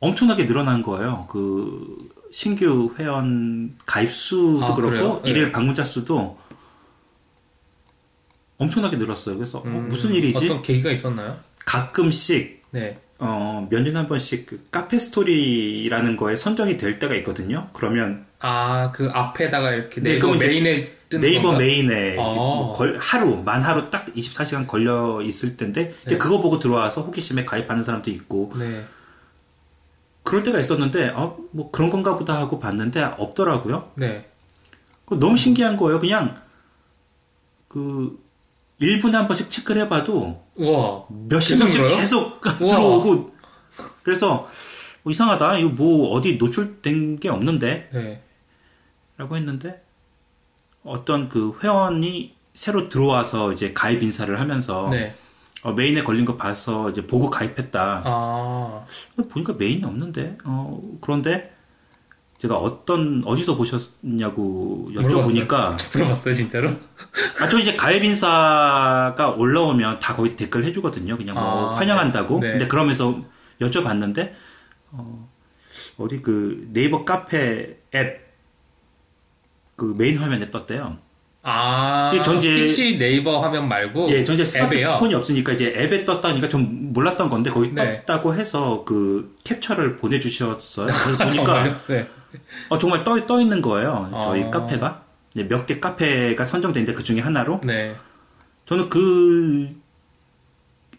엄청나게 0.00 0.46
늘어난 0.46 0.82
거예요. 0.82 1.26
그 1.30 2.10
신규 2.36 2.94
회원 2.98 3.78
가입 3.86 4.12
수도 4.12 4.62
아, 4.62 4.74
그렇고? 4.74 5.22
네. 5.22 5.30
일일 5.30 5.52
방문자 5.52 5.84
수도 5.84 6.36
엄청나게 8.58 8.98
늘었어요. 8.98 9.36
그래서 9.38 9.60
어, 9.60 9.62
음, 9.64 9.88
무슨 9.88 10.12
일이지? 10.12 10.44
어떤 10.44 10.60
계기가 10.60 10.90
있었나요? 10.90 11.38
가끔씩 11.64 12.62
네. 12.72 12.98
어, 13.18 13.66
몇 13.70 13.80
년에 13.80 13.96
한 13.96 14.06
번씩 14.06 14.44
그 14.44 14.66
카페 14.70 14.98
스토리라는 14.98 16.18
거에 16.18 16.36
선정이 16.36 16.76
될 16.76 16.98
때가 16.98 17.14
있거든요. 17.16 17.68
그러면 17.72 18.26
아, 18.40 18.92
그 18.92 19.08
앞에다가 19.10 19.70
이렇게 19.72 20.02
네, 20.02 20.10
네이버 20.10 20.36
이제 20.36 20.46
메인에 20.46 20.82
뜨는 21.08 21.26
네이버 21.26 21.42
건가? 21.48 21.58
메인에 21.60 22.18
아. 22.18 22.22
뭐 22.22 22.74
걸- 22.74 22.98
하루 22.98 23.42
만 23.42 23.62
하루 23.62 23.88
딱 23.88 24.12
24시간 24.14 24.66
걸려 24.66 25.22
있을 25.22 25.56
텐데 25.56 25.94
이제 26.02 26.10
네. 26.10 26.18
그거 26.18 26.42
보고 26.42 26.58
들어와서 26.58 27.00
호기심에 27.00 27.46
가입하는 27.46 27.82
사람도 27.82 28.10
있고 28.10 28.52
네. 28.58 28.84
그럴 30.26 30.42
때가 30.42 30.58
있었는데 30.60 31.10
어, 31.10 31.38
뭐 31.52 31.70
그런 31.70 31.88
건가 31.88 32.18
보다 32.18 32.36
하고 32.36 32.58
봤는데 32.58 33.00
없더라고요. 33.16 33.92
네. 33.94 34.28
그거 35.04 35.16
너무 35.20 35.36
신기한 35.36 35.76
거예요. 35.76 36.00
그냥 36.00 36.42
그 37.68 38.22
1분에 38.80 39.12
한 39.12 39.28
번씩 39.28 39.48
체크를 39.50 39.82
해봐도 39.82 40.44
우와. 40.56 41.04
몇십 41.28 41.58
명씩? 41.58 41.86
계속 41.86 42.40
우와. 42.60 42.68
들어오고 42.68 43.34
그래서 44.02 44.50
뭐 45.04 45.12
이상하다. 45.12 45.58
이거 45.58 45.68
뭐 45.70 46.10
어디 46.10 46.36
노출된 46.36 47.20
게 47.20 47.28
없는데 47.28 47.90
네. 47.92 48.22
라고 49.16 49.36
했는데 49.36 49.82
어떤 50.82 51.28
그 51.28 51.56
회원이 51.62 52.34
새로 52.52 52.88
들어와서 52.88 53.52
이제 53.52 53.72
가입 53.72 54.02
인사를 54.02 54.38
하면서 54.40 54.88
네. 54.90 55.14
어, 55.66 55.72
메인에 55.72 56.04
걸린 56.04 56.24
거 56.24 56.36
봐서 56.36 56.90
이제 56.90 57.04
보고 57.06 57.28
가입했다. 57.28 58.02
아. 58.04 58.84
보니까 59.30 59.54
메인이 59.54 59.84
없는데 59.84 60.38
어, 60.44 60.80
그런데 61.00 61.52
제가 62.38 62.56
어떤 62.56 63.22
어디서 63.24 63.56
보셨냐고 63.56 64.90
여쭤보니까 64.94 65.76
물어봤어요, 65.92 66.34
진짜로? 66.34 66.68
아 67.40 67.48
저 67.48 67.58
이제 67.58 67.74
가입 67.74 68.04
인사가 68.04 69.34
올라오면 69.36 69.98
다 69.98 70.14
거기 70.14 70.36
댓글 70.36 70.62
해주거든요. 70.64 71.16
그냥 71.16 71.34
뭐 71.34 71.70
아, 71.70 71.74
환영한다고. 71.74 72.38
네. 72.40 72.50
근데 72.52 72.68
그러면서 72.68 73.20
여쭤봤는데 73.60 74.32
어, 74.92 75.28
어디 75.98 76.22
그 76.22 76.68
네이버 76.72 77.04
카페 77.04 77.78
앱 77.94 78.26
그 79.76 79.94
메인 79.98 80.16
화면에 80.16 80.48
떴대요. 80.48 80.96
아. 81.48 82.10
이게 82.12 82.22
전 82.24 82.38
이제- 82.38 82.50
PC 82.54 82.98
네이버 82.98 83.38
화면 83.40 83.68
말고 83.68 84.10
예, 84.10 84.24
전 84.24 84.38
이제 84.38 84.58
앱에요. 84.60 84.88
스마트폰이 84.88 85.14
없으니까 85.14 85.52
이제 85.52 85.66
앱에 85.76 86.04
떴다니까 86.04 86.48
좀 86.48 86.92
몰랐던 86.92 87.28
건데 87.28 87.50
거기 87.50 87.72
네. 87.72 88.02
떴다고 88.04 88.34
해서 88.34 88.82
그 88.84 89.36
캡처를 89.44 89.96
보내주셨어요. 89.96 90.86
그래서 90.88 91.18
보니까? 91.24 91.80
네. 91.86 92.08
어, 92.68 92.78
정말 92.78 93.04
떠, 93.04 93.24
떠 93.26 93.40
있는 93.40 93.62
거예요. 93.62 94.10
저희 94.12 94.42
아. 94.44 94.50
카페가 94.50 95.04
몇 95.48 95.66
개 95.66 95.78
카페가 95.78 96.44
선정되는데 96.44 96.94
그 96.94 97.02
중에 97.04 97.20
하나로 97.20 97.60
네. 97.64 97.94
저는 98.66 98.88
그 98.88 99.68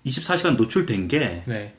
24시간 0.06 0.56
노출된 0.56 1.08
게 1.10 1.44
네. 1.46 1.74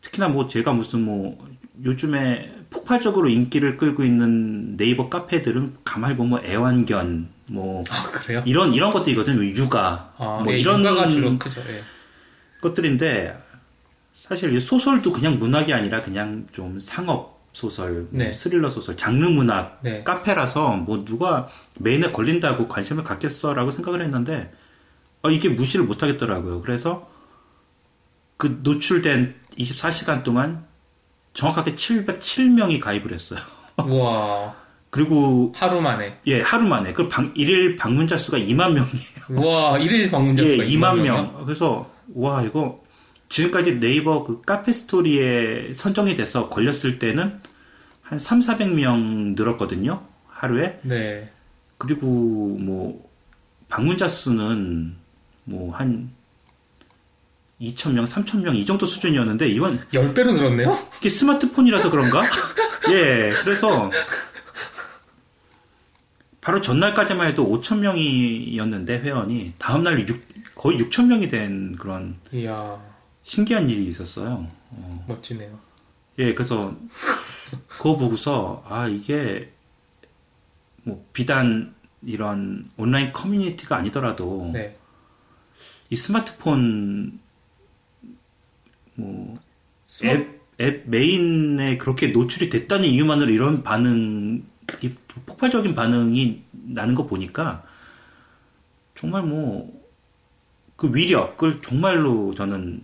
특히나 0.00 0.28
뭐 0.28 0.48
제가 0.48 0.72
무슨 0.72 1.02
뭐 1.04 1.38
요즘에 1.84 2.52
폭발적으로 2.70 3.28
인기를 3.28 3.76
끌고 3.76 4.04
있는 4.04 4.76
네이버 4.76 5.08
카페들은 5.08 5.78
가만히 5.84 6.16
보면 6.16 6.46
애완견 6.46 7.28
뭐 7.50 7.84
아, 7.90 8.10
그래요? 8.10 8.42
이런 8.46 8.72
이런 8.72 8.92
것들이거든요. 8.92 9.36
뭐 9.36 9.44
육아 9.44 10.12
아, 10.16 10.40
뭐 10.44 10.52
예, 10.52 10.58
이런 10.58 11.38
크죠. 11.38 11.60
예. 11.68 11.82
것들인데 12.60 13.36
사실 14.14 14.54
이 14.54 14.60
소설도 14.60 15.12
그냥 15.12 15.38
문학이 15.38 15.72
아니라 15.72 16.02
그냥 16.02 16.46
좀 16.52 16.78
상업 16.78 17.40
소설, 17.52 17.92
뭐 17.92 18.08
네. 18.12 18.32
스릴러 18.32 18.70
소설, 18.70 18.96
장르 18.96 19.26
문학 19.26 19.80
네. 19.82 20.04
카페라서 20.04 20.76
뭐 20.76 21.04
누가 21.04 21.48
메인에 21.80 22.12
걸린다고 22.12 22.68
관심을 22.68 23.02
갖겠어라고 23.02 23.72
생각을 23.72 24.02
했는데 24.02 24.52
어, 25.22 25.30
이게 25.30 25.48
무시를 25.48 25.84
못 25.84 26.02
하겠더라고요. 26.02 26.62
그래서 26.62 27.10
그 28.36 28.60
노출된 28.62 29.34
24시간 29.58 30.22
동안 30.22 30.64
정확하게 31.40 31.74
707명이 31.74 32.80
가입을 32.80 33.12
했어요. 33.12 33.40
우와. 33.82 34.54
그리고 34.90 35.52
하루 35.56 35.80
만에. 35.80 36.18
예 36.26 36.42
하루 36.42 36.66
만에 36.66 36.92
그 36.92 37.08
방, 37.08 37.32
일일 37.34 37.76
방문자 37.76 38.18
수가 38.18 38.38
2만 38.38 38.72
명이에요. 38.72 38.84
우와, 39.30 39.78
일일 39.78 40.10
방문자 40.10 40.42
예, 40.44 40.56
수가 40.56 40.64
2만 40.64 40.96
2만 40.96 41.02
명. 41.02 41.44
그래서 41.46 41.90
와 42.14 42.42
이거 42.42 42.82
지금까지 43.30 43.80
네이버 43.80 44.24
그 44.24 44.42
카페 44.42 44.72
스토리에 44.72 45.72
선정이 45.72 46.14
돼서 46.14 46.50
걸렸을 46.50 46.98
때는 46.98 47.40
한 48.02 48.18
3, 48.18 48.40
400명 48.40 49.34
늘었거든요. 49.36 50.02
하루에. 50.26 50.78
네. 50.82 51.30
그리고 51.78 52.06
뭐 52.06 53.08
방문자 53.70 54.08
수는 54.08 54.94
뭐 55.44 55.72
한 55.74 56.10
2,000명, 57.60 58.06
3,000명 58.06 58.56
이 58.56 58.64
정도 58.64 58.86
수준이었는데 58.86 59.48
이건 59.48 59.78
10배로 59.92 60.34
늘었네요? 60.34 60.78
이게 60.98 61.08
스마트폰이라서 61.08 61.90
그런가? 61.90 62.22
예. 62.90 63.30
그래서 63.44 63.90
바로 66.40 66.62
전날까지만 66.62 67.28
해도 67.28 67.46
5,000명이었는데 67.48 68.88
회원이 68.88 69.54
다음 69.58 69.82
날 69.82 70.04
거의 70.54 70.78
6,000명이 70.78 71.30
된 71.30 71.76
그런 71.76 72.16
이야, 72.32 72.80
신기한 73.22 73.68
일이 73.68 73.86
있었어요. 73.86 74.46
멋지네요. 75.06 75.58
예, 76.18 76.34
그래서 76.34 76.74
그거 77.68 77.96
보고서 77.96 78.64
아 78.68 78.86
이게 78.88 79.52
뭐 80.82 81.06
비단 81.12 81.74
이런 82.02 82.70
온라인 82.76 83.12
커뮤니티가 83.12 83.76
아니더라도 83.76 84.50
네. 84.52 84.76
이 85.90 85.96
스마트폰 85.96 87.20
뭐 88.94 89.34
앱, 90.04 90.40
앱 90.60 90.82
메인에 90.86 91.78
그렇게 91.78 92.08
노출이 92.08 92.50
됐다는 92.50 92.84
이유만으로 92.88 93.30
이런 93.30 93.62
반응, 93.62 94.42
이 94.82 94.90
폭발적인 95.26 95.74
반응이 95.74 96.42
나는 96.52 96.94
거 96.94 97.06
보니까 97.06 97.64
정말 98.94 99.22
뭐 99.22 99.80
그 100.80 100.90
위력을 100.94 101.60
정말로 101.62 102.34
저는 102.34 102.80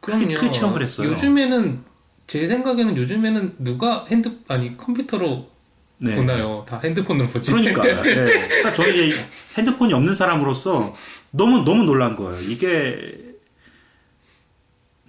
크게. 0.00 0.34
크게 0.34 0.50
체험을 0.50 0.82
했어요. 0.82 1.10
요즘에는 1.10 1.78
제 2.26 2.48
생각에는 2.48 2.96
요즘에는 2.96 3.54
누가 3.58 4.04
핸드 4.06 4.36
아니 4.48 4.76
컴퓨터로 4.76 5.48
네. 5.98 6.16
보나요? 6.16 6.64
다 6.68 6.80
핸드폰으로 6.82 7.28
보지. 7.28 7.52
그러니까, 7.52 7.88
예. 7.88 8.02
그러니까 8.02 8.74
저는 8.74 8.94
이제 9.06 9.16
핸드폰이 9.56 9.92
없는 9.92 10.12
사람으로서 10.12 10.92
너무 11.30 11.62
너무 11.62 11.84
놀란 11.84 12.16
거예요. 12.16 12.42
이게 12.42 13.29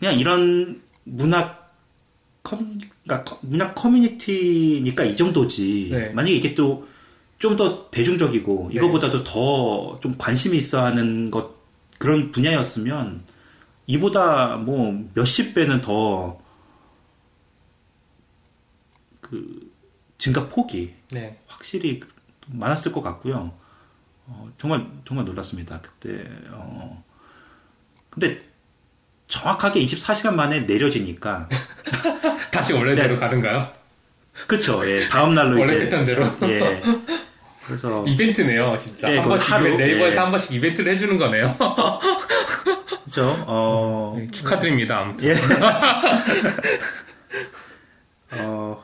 그냥 0.02 0.18
이런 0.20 0.82
문학 1.04 1.76
컴, 2.41 2.80
그러니까 3.04 3.24
커- 3.24 3.38
문학 3.43 3.76
커뮤니티니까 3.76 5.04
이 5.04 5.16
정도지. 5.16 5.89
네. 5.91 6.10
만약에 6.10 6.34
이게 6.36 6.56
또 6.56 6.88
좀 7.38 7.56
더 7.56 7.89
대중적이고 7.91 8.70
네. 8.72 8.76
이거보다도 8.78 9.24
더 9.24 9.99
좀 10.02 10.16
관심이 10.18 10.58
있어 10.58 10.84
하는 10.86 11.30
것 11.32 11.56
그런 11.99 12.32
분야였으면 12.32 13.24
이보다 13.88 14.58
뭐 14.58 15.08
몇십 15.14 15.54
배는 15.56 15.82
더 15.82 16.39
그 19.22 19.72
증가 20.18 20.47
폭이 20.49 20.93
네. 21.12 21.39
확실히 21.47 21.99
많았을 22.47 22.91
것 22.91 23.02
같고요. 23.02 23.54
어, 24.28 24.52
정말 24.60 24.88
정말 25.08 25.26
놀랐습니다. 25.26 25.82
그때 25.82 26.26
어, 26.52 27.04
근데 28.10 28.41
정확하게 29.32 29.79
24시간 29.86 30.36
만에 30.36 30.59
내려지니까 30.61 31.47
다시 32.51 32.73
원래대로 32.73 33.13
네. 33.13 33.19
가든가요? 33.19 33.71
그쵸. 34.45 34.82
예, 34.89 35.07
다음 35.07 35.34
날로 35.34 35.59
원래 35.59 35.75
이제 35.75 35.86
패턴대로? 35.86 36.25
예. 36.43 36.82
그래서 37.65 38.03
이벤트네요, 38.07 38.77
진짜. 38.77 39.11
예, 39.11 39.19
한 39.19 39.29
번씩 39.29 39.51
하루, 39.51 39.75
네이버에서 39.77 40.15
예. 40.15 40.19
한 40.19 40.32
번씩 40.32 40.51
이벤트를 40.51 40.93
해주는 40.93 41.17
거네요. 41.17 41.55
그죠. 43.05 43.34
어, 43.47 44.15
네, 44.17 44.27
축하드립니다, 44.32 44.99
아무튼. 44.99 45.29
예. 45.29 45.36
어, 48.34 48.84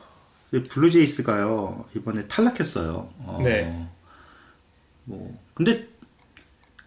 이 0.52 0.62
블루제이스가요 0.62 1.86
이번에 1.94 2.26
탈락했어요. 2.26 3.10
어, 3.18 3.40
네. 3.44 3.86
뭐 5.04 5.38
근데 5.54 5.86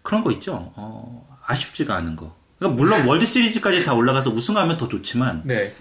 그런 0.02 0.24
거 0.24 0.32
있죠. 0.32 0.72
어, 0.76 1.38
아쉽지가 1.46 1.94
않은 1.96 2.16
거. 2.16 2.41
그러니까 2.62 2.80
물론 2.80 3.06
월드 3.08 3.26
시리즈까지 3.26 3.84
다 3.84 3.92
올라가서 3.92 4.30
우승하면 4.30 4.76
더 4.76 4.88
좋지만 4.88 5.42
네. 5.44 5.74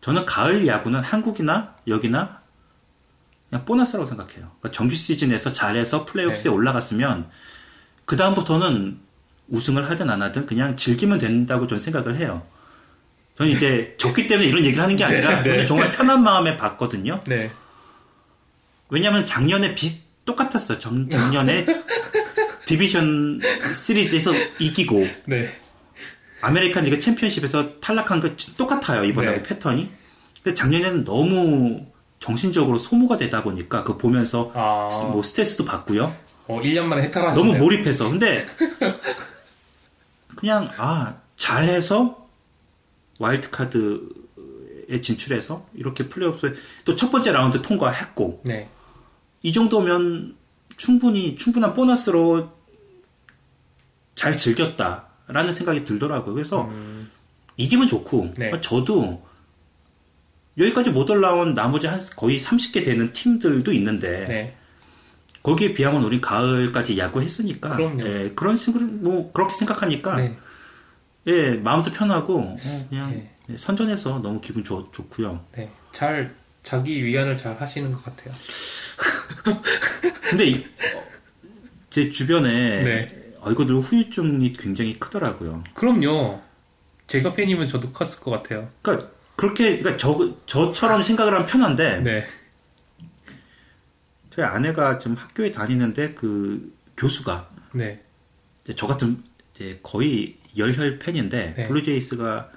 저는 0.00 0.26
가을 0.26 0.66
야구는 0.66 1.00
한국이나 1.00 1.76
여기나 1.86 2.40
그냥 3.48 3.64
보너스라고 3.64 4.06
생각해요. 4.06 4.50
그러니까 4.58 4.72
정규 4.72 4.96
시즌에서 4.96 5.52
잘해서 5.52 6.04
플레이오프에 6.04 6.42
네. 6.42 6.48
올라갔으면 6.48 7.28
그 8.04 8.16
다음부터는 8.16 8.98
우승을 9.48 9.88
하든 9.88 10.10
안 10.10 10.22
하든 10.22 10.46
그냥 10.46 10.76
즐기면 10.76 11.18
된다고 11.20 11.68
저는 11.68 11.78
생각을 11.78 12.16
해요. 12.16 12.44
저는 13.38 13.52
이제 13.52 13.94
졌기 14.00 14.26
때문에 14.26 14.48
이런 14.48 14.64
얘기를 14.64 14.82
하는 14.82 14.96
게 14.96 15.04
아니라 15.04 15.42
네, 15.42 15.42
네. 15.42 15.48
저는 15.50 15.66
정말 15.68 15.92
편한 15.92 16.24
마음에 16.24 16.56
봤거든요. 16.56 17.22
네. 17.28 17.52
왜냐하면 18.88 19.24
작년에 19.24 19.76
비 19.76 19.96
똑같았어요. 20.24 20.80
정- 20.80 21.08
작년에 21.08 21.66
디비전 22.72 23.40
시리즈에서 23.76 24.32
이기고 24.58 25.04
네. 25.26 25.46
아메리칸 26.40 26.84
리그 26.84 26.98
챔피언십에서 26.98 27.80
탈락한 27.80 28.20
거 28.20 28.30
똑같아요 28.56 29.04
이번하고 29.04 29.36
네. 29.36 29.42
패턴이. 29.42 29.90
근데 30.42 30.54
작년에는 30.54 31.04
너무 31.04 31.84
정신적으로 32.18 32.78
소모가 32.78 33.18
되다 33.18 33.42
보니까 33.42 33.84
그 33.84 33.98
보면서 33.98 34.50
아, 34.54 34.88
뭐 35.12 35.22
스트레스도 35.22 35.66
받고요. 35.66 36.16
어, 36.48 36.60
1년 36.62 36.84
만에 36.84 37.02
해탈하셨네요. 37.02 37.44
너무 37.52 37.62
몰입해서 37.62 38.08
근데 38.08 38.46
그냥 40.34 40.70
아 40.78 41.16
잘해서 41.36 42.26
와일드 43.18 43.50
카드에 43.50 45.00
진출해서 45.02 45.66
이렇게 45.74 46.08
플레이오프에 46.08 46.54
또 46.86 46.96
첫 46.96 47.10
번째 47.10 47.32
라운드 47.32 47.60
통과했고 47.60 48.40
네. 48.44 48.70
이 49.42 49.52
정도면 49.52 50.36
충분히 50.78 51.36
충분한 51.36 51.74
보너스로 51.74 52.61
잘 54.14 54.36
즐겼다라는 54.38 55.52
생각이 55.52 55.84
들더라고요. 55.84 56.34
그래서 56.34 56.64
음, 56.64 57.10
이기면 57.56 57.88
좋고 57.88 58.34
네. 58.36 58.50
저도 58.60 59.24
여기까지 60.58 60.90
못 60.90 61.08
올라온 61.10 61.54
나머지 61.54 61.86
한 61.86 61.98
거의 62.16 62.40
30개 62.40 62.84
되는 62.84 63.12
팀들도 63.12 63.72
있는데 63.72 64.24
네. 64.26 64.56
거기에 65.42 65.72
비하면 65.72 66.04
우린 66.04 66.20
가을까지 66.20 66.98
야구했으니까. 66.98 67.76
예, 68.00 68.32
그런 68.36 68.56
식으로 68.56 68.84
뭐 68.86 69.32
그렇게 69.32 69.54
생각하니까 69.54 70.16
네. 70.16 70.36
예, 71.26 71.54
마음도 71.54 71.90
편하고 71.92 72.38
어, 72.40 72.56
그냥 72.88 73.10
네. 73.10 73.34
예, 73.50 73.56
선전해서 73.56 74.20
너무 74.20 74.40
기분 74.40 74.62
좋, 74.62 74.92
좋고요. 74.92 75.44
네. 75.52 75.70
잘, 75.90 76.34
자기 76.62 77.02
위안을 77.04 77.36
잘 77.38 77.60
하시는 77.60 77.90
것 77.90 78.04
같아요. 78.04 78.34
근데 80.30 80.46
이- 80.46 80.56
어, 80.96 81.02
제 81.90 82.08
주변에 82.10 82.82
네. 83.42 83.48
얼굴들 83.48 83.76
후유증이 83.76 84.52
굉장히 84.54 84.98
크더라고요. 84.98 85.64
그럼요. 85.74 86.40
제가 87.06 87.32
팬이면 87.32 87.68
저도 87.68 87.92
컸을 87.92 88.20
것 88.20 88.30
같아요. 88.30 88.68
그러니까 88.82 89.08
그렇게 89.36 89.78
그러니까 89.78 89.96
저 89.96 90.34
저처럼 90.46 91.02
생각을 91.02 91.34
하면 91.34 91.46
편한데 91.46 92.00
네. 92.00 92.26
저희 94.34 94.46
아내가 94.46 94.98
지금 94.98 95.16
학교에 95.16 95.50
다니는데 95.50 96.14
그 96.14 96.72
교수가 96.96 97.48
네. 97.72 98.00
이제 98.64 98.74
저 98.76 98.86
같은 98.86 99.22
이제 99.54 99.78
거의 99.82 100.36
열혈 100.56 100.98
팬인데 100.98 101.54
네. 101.56 101.68
블루제이스가 101.68 102.50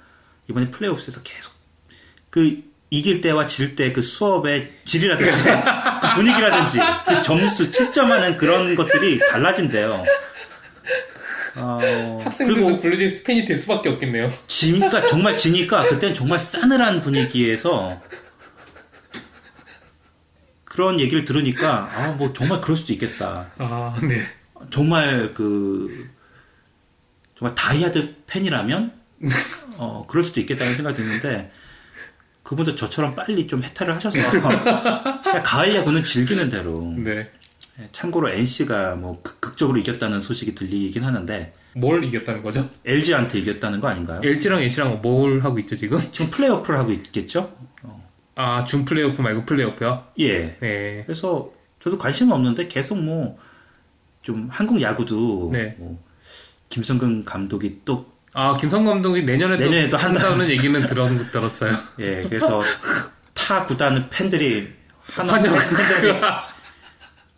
이번에 0.48 0.70
플레이오프에서 0.70 1.22
계속 1.22 1.52
그 2.30 2.62
이길 2.90 3.20
때와 3.20 3.46
질 3.46 3.74
때 3.74 3.92
그 3.92 4.00
수업의 4.00 4.72
질이라든지 4.84 5.32
그 5.42 6.14
분위기라든지 6.14 6.78
그 7.06 7.22
점수 7.22 7.70
채점하는 7.70 8.36
그런 8.38 8.74
것들이 8.76 9.18
달라진대요. 9.18 10.04
어, 11.56 12.18
학생들도 12.22 12.66
그리고 12.66 12.80
블루제이스 12.80 13.22
팬이 13.24 13.44
될 13.44 13.56
수밖에 13.56 13.88
없겠네요. 13.88 14.30
지니까 14.46 15.06
정말 15.06 15.36
지니까 15.36 15.88
그때는 15.88 16.14
정말 16.14 16.38
싸늘한 16.38 17.00
분위기에서 17.00 18.00
그런 20.64 21.00
얘기를 21.00 21.24
들으니까 21.24 21.88
아 21.94 22.14
뭐 22.18 22.32
정말 22.32 22.60
그럴 22.60 22.76
수도 22.76 22.92
있겠다. 22.92 23.50
아, 23.58 23.98
네. 24.02 24.22
정말 24.70 25.32
그 25.34 26.08
정말 27.38 27.54
다이아드 27.54 28.14
팬이라면 28.26 28.92
어 29.78 30.04
그럴 30.08 30.24
수도 30.24 30.40
있겠다는 30.40 30.74
생각이 30.74 30.96
드는데 30.96 31.50
그분도 32.42 32.76
저처럼 32.76 33.14
빨리 33.14 33.46
좀 33.46 33.62
해탈을 33.64 33.96
하셔서 33.96 34.18
그냥 34.30 35.42
가을 35.44 35.74
야구는 35.74 36.04
즐기는 36.04 36.48
대로 36.48 36.94
네. 36.96 37.30
예, 37.80 37.88
참고로 37.92 38.30
NC가 38.30 38.94
뭐 38.96 39.20
극- 39.22 39.40
극적으로 39.40 39.78
이겼다는 39.78 40.20
소식이 40.20 40.54
들리긴 40.54 41.04
하는데 41.04 41.52
뭘 41.74 42.02
이겼다는 42.04 42.42
거죠? 42.42 42.70
LG한테 42.84 43.38
이겼다는 43.40 43.80
거 43.80 43.88
아닌가요? 43.88 44.20
LG랑 44.24 44.62
NC랑 44.62 45.02
뭘 45.02 45.40
하고 45.44 45.58
있죠, 45.58 45.76
지금? 45.76 45.98
지금 46.12 46.30
플레이오프를 46.30 46.78
하고 46.78 46.90
있겠죠? 46.92 47.54
아, 48.34 48.64
준 48.64 48.84
플레이오프 48.84 49.20
말고 49.20 49.44
플레이오프요? 49.46 50.04
예. 50.20 50.56
네. 50.60 51.02
그래서 51.06 51.50
저도 51.80 51.98
관심은 51.98 52.32
없는데 52.34 52.68
계속 52.68 52.98
뭐 52.98 53.38
좀 54.22 54.48
한국 54.50 54.82
야구도 54.82 55.50
네. 55.52 55.76
뭐 55.78 56.02
김성근 56.68 57.24
감독이 57.24 57.82
또 57.84 58.10
아, 58.32 58.56
김성 58.56 58.84
감독이 58.84 59.22
내년에 59.22 59.56
내년에 59.56 59.88
또 59.88 59.96
한다. 59.96 60.20
한다는 60.24 60.48
얘기는 60.50 60.84
들었, 60.84 61.30
들었어요. 61.30 61.70
예, 62.00 62.24
그래서 62.28 62.60
타 63.34 63.64
구단 63.66 64.08
팬들이 64.10 64.68
하나 65.12 65.34
환영. 65.34 65.54
팬들이 65.54 66.18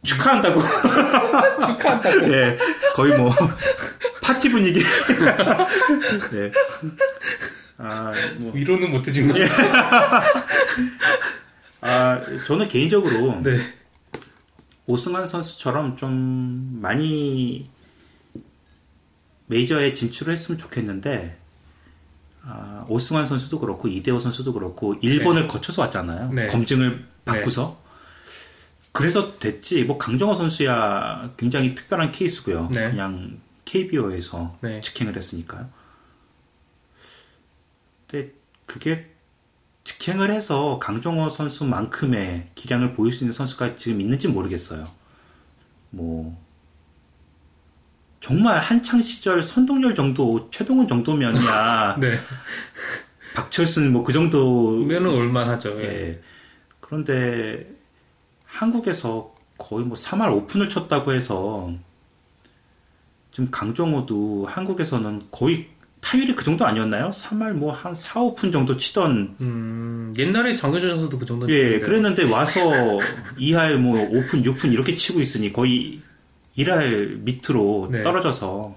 축하한다고. 0.09 0.61
축하한다고. 1.67 2.33
예, 2.33 2.59
거의 2.95 3.17
뭐 3.17 3.33
파티 4.23 4.51
분위기. 4.51 4.81
네. 6.33 6.53
아, 7.79 8.13
뭐, 8.39 8.53
위로는 8.53 8.91
못 8.91 9.07
해준 9.07 9.29
것 9.29 9.39
예. 9.39 9.45
같아요. 9.47 10.23
아, 11.81 12.21
저는 12.47 12.69
개인적으로 12.69 13.41
네. 13.43 13.61
오승환 14.87 15.27
선수처럼 15.27 15.97
좀 15.97 16.79
많이 16.81 17.71
메이저에 19.47 19.95
진출을 19.95 20.33
했으면 20.33 20.59
좋겠는데 20.59 21.39
아, 22.43 22.85
오승환 22.89 23.27
선수도 23.27 23.61
그렇고 23.61 23.89
이대호 23.89 24.21
선수도 24.21 24.53
그렇고 24.53 24.95
일본을 25.01 25.47
거쳐서 25.47 25.83
왔잖아요. 25.83 26.33
네. 26.33 26.47
검증을 26.49 27.07
받고서 27.25 27.81
그래서 28.93 29.39
됐지. 29.39 29.85
뭐 29.85 29.99
강정호 29.99 30.35
선수야 30.35 31.33
굉장히 31.37 31.75
특별한 31.75 32.13
케이스고요. 32.13 32.71
네. 32.73 32.91
그냥 32.91 33.39
KBO에서 33.65 34.57
네. 34.61 34.81
직행을 34.81 35.17
했으니까요. 35.17 35.69
근데 38.07 38.33
그게 38.67 39.07
직행을 39.85 40.31
해서 40.31 40.79
강정호 40.79 41.31
선수만큼의 41.31 42.49
기량을 42.55 42.93
보일 42.95 43.13
수 43.13 43.25
있는 43.25 43.33
선수가 43.33 43.77
지금 43.77 44.01
있는지 44.01 44.29
모르겠어요. 44.29 44.89
뭐 45.91 46.39
정말 48.21 48.59
한창 48.59 49.01
시절 49.01 49.43
선동열 49.43 49.95
정도, 49.95 50.51
최동훈 50.51 50.89
정도면이야 50.89 51.97
네. 52.01 52.19
박철순 53.35 53.93
뭐 53.93 54.03
그 54.03 54.13
정도 54.13 54.73
면은 54.85 55.11
올만하죠. 55.11 55.81
예. 55.81 55.85
예. 55.85 56.21
그런데 56.81 57.78
한국에서 58.59 59.35
거의 59.57 59.85
뭐 59.85 59.97
3할 59.97 60.33
오픈을 60.35 60.69
쳤다고 60.69 61.13
해서 61.13 61.73
지금 63.31 63.51
강정호도 63.51 64.47
한국에서는 64.47 65.23
거의 65.31 65.69
타율이 66.01 66.35
그 66.35 66.45
정도 66.45 66.65
아니었나요? 66.65 67.11
3할 67.11 67.53
뭐 67.53 67.73
한 67.73 67.95
4, 67.95 68.21
5푼 68.21 68.51
정도 68.51 68.77
치던 68.77 69.37
음, 69.41 70.15
옛날에 70.19 70.57
정효준 70.57 70.91
선수도 70.91 71.19
그 71.19 71.27
정도 71.27 71.49
예, 71.49 71.79
그랬는데 71.79 72.25
와서 72.25 72.61
2할 73.39 73.77
뭐 73.77 74.01
5푼, 74.01 74.43
6푼 74.43 74.73
이렇게 74.73 74.95
치고 74.95 75.21
있으니 75.21 75.53
거의 75.53 76.01
1할 76.57 77.21
밑으로 77.21 77.89
네. 77.93 78.03
떨어져서 78.03 78.75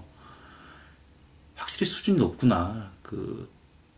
확실히 1.56 1.88
수준이 1.88 2.18
높구나. 2.18 2.92
그 3.02 3.50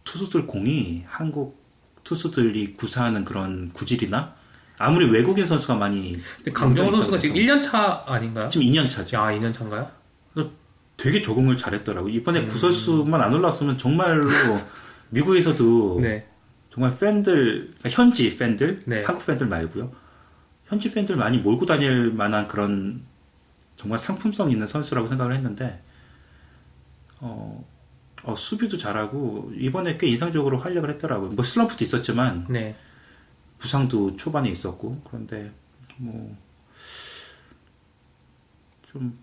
투수들 0.06 0.48
공이 0.48 1.04
한국 1.08 1.62
투수들이 2.04 2.74
구사하는 2.74 3.26
그런 3.26 3.72
구질이나 3.74 4.36
아무리 4.78 5.10
외국인 5.10 5.46
선수가 5.46 5.76
많이 5.76 6.18
강정호 6.54 6.92
선수가 6.92 7.20
지금 7.20 7.36
해도 7.36 7.46
1년 7.46 7.62
차 7.62 8.04
아닌가요? 8.08 8.50
지금 8.50 8.66
2년 8.68 8.90
차죠. 8.90 9.18
야, 9.18 9.32
2년 9.32 9.54
차인가요? 9.54 10.04
되게 10.98 11.22
적응을 11.22 11.58
잘했더라고. 11.58 12.10
이번에 12.10 12.42
음. 12.42 12.48
구설수만 12.48 13.22
안 13.22 13.34
올랐으면 13.34 13.78
정말로 13.78 14.22
미국에서도 15.10 16.00
네. 16.02 16.28
정말 16.74 16.98
팬들, 16.98 17.68
그러니까 17.78 17.90
현지 17.90 18.36
팬들, 18.38 18.82
네. 18.86 19.04
한국 19.04 19.26
팬들 19.26 19.48
말고요. 19.48 19.92
현지 20.68 20.92
팬들 20.92 21.16
많이 21.16 21.38
몰고 21.38 21.66
다닐 21.66 22.12
만한 22.12 22.48
그런 22.48 23.04
정말 23.76 24.00
상품성 24.00 24.50
있는 24.50 24.66
선수라고 24.66 25.08
생각을 25.08 25.36
했는데, 25.36 25.82
어, 27.20 27.64
어, 28.24 28.36
수비도 28.36 28.78
잘하고, 28.78 29.52
이번에 29.58 29.98
꽤 29.98 30.08
인상적으로 30.08 30.58
활약을 30.58 30.90
했더라고요. 30.92 31.32
뭐 31.32 31.44
슬럼프도 31.44 31.84
있었지만, 31.84 32.46
네. 32.50 32.76
부상도 33.64 34.18
초반에 34.18 34.50
있었고, 34.50 35.02
그런데, 35.06 35.50
뭐, 35.96 36.36
좀, 38.92 39.18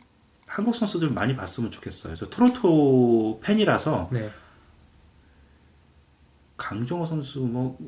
한국 0.46 0.74
선수들 0.74 1.10
많이 1.10 1.36
봤으면 1.36 1.70
좋겠어요. 1.70 2.16
저 2.16 2.30
토론토 2.30 3.40
팬이라서, 3.44 4.08
네. 4.10 4.30
강정호 6.56 7.04
선수, 7.04 7.40
뭐, 7.40 7.78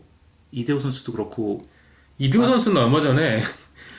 이대호 0.50 0.78
선수도 0.78 1.12
그렇고, 1.12 1.66
이대호 2.18 2.44
선수는 2.44 2.82
얼마 2.82 3.00
전에 3.00 3.40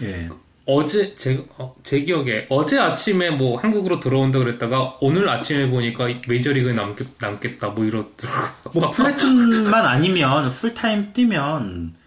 예. 0.03 0.29
어제 0.67 1.15
제, 1.15 1.43
어, 1.57 1.75
제 1.81 2.01
기억에 2.01 2.45
어제 2.49 2.77
아침에 2.79 3.31
뭐 3.31 3.57
한국으로 3.57 3.99
들어온다 3.99 4.39
그랬다가 4.39 4.97
오늘 5.01 5.27
아침에 5.27 5.69
보니까 5.69 6.07
메이저리그에 6.27 6.73
남겠, 6.73 7.07
남겠다 7.19 7.69
뭐 7.69 7.83
이러더라고요. 7.83 8.71
뭐 8.73 8.91
플래툰만 8.91 9.73
아니면 9.73 10.51
풀타임 10.51 11.11
뛰면 11.13 12.02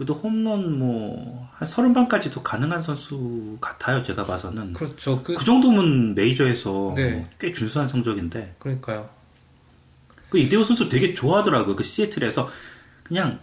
그래도 0.00 0.14
홈런 0.14 0.78
뭐 0.78 1.50
한 1.60 1.66
서른 1.68 1.92
방까지도 1.92 2.42
가능한 2.42 2.80
선수 2.80 3.58
같아요 3.60 4.02
제가 4.02 4.24
봐서는 4.24 4.72
그렇죠. 4.72 5.22
그 5.22 5.34
그 5.34 5.44
정도면 5.44 6.14
메이저에서 6.14 6.94
네. 6.96 7.28
꽤 7.38 7.52
준수한 7.52 7.86
성적인데 7.86 8.56
그러니까요. 8.58 9.10
그 10.30 10.38
이대호 10.38 10.64
선수 10.64 10.88
되게 10.88 11.12
좋아하더라고요 11.12 11.76
그 11.76 11.84
시애틀에서 11.84 12.50
그냥 13.02 13.40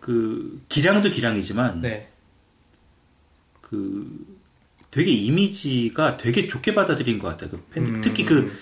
그 0.00 0.60
기량도 0.68 1.08
기량이지만 1.08 1.80
네. 1.80 2.10
그 3.62 4.26
되게 4.90 5.10
이미지가 5.10 6.18
되게 6.18 6.46
좋게 6.46 6.74
받아들인 6.74 7.18
것 7.18 7.28
같아요 7.28 7.48
그 7.48 7.64
팬들 7.72 7.94
음. 7.94 8.00
특히 8.02 8.26
그 8.26 8.52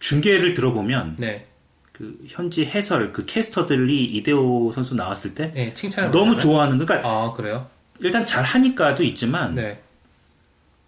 중계를 0.00 0.54
들어보면 0.54 1.16
네. 1.20 1.46
그 1.94 2.18
현지 2.26 2.64
해설 2.66 3.12
그 3.12 3.24
캐스터들이 3.24 4.04
이대호 4.04 4.72
선수 4.74 4.94
나왔을 4.96 5.34
때 5.34 5.52
네, 5.52 5.72
칭찬을 5.74 6.10
너무 6.10 6.38
좋아하는 6.38 6.76
거. 6.78 6.84
그러니까? 6.84 7.08
아, 7.08 7.32
그래요? 7.32 7.68
일단 8.00 8.26
잘 8.26 8.42
하니까도 8.42 9.04
있지만 9.04 9.54
네. 9.54 9.80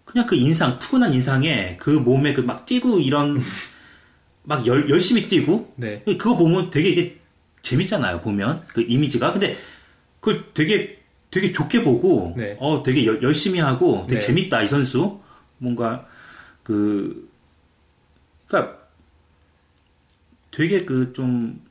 그냥 0.05 0.27
그 0.27 0.35
인상 0.35 0.77
푸근한 0.79 1.13
인상에 1.13 1.77
그 1.77 1.89
몸에 1.91 2.33
그 2.33 2.41
막 2.41 2.65
뛰고 2.65 2.99
이런 2.99 3.41
막 4.43 4.65
열, 4.67 4.89
열심히 4.89 5.27
뛰고 5.27 5.73
네. 5.77 6.03
그거 6.05 6.35
보면 6.35 6.69
되게 6.69 6.89
이게 6.89 7.17
재밌잖아요 7.61 8.21
보면 8.21 8.63
그 8.67 8.81
이미지가 8.81 9.31
근데 9.31 9.57
그걸 10.19 10.45
되게 10.53 10.99
되게 11.31 11.51
좋게 11.53 11.83
보고 11.83 12.33
네. 12.37 12.55
어 12.59 12.83
되게 12.83 13.05
열- 13.05 13.21
열심히 13.23 13.59
하고 13.59 14.05
되게 14.07 14.19
네. 14.19 14.25
재밌다 14.25 14.61
이 14.63 14.67
선수 14.67 15.19
뭔가 15.57 16.05
그 16.63 17.29
그러니까 18.47 18.76
되게 20.57 20.85
그좀좀 20.85 21.61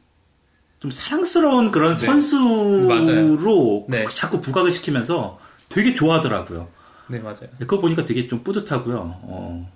사랑스러운 0.93 1.73
그런 1.73 1.93
네. 1.93 2.07
선수로 2.07 3.87
네. 3.89 4.07
자꾸 4.15 4.41
부각을 4.41 4.71
시키면서 4.71 5.41
되게 5.69 5.93
좋아하더라고요. 5.93 6.69
네, 7.09 7.19
맞아요. 7.19 7.49
그거 7.59 7.81
보니까 7.81 8.05
되게 8.05 8.29
좀 8.29 8.45
뿌듯하고요. 8.45 8.97
어. 9.23 9.73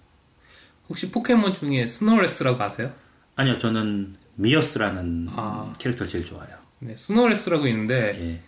혹시 0.89 1.11
포켓몬 1.11 1.57
중에 1.57 1.89
스노우렉스라고 1.89 2.63
아세요? 2.63 2.93
아니요, 3.35 3.59
저는 3.59 4.15
미어스라는 4.37 5.29
아. 5.35 5.75
캐릭터를 5.79 6.09
제일 6.09 6.25
좋아해요. 6.25 6.55
네, 6.79 6.95
스노우렉스라고 6.95 7.67
있는데 7.67 8.17
예. 8.17 8.41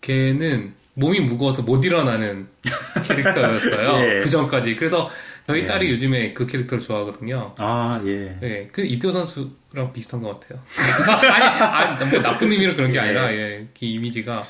걔는 0.00 0.74
몸이 0.94 1.20
무거워서 1.22 1.62
못 1.62 1.84
일어나는 1.84 2.46
캐릭터였어요. 3.04 3.98
예. 4.04 4.20
그 4.22 4.30
전까지. 4.30 4.76
그래서 4.76 5.10
저희 5.48 5.62
예. 5.62 5.66
딸이 5.66 5.90
요즘에 5.92 6.34
그 6.34 6.46
캐릭터를 6.46 6.84
좋아하거든요. 6.84 7.54
아, 7.56 8.02
예. 8.04 8.36
네, 8.38 8.68
그 8.70 8.84
이태호 8.84 9.10
선수랑 9.12 9.94
비슷한 9.94 10.20
것 10.20 10.38
같아요. 10.38 10.60
아니, 11.32 11.46
아니, 11.46 12.10
뭐 12.10 12.20
나쁜 12.20 12.52
의미로 12.52 12.76
그런 12.76 12.92
게 12.92 12.98
예. 12.98 13.00
아니라, 13.00 13.32
예, 13.32 13.66
그 13.72 13.86
이미지가. 13.86 14.44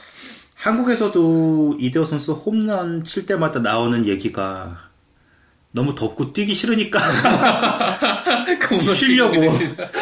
한국에서도 0.57 1.77
이대호 1.79 2.05
선수 2.05 2.33
홈런 2.33 3.05
칠 3.05 3.27
때마다 3.27 3.61
나오는 3.61 4.07
얘기가 4.07 4.89
너무 5.71 5.95
덥고 5.95 6.33
뛰기 6.33 6.53
싫으니까 6.53 6.99
쉬려고 8.97 9.37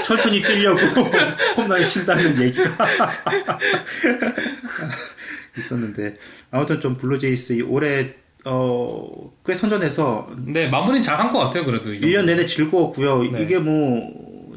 천천히 0.03 0.41
뛰려고 0.41 0.81
홈런을 1.59 1.85
친다는 1.85 2.41
얘기가 2.41 2.87
있었는데 5.59 6.17
아무튼 6.51 6.81
좀 6.81 6.97
블루제이스 6.97 7.53
이 7.55 7.61
올해 7.61 8.15
어, 8.49 9.33
꽤 9.45 9.55
선전해서 9.55 10.27
네, 10.39 10.69
마무리는 10.69 11.03
잘한 11.03 11.31
것 11.31 11.39
같아요, 11.41 11.65
그래도. 11.65 11.93
이 11.93 12.01
1년 12.01 12.27
내내 12.27 12.47
즐거웠고요. 12.47 13.25
네. 13.25 13.43
이게 13.43 13.59
뭐 13.59 14.57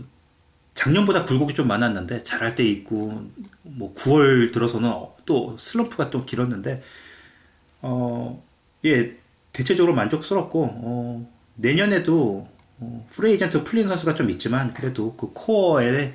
작년보다 0.76 1.26
굴곡이 1.26 1.56
좀 1.56 1.68
많았는데 1.68 2.24
잘할 2.24 2.56
때 2.56 2.64
있고 2.64 3.28
뭐 3.64 3.94
9월 3.96 4.54
들어서는 4.54 4.94
또 5.26 5.58
슬럼프가 5.58 6.12
또 6.12 6.24
길었는데 6.24 6.84
어, 7.82 8.44
예, 8.86 9.18
대체적으로 9.52 9.96
만족스럽고 9.96 10.70
어, 10.72 11.30
내년에도 11.56 12.48
어, 12.78 13.08
free 13.10 13.34
agent 13.34 13.64
풀린 13.64 13.88
선수가 13.88 14.14
좀 14.14 14.30
있지만 14.30 14.74
그래도 14.74 15.16
그 15.16 15.32
코어에 15.34 16.14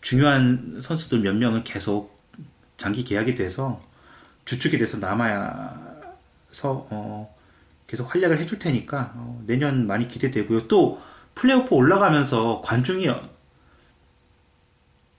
중요한 0.00 0.80
선수들 0.80 1.20
몇 1.20 1.34
명은 1.36 1.62
계속 1.62 2.18
장기 2.76 3.04
계약이 3.04 3.34
돼서 3.34 3.80
주축이 4.46 4.78
돼서 4.78 4.96
남아서 4.98 5.93
어, 6.62 7.34
계속 7.86 8.14
활약을 8.14 8.38
해줄 8.38 8.58
테니까 8.58 9.12
어, 9.16 9.42
내년 9.46 9.86
많이 9.86 10.08
기대되고요. 10.08 10.68
또 10.68 11.00
플레이오프 11.34 11.74
올라가면서 11.74 12.62
관중이 12.64 13.08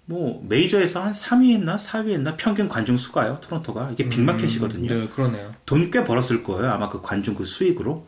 뭐 0.07 0.43
메이저에서 0.47 1.01
한 1.03 1.11
3위 1.11 1.53
했나 1.53 1.77
4위 1.77 2.11
했나 2.11 2.35
평균 2.35 2.69
관중 2.69 2.97
수가요 2.97 3.39
토론토가 3.41 3.89
이게 3.91 4.07
빅마켓이거든요. 4.07 4.87
네, 4.87 5.07
그러네요. 5.09 5.53
돈 5.65 5.89
꽤 5.89 6.03
벌었을 6.03 6.43
거예요. 6.43 6.71
아마 6.71 6.89
그 6.89 7.01
관중 7.01 7.33
그 7.35 7.45
수익으로. 7.45 8.07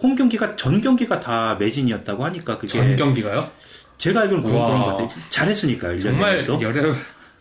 홈 0.00 0.14
경기가 0.14 0.54
전 0.56 0.80
경기가 0.80 1.18
다 1.18 1.56
매진이었다고 1.58 2.24
하니까 2.26 2.56
그게 2.58 2.68
전 2.68 2.94
경기가요? 2.94 3.50
제가 3.96 4.20
알기로는 4.20 4.48
그런. 4.48 4.66
그런 4.66 4.80
것 4.82 4.86
같아요. 4.90 5.08
잘했으니까 5.30 5.88
1년 5.88 6.02
정말. 6.02 6.46
열혈. 6.62 6.94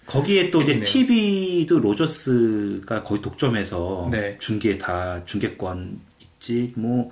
거기에 0.08 0.50
또 0.50 0.62
이제. 0.62 0.80
TV도 0.82 1.80
로저스가 1.80 3.04
거의 3.04 3.22
독점해서 3.22 4.10
네. 4.12 4.38
중계 4.40 4.78
다 4.78 5.22
중계권 5.26 6.00
있지 6.22 6.74
뭐 6.76 7.12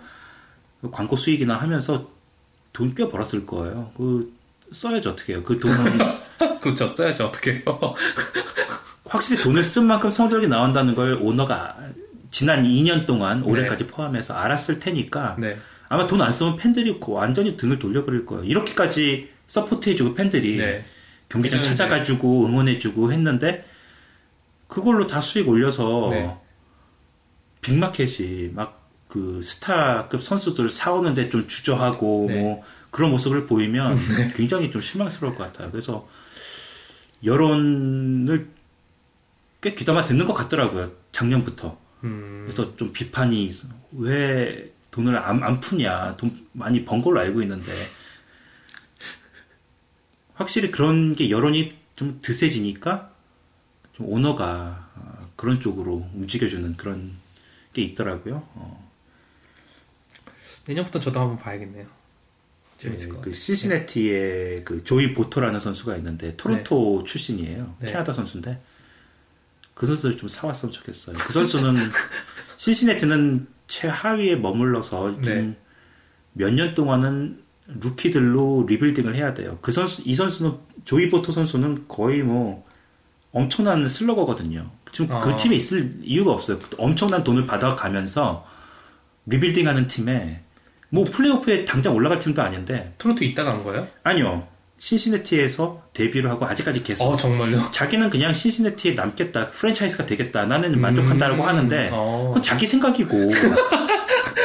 광고 0.91 1.15
수익이나 1.15 1.55
하면서 1.57 2.09
돈 2.73 2.93
꽤 2.95 3.07
벌었을 3.07 3.45
거예요. 3.45 3.91
그 3.97 4.33
써야지 4.71 5.07
어떻게 5.07 5.33
해요. 5.33 5.43
그 5.45 5.59
돈은 5.59 5.99
그렇죠, 6.61 6.87
써야죠, 6.87 7.25
어떻게 7.25 7.53
해요. 7.53 7.63
확실히 9.05 9.41
돈을 9.43 9.63
쓴 9.63 9.85
만큼 9.85 10.09
성적이 10.09 10.47
나온다는 10.47 10.95
걸 10.95 11.13
오너가 11.21 11.77
지난 12.31 12.63
2년 12.63 13.05
동안 13.05 13.43
올해까지 13.43 13.87
포함해서 13.87 14.33
알았을 14.33 14.79
테니까 14.79 15.37
네. 15.39 15.57
아마 15.87 16.07
돈 16.07 16.21
안 16.21 16.31
쓰면 16.33 16.57
팬들이 16.57 16.97
그 16.99 17.11
완전히 17.11 17.55
등을 17.55 17.79
돌려버릴 17.79 18.25
거예요. 18.25 18.43
이렇게까지 18.43 19.29
서포트해주고 19.47 20.15
팬들이 20.15 20.57
네. 20.57 20.85
경기장 21.35 21.59
왜냐면 21.59 21.77
찾아가지고 21.77 22.47
응원해주고 22.47 23.11
했는데 23.11 23.65
그걸로 24.67 25.07
다 25.07 25.21
수익 25.21 25.47
올려서 25.47 26.09
네. 26.11 26.37
빅마켓이 27.61 28.49
막 28.53 28.85
그 29.15 29.41
스타급 29.41 30.21
선수들 30.21 30.69
사오는데 30.69 31.29
좀 31.29 31.47
주저하고 31.47 32.25
네. 32.27 32.41
뭐 32.41 32.63
그런 32.91 33.11
모습을 33.11 33.45
보이면 33.45 33.97
굉장히 34.35 34.71
좀 34.71 34.81
실망스러울 34.81 35.35
것 35.35 35.45
같아요. 35.45 35.71
그래서 35.71 36.05
여론을 37.23 38.49
꽤 39.61 39.73
귀담아 39.73 40.03
듣는 40.03 40.27
것 40.27 40.33
같더라고요. 40.33 40.91
작년부터. 41.13 41.77
음, 42.03 42.43
그래서 42.45 42.75
좀 42.75 42.91
비판이. 42.91 43.53
왜 43.93 44.69
돈을 44.91 45.15
안, 45.15 45.41
안 45.43 45.61
푸냐. 45.61 46.17
돈 46.17 46.35
많이 46.51 46.83
번 46.83 47.01
걸로 47.01 47.21
알고 47.21 47.41
있는데. 47.41 47.71
확실히 50.35 50.71
그런 50.71 51.15
게 51.15 51.29
여론이 51.29 51.75
좀 51.95 52.19
드세지니까 52.21 53.11
좀 53.93 54.07
오너가 54.09 54.89
어, 54.95 55.31
그런 55.35 55.59
쪽으로 55.59 56.07
움직여주는 56.13 56.75
그런 56.77 57.13
게 57.73 57.81
있더라고요. 57.81 58.47
어, 58.53 58.91
내년부터 60.67 60.99
저도 60.99 61.19
한번 61.19 61.37
봐야겠네요. 61.37 61.87
재밌을 62.77 63.07
것그 63.09 63.17
같아요. 63.19 63.33
시시네티의 63.33 64.65
그 64.65 64.83
조이 64.83 65.13
보토라는 65.13 65.59
선수가 65.59 65.95
있는데 65.97 66.35
토론토 66.35 67.05
출신이에요. 67.05 67.77
네. 67.79 67.87
캐나다 67.87 68.11
선수인데 68.11 68.61
그 69.73 69.85
선수를 69.85 70.17
좀 70.17 70.27
사왔으면 70.27 70.73
좋겠어요. 70.73 71.15
그 71.17 71.33
선수는 71.33 71.75
신시내티는 72.57 73.47
최하위에 73.67 74.35
머물러서 74.35 75.21
좀 75.21 75.21
네. 75.21 75.57
몇년 76.33 76.73
동안은 76.73 77.44
루키들로 77.67 78.65
rebuilding을 78.67 79.15
해야 79.15 79.33
돼요. 79.33 79.57
그 79.61 79.71
선수 79.71 80.01
이 80.05 80.15
선수는 80.15 80.53
조이 80.85 81.09
보토 81.09 81.31
선수는 81.31 81.85
거의 81.87 82.21
뭐 82.21 82.65
엄청난 83.31 83.87
슬러거거든요. 83.89 84.69
지금 84.91 85.07
그 85.19 85.31
아. 85.31 85.35
팀에 85.35 85.55
있을 85.55 85.97
이유가 86.03 86.31
없어요. 86.31 86.59
엄청난 86.77 87.23
돈을 87.23 87.47
받아가면서 87.47 88.45
리빌딩 89.25 89.67
하는 89.67 89.87
팀에 89.87 90.41
뭐 90.89 91.03
플레이오프에 91.03 91.65
당장 91.65 91.95
올라갈 91.95 92.19
팀도 92.19 92.41
아닌데 92.41 92.93
토론토 92.97 93.23
있다가 93.23 93.53
간 93.53 93.63
거예요? 93.63 93.87
아니요 94.03 94.47
신시내티에서 94.77 95.83
데뷔를 95.93 96.29
하고 96.29 96.45
아직까지 96.45 96.83
계속 96.83 97.05
어 97.05 97.17
정말요? 97.17 97.71
자기는 97.71 98.09
그냥 98.09 98.33
신시내티에 98.33 98.93
남겠다 98.93 99.51
프랜차이즈가 99.51 100.05
되겠다 100.05 100.45
나는 100.45 100.79
만족한다라고 100.79 101.43
음, 101.43 101.47
하는데 101.47 101.89
어. 101.91 102.25
그건 102.27 102.41
자기 102.43 102.67
생각이고 102.67 103.31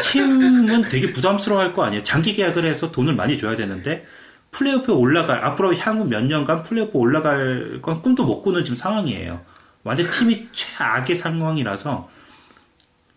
팀은 0.03 0.83
되게 0.83 1.13
부담스러워할 1.13 1.75
거 1.75 1.83
아니에요. 1.85 2.03
장기 2.05 2.35
계약을 2.35 2.65
해서 2.65 2.91
돈을 2.93 3.15
많이 3.15 3.39
줘야 3.39 3.57
되는데 3.57 4.07
플레이오프에 4.53 4.95
올라갈 4.95 5.45
앞으로 5.45 5.75
향후 5.77 6.05
몇 6.07 6.25
년간 6.25 6.63
플레이오프 6.65 6.99
올라갈 6.99 7.81
건 7.83 8.03
꿈도 8.03 8.25
못 8.25 8.43
꾸는 8.43 8.65
지금 8.65 8.77
상황이에요. 8.77 9.41
완전 9.85 10.11
팀이 10.11 10.49
최악의 10.53 11.15
상황이라서 11.17 12.09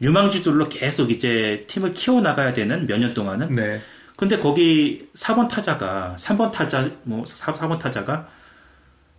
유망주들로 0.01 0.69
계속 0.69 1.11
이제 1.11 1.65
팀을 1.67 1.93
키워 1.93 2.21
나가야 2.21 2.53
되는 2.53 2.87
몇 2.87 2.97
년 2.99 3.13
동안은 3.13 3.55
네. 3.55 3.81
근데 4.17 4.37
거기 4.37 5.07
4번 5.15 5.47
타자가 5.49 6.15
3번 6.19 6.51
타자 6.51 6.89
뭐 7.03 7.25
4, 7.25 7.53
4번 7.53 7.79
타자가 7.79 8.27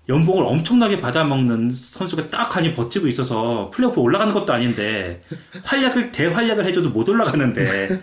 연봉을 0.08 0.44
엄청나게 0.44 1.00
받아먹는 1.00 1.74
선수가 1.74 2.28
딱 2.28 2.54
하니 2.56 2.74
버티고 2.74 3.06
있어서 3.08 3.70
플레이오프 3.72 4.00
올라가는 4.00 4.32
것도 4.34 4.52
아닌데 4.52 5.22
활약을 5.64 6.12
대활약을 6.12 6.66
해줘도 6.66 6.90
못 6.90 7.08
올라가는데 7.08 8.02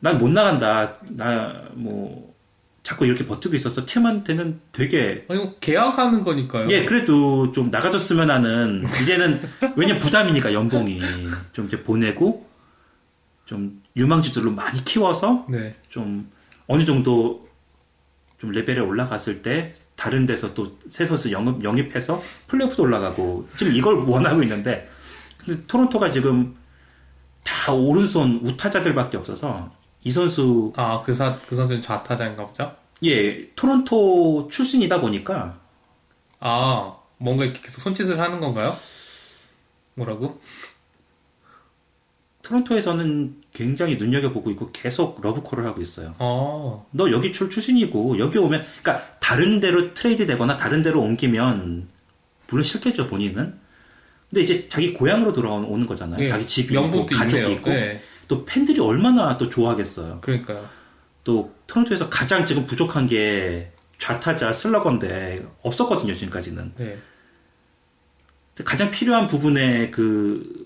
난 0.00 0.18
못 0.18 0.30
나간다 0.30 0.94
나 1.10 1.66
뭐 1.74 2.26
자꾸 2.82 3.04
이렇게 3.04 3.26
버티고 3.26 3.56
있어서 3.56 3.84
팀한테는 3.84 4.60
되게 4.70 5.26
아니 5.28 5.40
뭐 5.40 5.56
계약하는 5.58 6.22
거니까요. 6.22 6.68
예 6.70 6.84
그래도 6.84 7.50
좀 7.50 7.68
나가줬으면 7.70 8.30
하는 8.30 8.86
이제는 9.02 9.40
왜냐면 9.74 10.00
부담이니까 10.00 10.52
연봉이 10.52 11.00
좀 11.52 11.66
이제 11.66 11.82
보내고 11.82 12.48
좀 13.44 13.82
유망주들로 13.96 14.52
많이 14.52 14.84
키워서 14.84 15.46
네. 15.48 15.74
좀 15.88 16.30
어느 16.68 16.84
정도 16.84 17.48
좀 18.40 18.52
레벨에 18.52 18.78
올라갔을 18.78 19.42
때 19.42 19.74
다른 19.96 20.26
데서 20.26 20.52
또 20.54 20.76
새 20.90 21.06
선수 21.06 21.32
영입, 21.32 21.64
영입해서 21.64 22.22
플레이오프도 22.48 22.82
올라가고 22.82 23.48
지금 23.56 23.74
이걸 23.74 23.96
원하고 24.06 24.42
있는데 24.42 24.88
근데 25.38 25.66
토론토가 25.66 26.10
지금 26.10 26.56
다 27.42 27.72
오른손 27.72 28.40
우타자들밖에 28.44 29.16
없어서 29.16 29.72
이 30.04 30.12
선수 30.12 30.72
아그 30.76 31.14
사그 31.14 31.56
선수는 31.56 31.82
좌타자인가 31.82 32.46
보죠? 32.46 32.74
예 33.04 33.50
토론토 33.54 34.48
출신이다 34.50 35.00
보니까 35.00 35.58
아 36.40 36.96
뭔가 37.18 37.44
이렇게 37.44 37.60
계속 37.62 37.80
손짓을 37.80 38.18
하는 38.20 38.40
건가요? 38.40 38.76
뭐라고? 39.94 40.40
토론토에서는 42.46 43.42
굉장히 43.52 43.96
눈여겨보고 43.96 44.50
있고 44.52 44.70
계속 44.72 45.20
러브콜을 45.20 45.66
하고 45.66 45.82
있어요. 45.82 46.14
어. 46.20 46.86
너 46.92 47.10
여기 47.10 47.32
출 47.32 47.50
출신이고 47.50 48.20
여기 48.20 48.38
오면 48.38 48.64
그러니까 48.82 49.10
다른 49.18 49.58
데로 49.58 49.94
트레이드 49.94 50.26
되거나 50.26 50.56
다른 50.56 50.82
데로 50.82 51.02
옮기면 51.02 51.88
물론 52.48 52.62
싫겠죠 52.62 53.08
본인은. 53.08 53.54
근데 54.30 54.42
이제 54.42 54.68
자기 54.68 54.92
고향으로 54.92 55.32
돌아오는 55.32 55.86
거잖아요. 55.86 56.22
예, 56.22 56.28
자기 56.28 56.46
집이 56.46 56.74
있고 56.74 57.06
가족이 57.06 57.42
있네요. 57.42 57.56
있고 57.56 57.70
네. 57.70 58.00
또 58.28 58.44
팬들이 58.44 58.80
얼마나 58.80 59.36
또 59.36 59.48
좋아하겠어요. 59.48 60.20
그러니까요. 60.20 60.68
또 61.24 61.52
토론토에서 61.66 62.08
가장 62.08 62.46
지금 62.46 62.66
부족한 62.66 63.08
게 63.08 63.72
좌타자 63.98 64.52
슬러건데 64.52 65.44
없었거든요 65.62 66.14
지금까지는. 66.14 66.72
네. 66.76 66.98
가장 68.64 68.90
필요한 68.92 69.26
부분에 69.26 69.90
그 69.90 70.65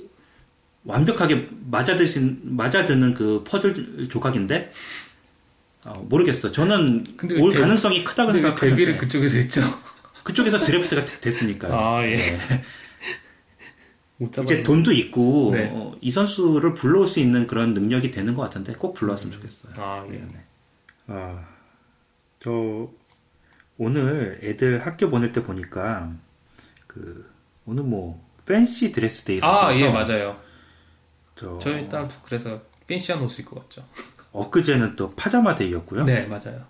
완벽하게 0.84 1.48
맞아드신 1.70 2.40
맞아드는 2.56 3.14
그 3.14 3.44
퍼즐 3.46 4.08
조각인데 4.08 4.72
어, 5.84 5.94
모르겠어. 6.08 6.52
저는 6.52 7.04
왜올 7.30 7.52
데- 7.52 7.60
가능성이 7.60 8.04
크다고 8.04 8.32
왜 8.32 8.34
생각하는데 8.40 8.70
데뷔를 8.70 8.98
그쪽에서 8.98 9.38
했죠? 9.38 9.60
그쪽에서 10.24 10.62
드래프트가 10.62 11.04
되- 11.04 11.20
됐으니까요. 11.20 11.74
아 11.74 12.04
예. 12.06 12.16
네. 12.16 12.38
이제 14.42 14.62
돈도 14.62 14.92
있고 14.92 15.50
네. 15.54 15.70
어, 15.72 15.96
이 16.02 16.10
선수를 16.10 16.74
불러올 16.74 17.06
수 17.06 17.20
있는 17.20 17.46
그런 17.46 17.72
능력이 17.72 18.10
되는 18.10 18.34
것 18.34 18.42
같은데 18.42 18.74
꼭 18.74 18.92
불러왔으면 18.94 19.32
좋겠어요. 19.32 19.72
아 19.82 20.04
예. 20.08 20.12
네. 20.12 20.44
아, 21.06 21.46
저 22.42 22.90
오늘 23.78 24.38
애들 24.42 24.84
학교 24.84 25.08
보낼 25.08 25.32
때 25.32 25.42
보니까 25.42 26.12
그 26.86 27.30
오늘 27.64 27.84
뭐 27.84 28.22
fancy 28.44 28.92
dress 28.92 29.24
day라고 29.24 29.56
아 29.56 29.74
예 29.74 29.88
맞아요. 29.88 30.38
저 31.40 31.58
저희 31.58 31.88
딸도 31.88 32.14
그래서 32.24 32.60
fancy한 32.86 33.22
옷을 33.22 33.40
입고 33.40 33.56
갔죠. 33.60 33.82
엊그제는 34.32 34.94
또 34.96 35.12
pajama 35.14 35.54
day였고요. 35.54 36.04
네 36.04 36.26
맞아요. 36.26 36.64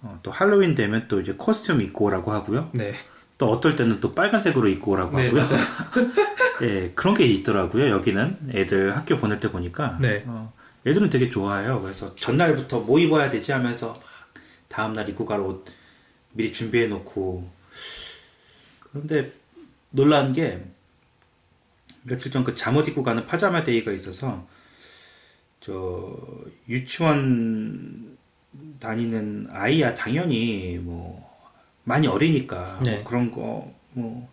어, 0.00 0.18
또 0.22 0.30
할로윈 0.30 0.76
되면 0.76 1.08
또 1.08 1.20
이제 1.20 1.32
costume 1.36 1.80
입고 1.80 2.04
오라고 2.04 2.30
하고요. 2.32 2.70
네. 2.72 2.92
또 3.36 3.50
어떨 3.50 3.74
때는 3.76 4.00
또 4.00 4.14
빨간색으로 4.14 4.68
입고 4.68 4.92
오라고 4.92 5.16
네 5.18 5.26
하고요. 5.26 5.42
예, 6.62 6.92
그런 6.94 7.14
게 7.14 7.26
있더라고요. 7.26 7.88
여기는 7.90 8.50
애들 8.54 8.96
학교 8.96 9.16
보낼 9.18 9.40
때 9.40 9.50
보니까. 9.50 9.98
네. 10.00 10.22
어, 10.26 10.52
애들은 10.86 11.10
되게 11.10 11.28
좋아해요. 11.28 11.80
그래서 11.80 12.14
전날부터 12.14 12.80
뭐 12.80 12.98
입어야 13.00 13.28
되지 13.30 13.52
하면서 13.52 13.88
막 13.94 14.02
다음 14.68 14.94
날 14.94 15.08
입고 15.08 15.26
갈 15.26 15.40
옷 15.40 15.64
미리 16.32 16.52
준비해 16.52 16.86
놓고. 16.86 17.48
그런데 18.90 19.32
놀란 19.90 20.32
게 20.32 20.64
며칠 22.08 22.30
전 22.32 22.44
그 22.44 22.54
잠옷 22.54 22.88
입고 22.88 23.02
가는 23.02 23.26
파자마 23.26 23.64
데이가 23.64 23.92
있어서 23.92 24.46
저 25.60 26.16
유치원 26.68 28.16
다니는 28.80 29.48
아이야 29.52 29.94
당연히 29.94 30.78
뭐 30.82 31.28
많이 31.84 32.06
어리니까 32.06 32.80
네. 32.84 32.96
뭐 32.96 33.04
그런 33.04 33.30
거뭐 33.30 34.28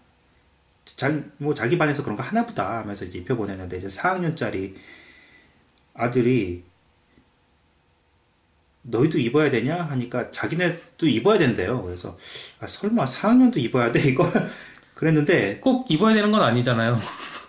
자기, 0.95 1.21
뭐 1.37 1.53
자기 1.53 1.77
반에서 1.77 2.03
그런 2.03 2.15
거 2.15 2.23
하나보다 2.23 2.79
하면서 2.79 3.05
이제 3.05 3.17
입혀보내는데 3.19 3.77
이제 3.77 3.87
4학년짜리 3.87 4.75
아들이 5.93 6.63
너희도 8.83 9.17
입어야 9.17 9.49
되냐 9.49 9.81
하니까 9.83 10.29
자기네도 10.31 11.07
입어야 11.07 11.39
된대요. 11.39 11.81
그래서 11.83 12.17
아, 12.59 12.67
설마 12.67 13.05
4학년도 13.05 13.57
입어야 13.57 13.91
돼 13.91 13.99
이거 14.01 14.29
그랬는데 14.93 15.57
꼭 15.59 15.89
입어야 15.89 16.13
되는 16.13 16.29
건 16.31 16.41
아니잖아요. 16.41 16.97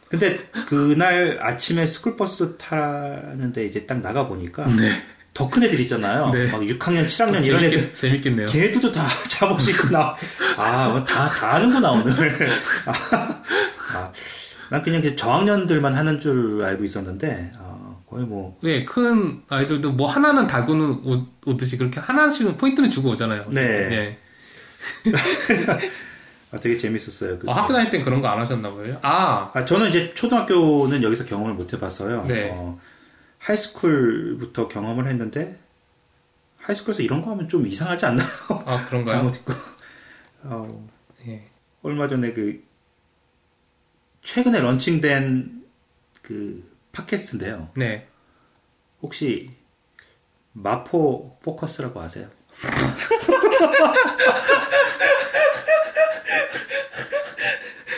근데 0.08 0.38
그날 0.68 1.38
아침에 1.42 1.84
스쿨버스 1.86 2.56
타는데 2.58 3.64
이제 3.66 3.86
딱 3.86 4.00
나가 4.00 4.26
보니까 4.28 4.64
네. 4.66 4.90
더 5.34 5.50
큰 5.50 5.62
애들 5.64 5.78
있잖아요. 5.80 6.30
네. 6.30 6.46
막 6.50 6.62
6학년, 6.62 7.06
7학년 7.06 7.44
이런 7.44 7.62
애들 7.64 7.70
재밌겠, 7.92 7.96
재밌겠네요. 7.96 8.46
걔들도 8.46 8.90
다 8.90 9.06
잠옷 9.28 9.68
입고 9.68 9.88
나. 9.90 10.16
아, 10.56 10.88
뭐 10.88 11.04
다, 11.04 11.28
다 11.28 11.54
하는구나, 11.56 11.90
오늘. 11.90 12.50
아, 12.86 13.42
아, 13.94 14.12
난 14.70 14.82
그냥 14.82 15.02
그 15.02 15.14
저학년들만 15.14 15.92
하는 15.92 16.20
줄 16.20 16.62
알고 16.64 16.84
있었는데, 16.84 17.52
아, 17.58 17.96
거의 18.08 18.24
뭐, 18.24 18.58
네, 18.62 18.86
큰 18.86 19.42
아이들도 19.50 19.92
뭐 19.92 20.08
하나는 20.08 20.46
달고는 20.46 21.00
옷, 21.04 21.28
오듯이 21.44 21.76
그렇게 21.76 22.00
하나씩은 22.00 22.56
포인트는 22.56 22.88
주고 22.90 23.10
오잖아요. 23.10 23.44
네. 23.50 23.70
어쨌든. 23.70 23.92
예. 23.92 24.18
아, 26.52 26.56
되게 26.56 26.78
재밌었어요. 26.78 27.38
어, 27.46 27.52
학교 27.52 27.72
다닐 27.72 27.90
땐 27.90 28.04
그런 28.04 28.20
거 28.20 28.28
안 28.28 28.38
하셨나 28.40 28.70
봐요. 28.72 28.98
아, 29.02 29.50
아, 29.52 29.64
저는 29.64 29.90
이제 29.90 30.14
초등학교는 30.14 31.02
여기서 31.02 31.24
경험을 31.24 31.54
못 31.54 31.72
해봤어요. 31.72 32.24
네. 32.24 32.50
어, 32.52 32.78
하이스쿨부터 33.38 34.68
경험을 34.68 35.08
했는데, 35.08 35.58
하이스쿨에서 36.58 37.02
이런 37.02 37.22
거 37.22 37.30
하면 37.32 37.48
좀 37.48 37.66
이상하지 37.66 38.06
않나요? 38.06 38.26
아 38.66 38.86
그런가요? 38.86 39.16
잠옷 39.18 39.36
입고. 39.36 39.52
어, 40.44 40.88
예. 41.26 41.48
얼마 41.82 42.08
전에 42.08 42.32
그 42.32 42.62
최근에 44.22 44.60
런칭된 44.60 45.64
그 46.22 46.68
팟캐스트인데요. 46.92 47.70
네. 47.74 48.06
혹시 49.02 49.50
마포 50.52 51.38
포커스라고 51.42 52.00
아세요? 52.00 52.28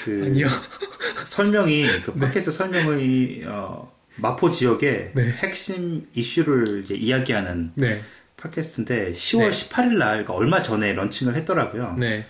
그 0.09 0.25
아니요. 0.27 0.47
설명이 1.27 2.03
그 2.03 2.15
팟캐스트 2.15 2.51
설명이 2.51 3.43
어, 3.47 3.93
마포 4.17 4.51
지역의 4.51 5.13
네. 5.15 5.31
핵심 5.33 6.09
이슈를 6.15 6.85
이제 6.85 6.95
이야기하는 6.95 7.73
네. 7.75 8.03
팟캐스트인데 8.37 9.13
10월 9.13 9.39
네. 9.39 9.49
18일 9.51 9.99
날 9.99 10.09
그러니까 10.25 10.35
얼마 10.35 10.63
전에 10.63 10.93
런칭을 10.93 11.35
했더라고요. 11.37 11.97
네. 11.99 12.27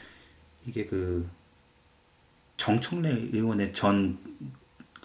이게 0.66 0.87
그 0.87 1.29
정청래 2.57 3.11
의원의 3.33 3.72
전 3.72 4.18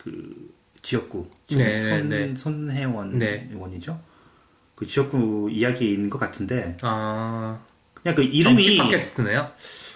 그 0.04 0.54
지역구 0.82 1.30
네, 1.50 1.70
손, 1.70 2.10
네. 2.10 2.36
손혜원 2.36 3.18
네. 3.18 3.48
의원이죠. 3.52 4.02
그 4.76 4.86
지역구 4.86 5.50
이야기인 5.50 6.10
것 6.10 6.20
같은데 6.20 6.78
아 6.82 7.64
그냥 7.94 8.16
그 8.16 8.24
이름이 8.24 8.78
팟캐스트네요. 8.78 9.50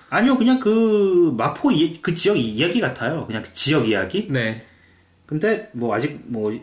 아니요 0.10 0.38
그냥 0.38 0.60
그 0.60 1.34
마포 1.38 1.72
이, 1.72 1.99
그 2.01 2.14
지역 2.14 2.38
이야기 2.38 2.80
같아요. 2.80 3.26
그냥 3.28 3.43
그 3.43 3.53
지역 3.53 3.88
이야기. 3.88 4.28
네. 4.30 4.66
근데 5.26 5.70
뭐 5.74 5.93
아직 5.95 6.22
뭐 6.26 6.53
에, 6.53 6.60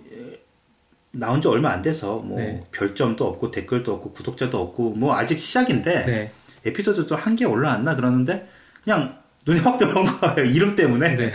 나온 1.11 1.42
지 1.42 1.49
얼마 1.49 1.70
안 1.70 1.82
돼서 1.82 2.16
뭐 2.24 2.38
네. 2.38 2.64
별점도 2.72 3.26
없고 3.26 3.51
댓글도 3.51 3.92
없고 3.95 4.12
구독자도 4.12 4.61
없고 4.61 4.90
뭐 4.92 5.14
아직 5.16 5.38
시작인데 5.40 6.05
네. 6.07 6.32
에피소드도 6.64 7.16
한 7.16 7.36
개 7.36 7.45
올라왔나 7.45 7.95
그러는데 7.97 8.49
그냥 8.82 9.18
눈에 9.47 9.61
확 9.61 9.76
들어온 9.76 10.07
거예요 10.07 10.51
이름 10.51 10.74
때문에 10.74 11.16
네. 11.16 11.32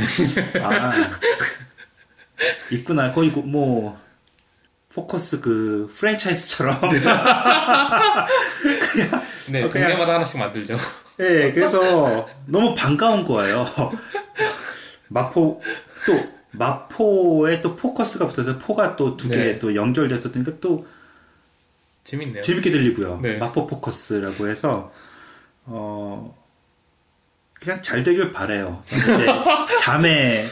아 0.64 0.92
있구나 2.72 3.12
거의 3.12 3.32
그뭐 3.32 3.96
포커스 4.94 5.40
그 5.42 5.94
프랜차이즈처럼 5.96 6.80
네. 6.90 6.98
어, 9.64 9.70
그냥- 9.70 9.90
동네마다 9.92 10.16
하나씩 10.16 10.40
만들죠. 10.40 10.76
네 11.20 11.52
그래서 11.54 12.28
너무 12.46 12.74
반가운 12.76 13.26
거예요 13.26 13.66
마포 15.10 15.62
또 16.06 16.40
마포에 16.52 17.62
또 17.62 17.76
포커스가 17.76 18.28
붙어서 18.28 18.58
포가 18.58 18.96
또 18.96 19.18
두개 19.18 19.36
네. 19.38 19.60
또 19.60 19.76
연결돼서 19.76 20.30
그러니까 20.32 20.54
또 20.60 20.88
재밌네요. 22.04 22.42
재밌게 22.42 22.72
들리고요. 22.72 23.20
네. 23.22 23.38
마포 23.38 23.68
포커스라고 23.68 24.48
해서 24.48 24.92
어 25.66 26.36
그냥 27.54 27.82
잘 27.84 28.04
되길 28.04 28.32
바래요. 28.32 28.84
자매 29.80 30.44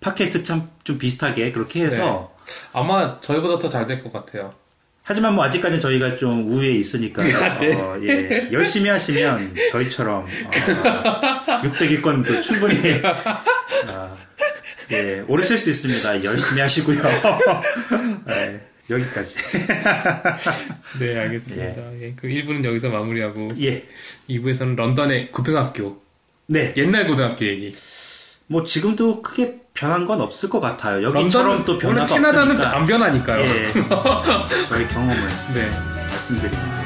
팟캐스트 0.00 0.42
참 0.42 0.70
좀 0.84 0.98
비슷하게 0.98 1.50
그렇게 1.52 1.84
해서 1.84 2.32
아마 2.72 3.20
저희보다 3.20 3.58
더 3.58 3.68
잘 3.68 3.86
될 3.86 4.02
것 4.02 4.12
같아요. 4.12 4.54
하지만 5.08 5.36
뭐 5.36 5.44
아직까지 5.44 5.78
저희가 5.78 6.16
좀 6.16 6.50
우위에 6.50 6.72
있으니까 6.72 7.22
네. 7.60 7.74
어, 7.76 7.96
예, 8.02 8.48
열심히 8.50 8.90
하시면 8.90 9.54
저희처럼 9.70 10.24
어, 10.24 11.62
600일권도 11.62 12.42
충분히 12.42 12.76
어, 13.04 14.16
예, 14.90 15.24
오르실 15.28 15.58
수 15.58 15.70
있습니다. 15.70 16.24
열심히 16.24 16.60
하시고요. 16.60 17.02
네, 18.26 18.60
여기까지. 18.90 19.36
네, 20.98 21.18
알겠습니다. 21.20 22.00
예. 22.02 22.12
그 22.16 22.26
1부는 22.26 22.64
여기서 22.64 22.88
마무리하고 22.88 23.48
예, 23.60 23.86
2부에서는 24.28 24.74
런던의 24.74 25.30
고등학교, 25.30 26.02
네. 26.46 26.74
옛날 26.76 27.06
고등학교 27.06 27.46
얘기. 27.46 27.76
뭐 28.48 28.64
지금도 28.64 29.22
크게 29.22 29.60
변한 29.76 30.06
건 30.06 30.20
없을 30.20 30.48
것 30.48 30.60
같아요. 30.60 31.02
여기처럼 31.02 31.64
또 31.64 31.72
원래 31.72 31.80
변화가 32.00 32.06
캐나다는 32.14 32.52
없으니까. 32.56 32.76
안 32.76 32.86
변하니까요. 32.86 33.42
예, 33.44 33.72
저희 34.68 34.88
경험을 34.88 35.16
네. 35.54 35.70
하겠습니다. 35.70 36.85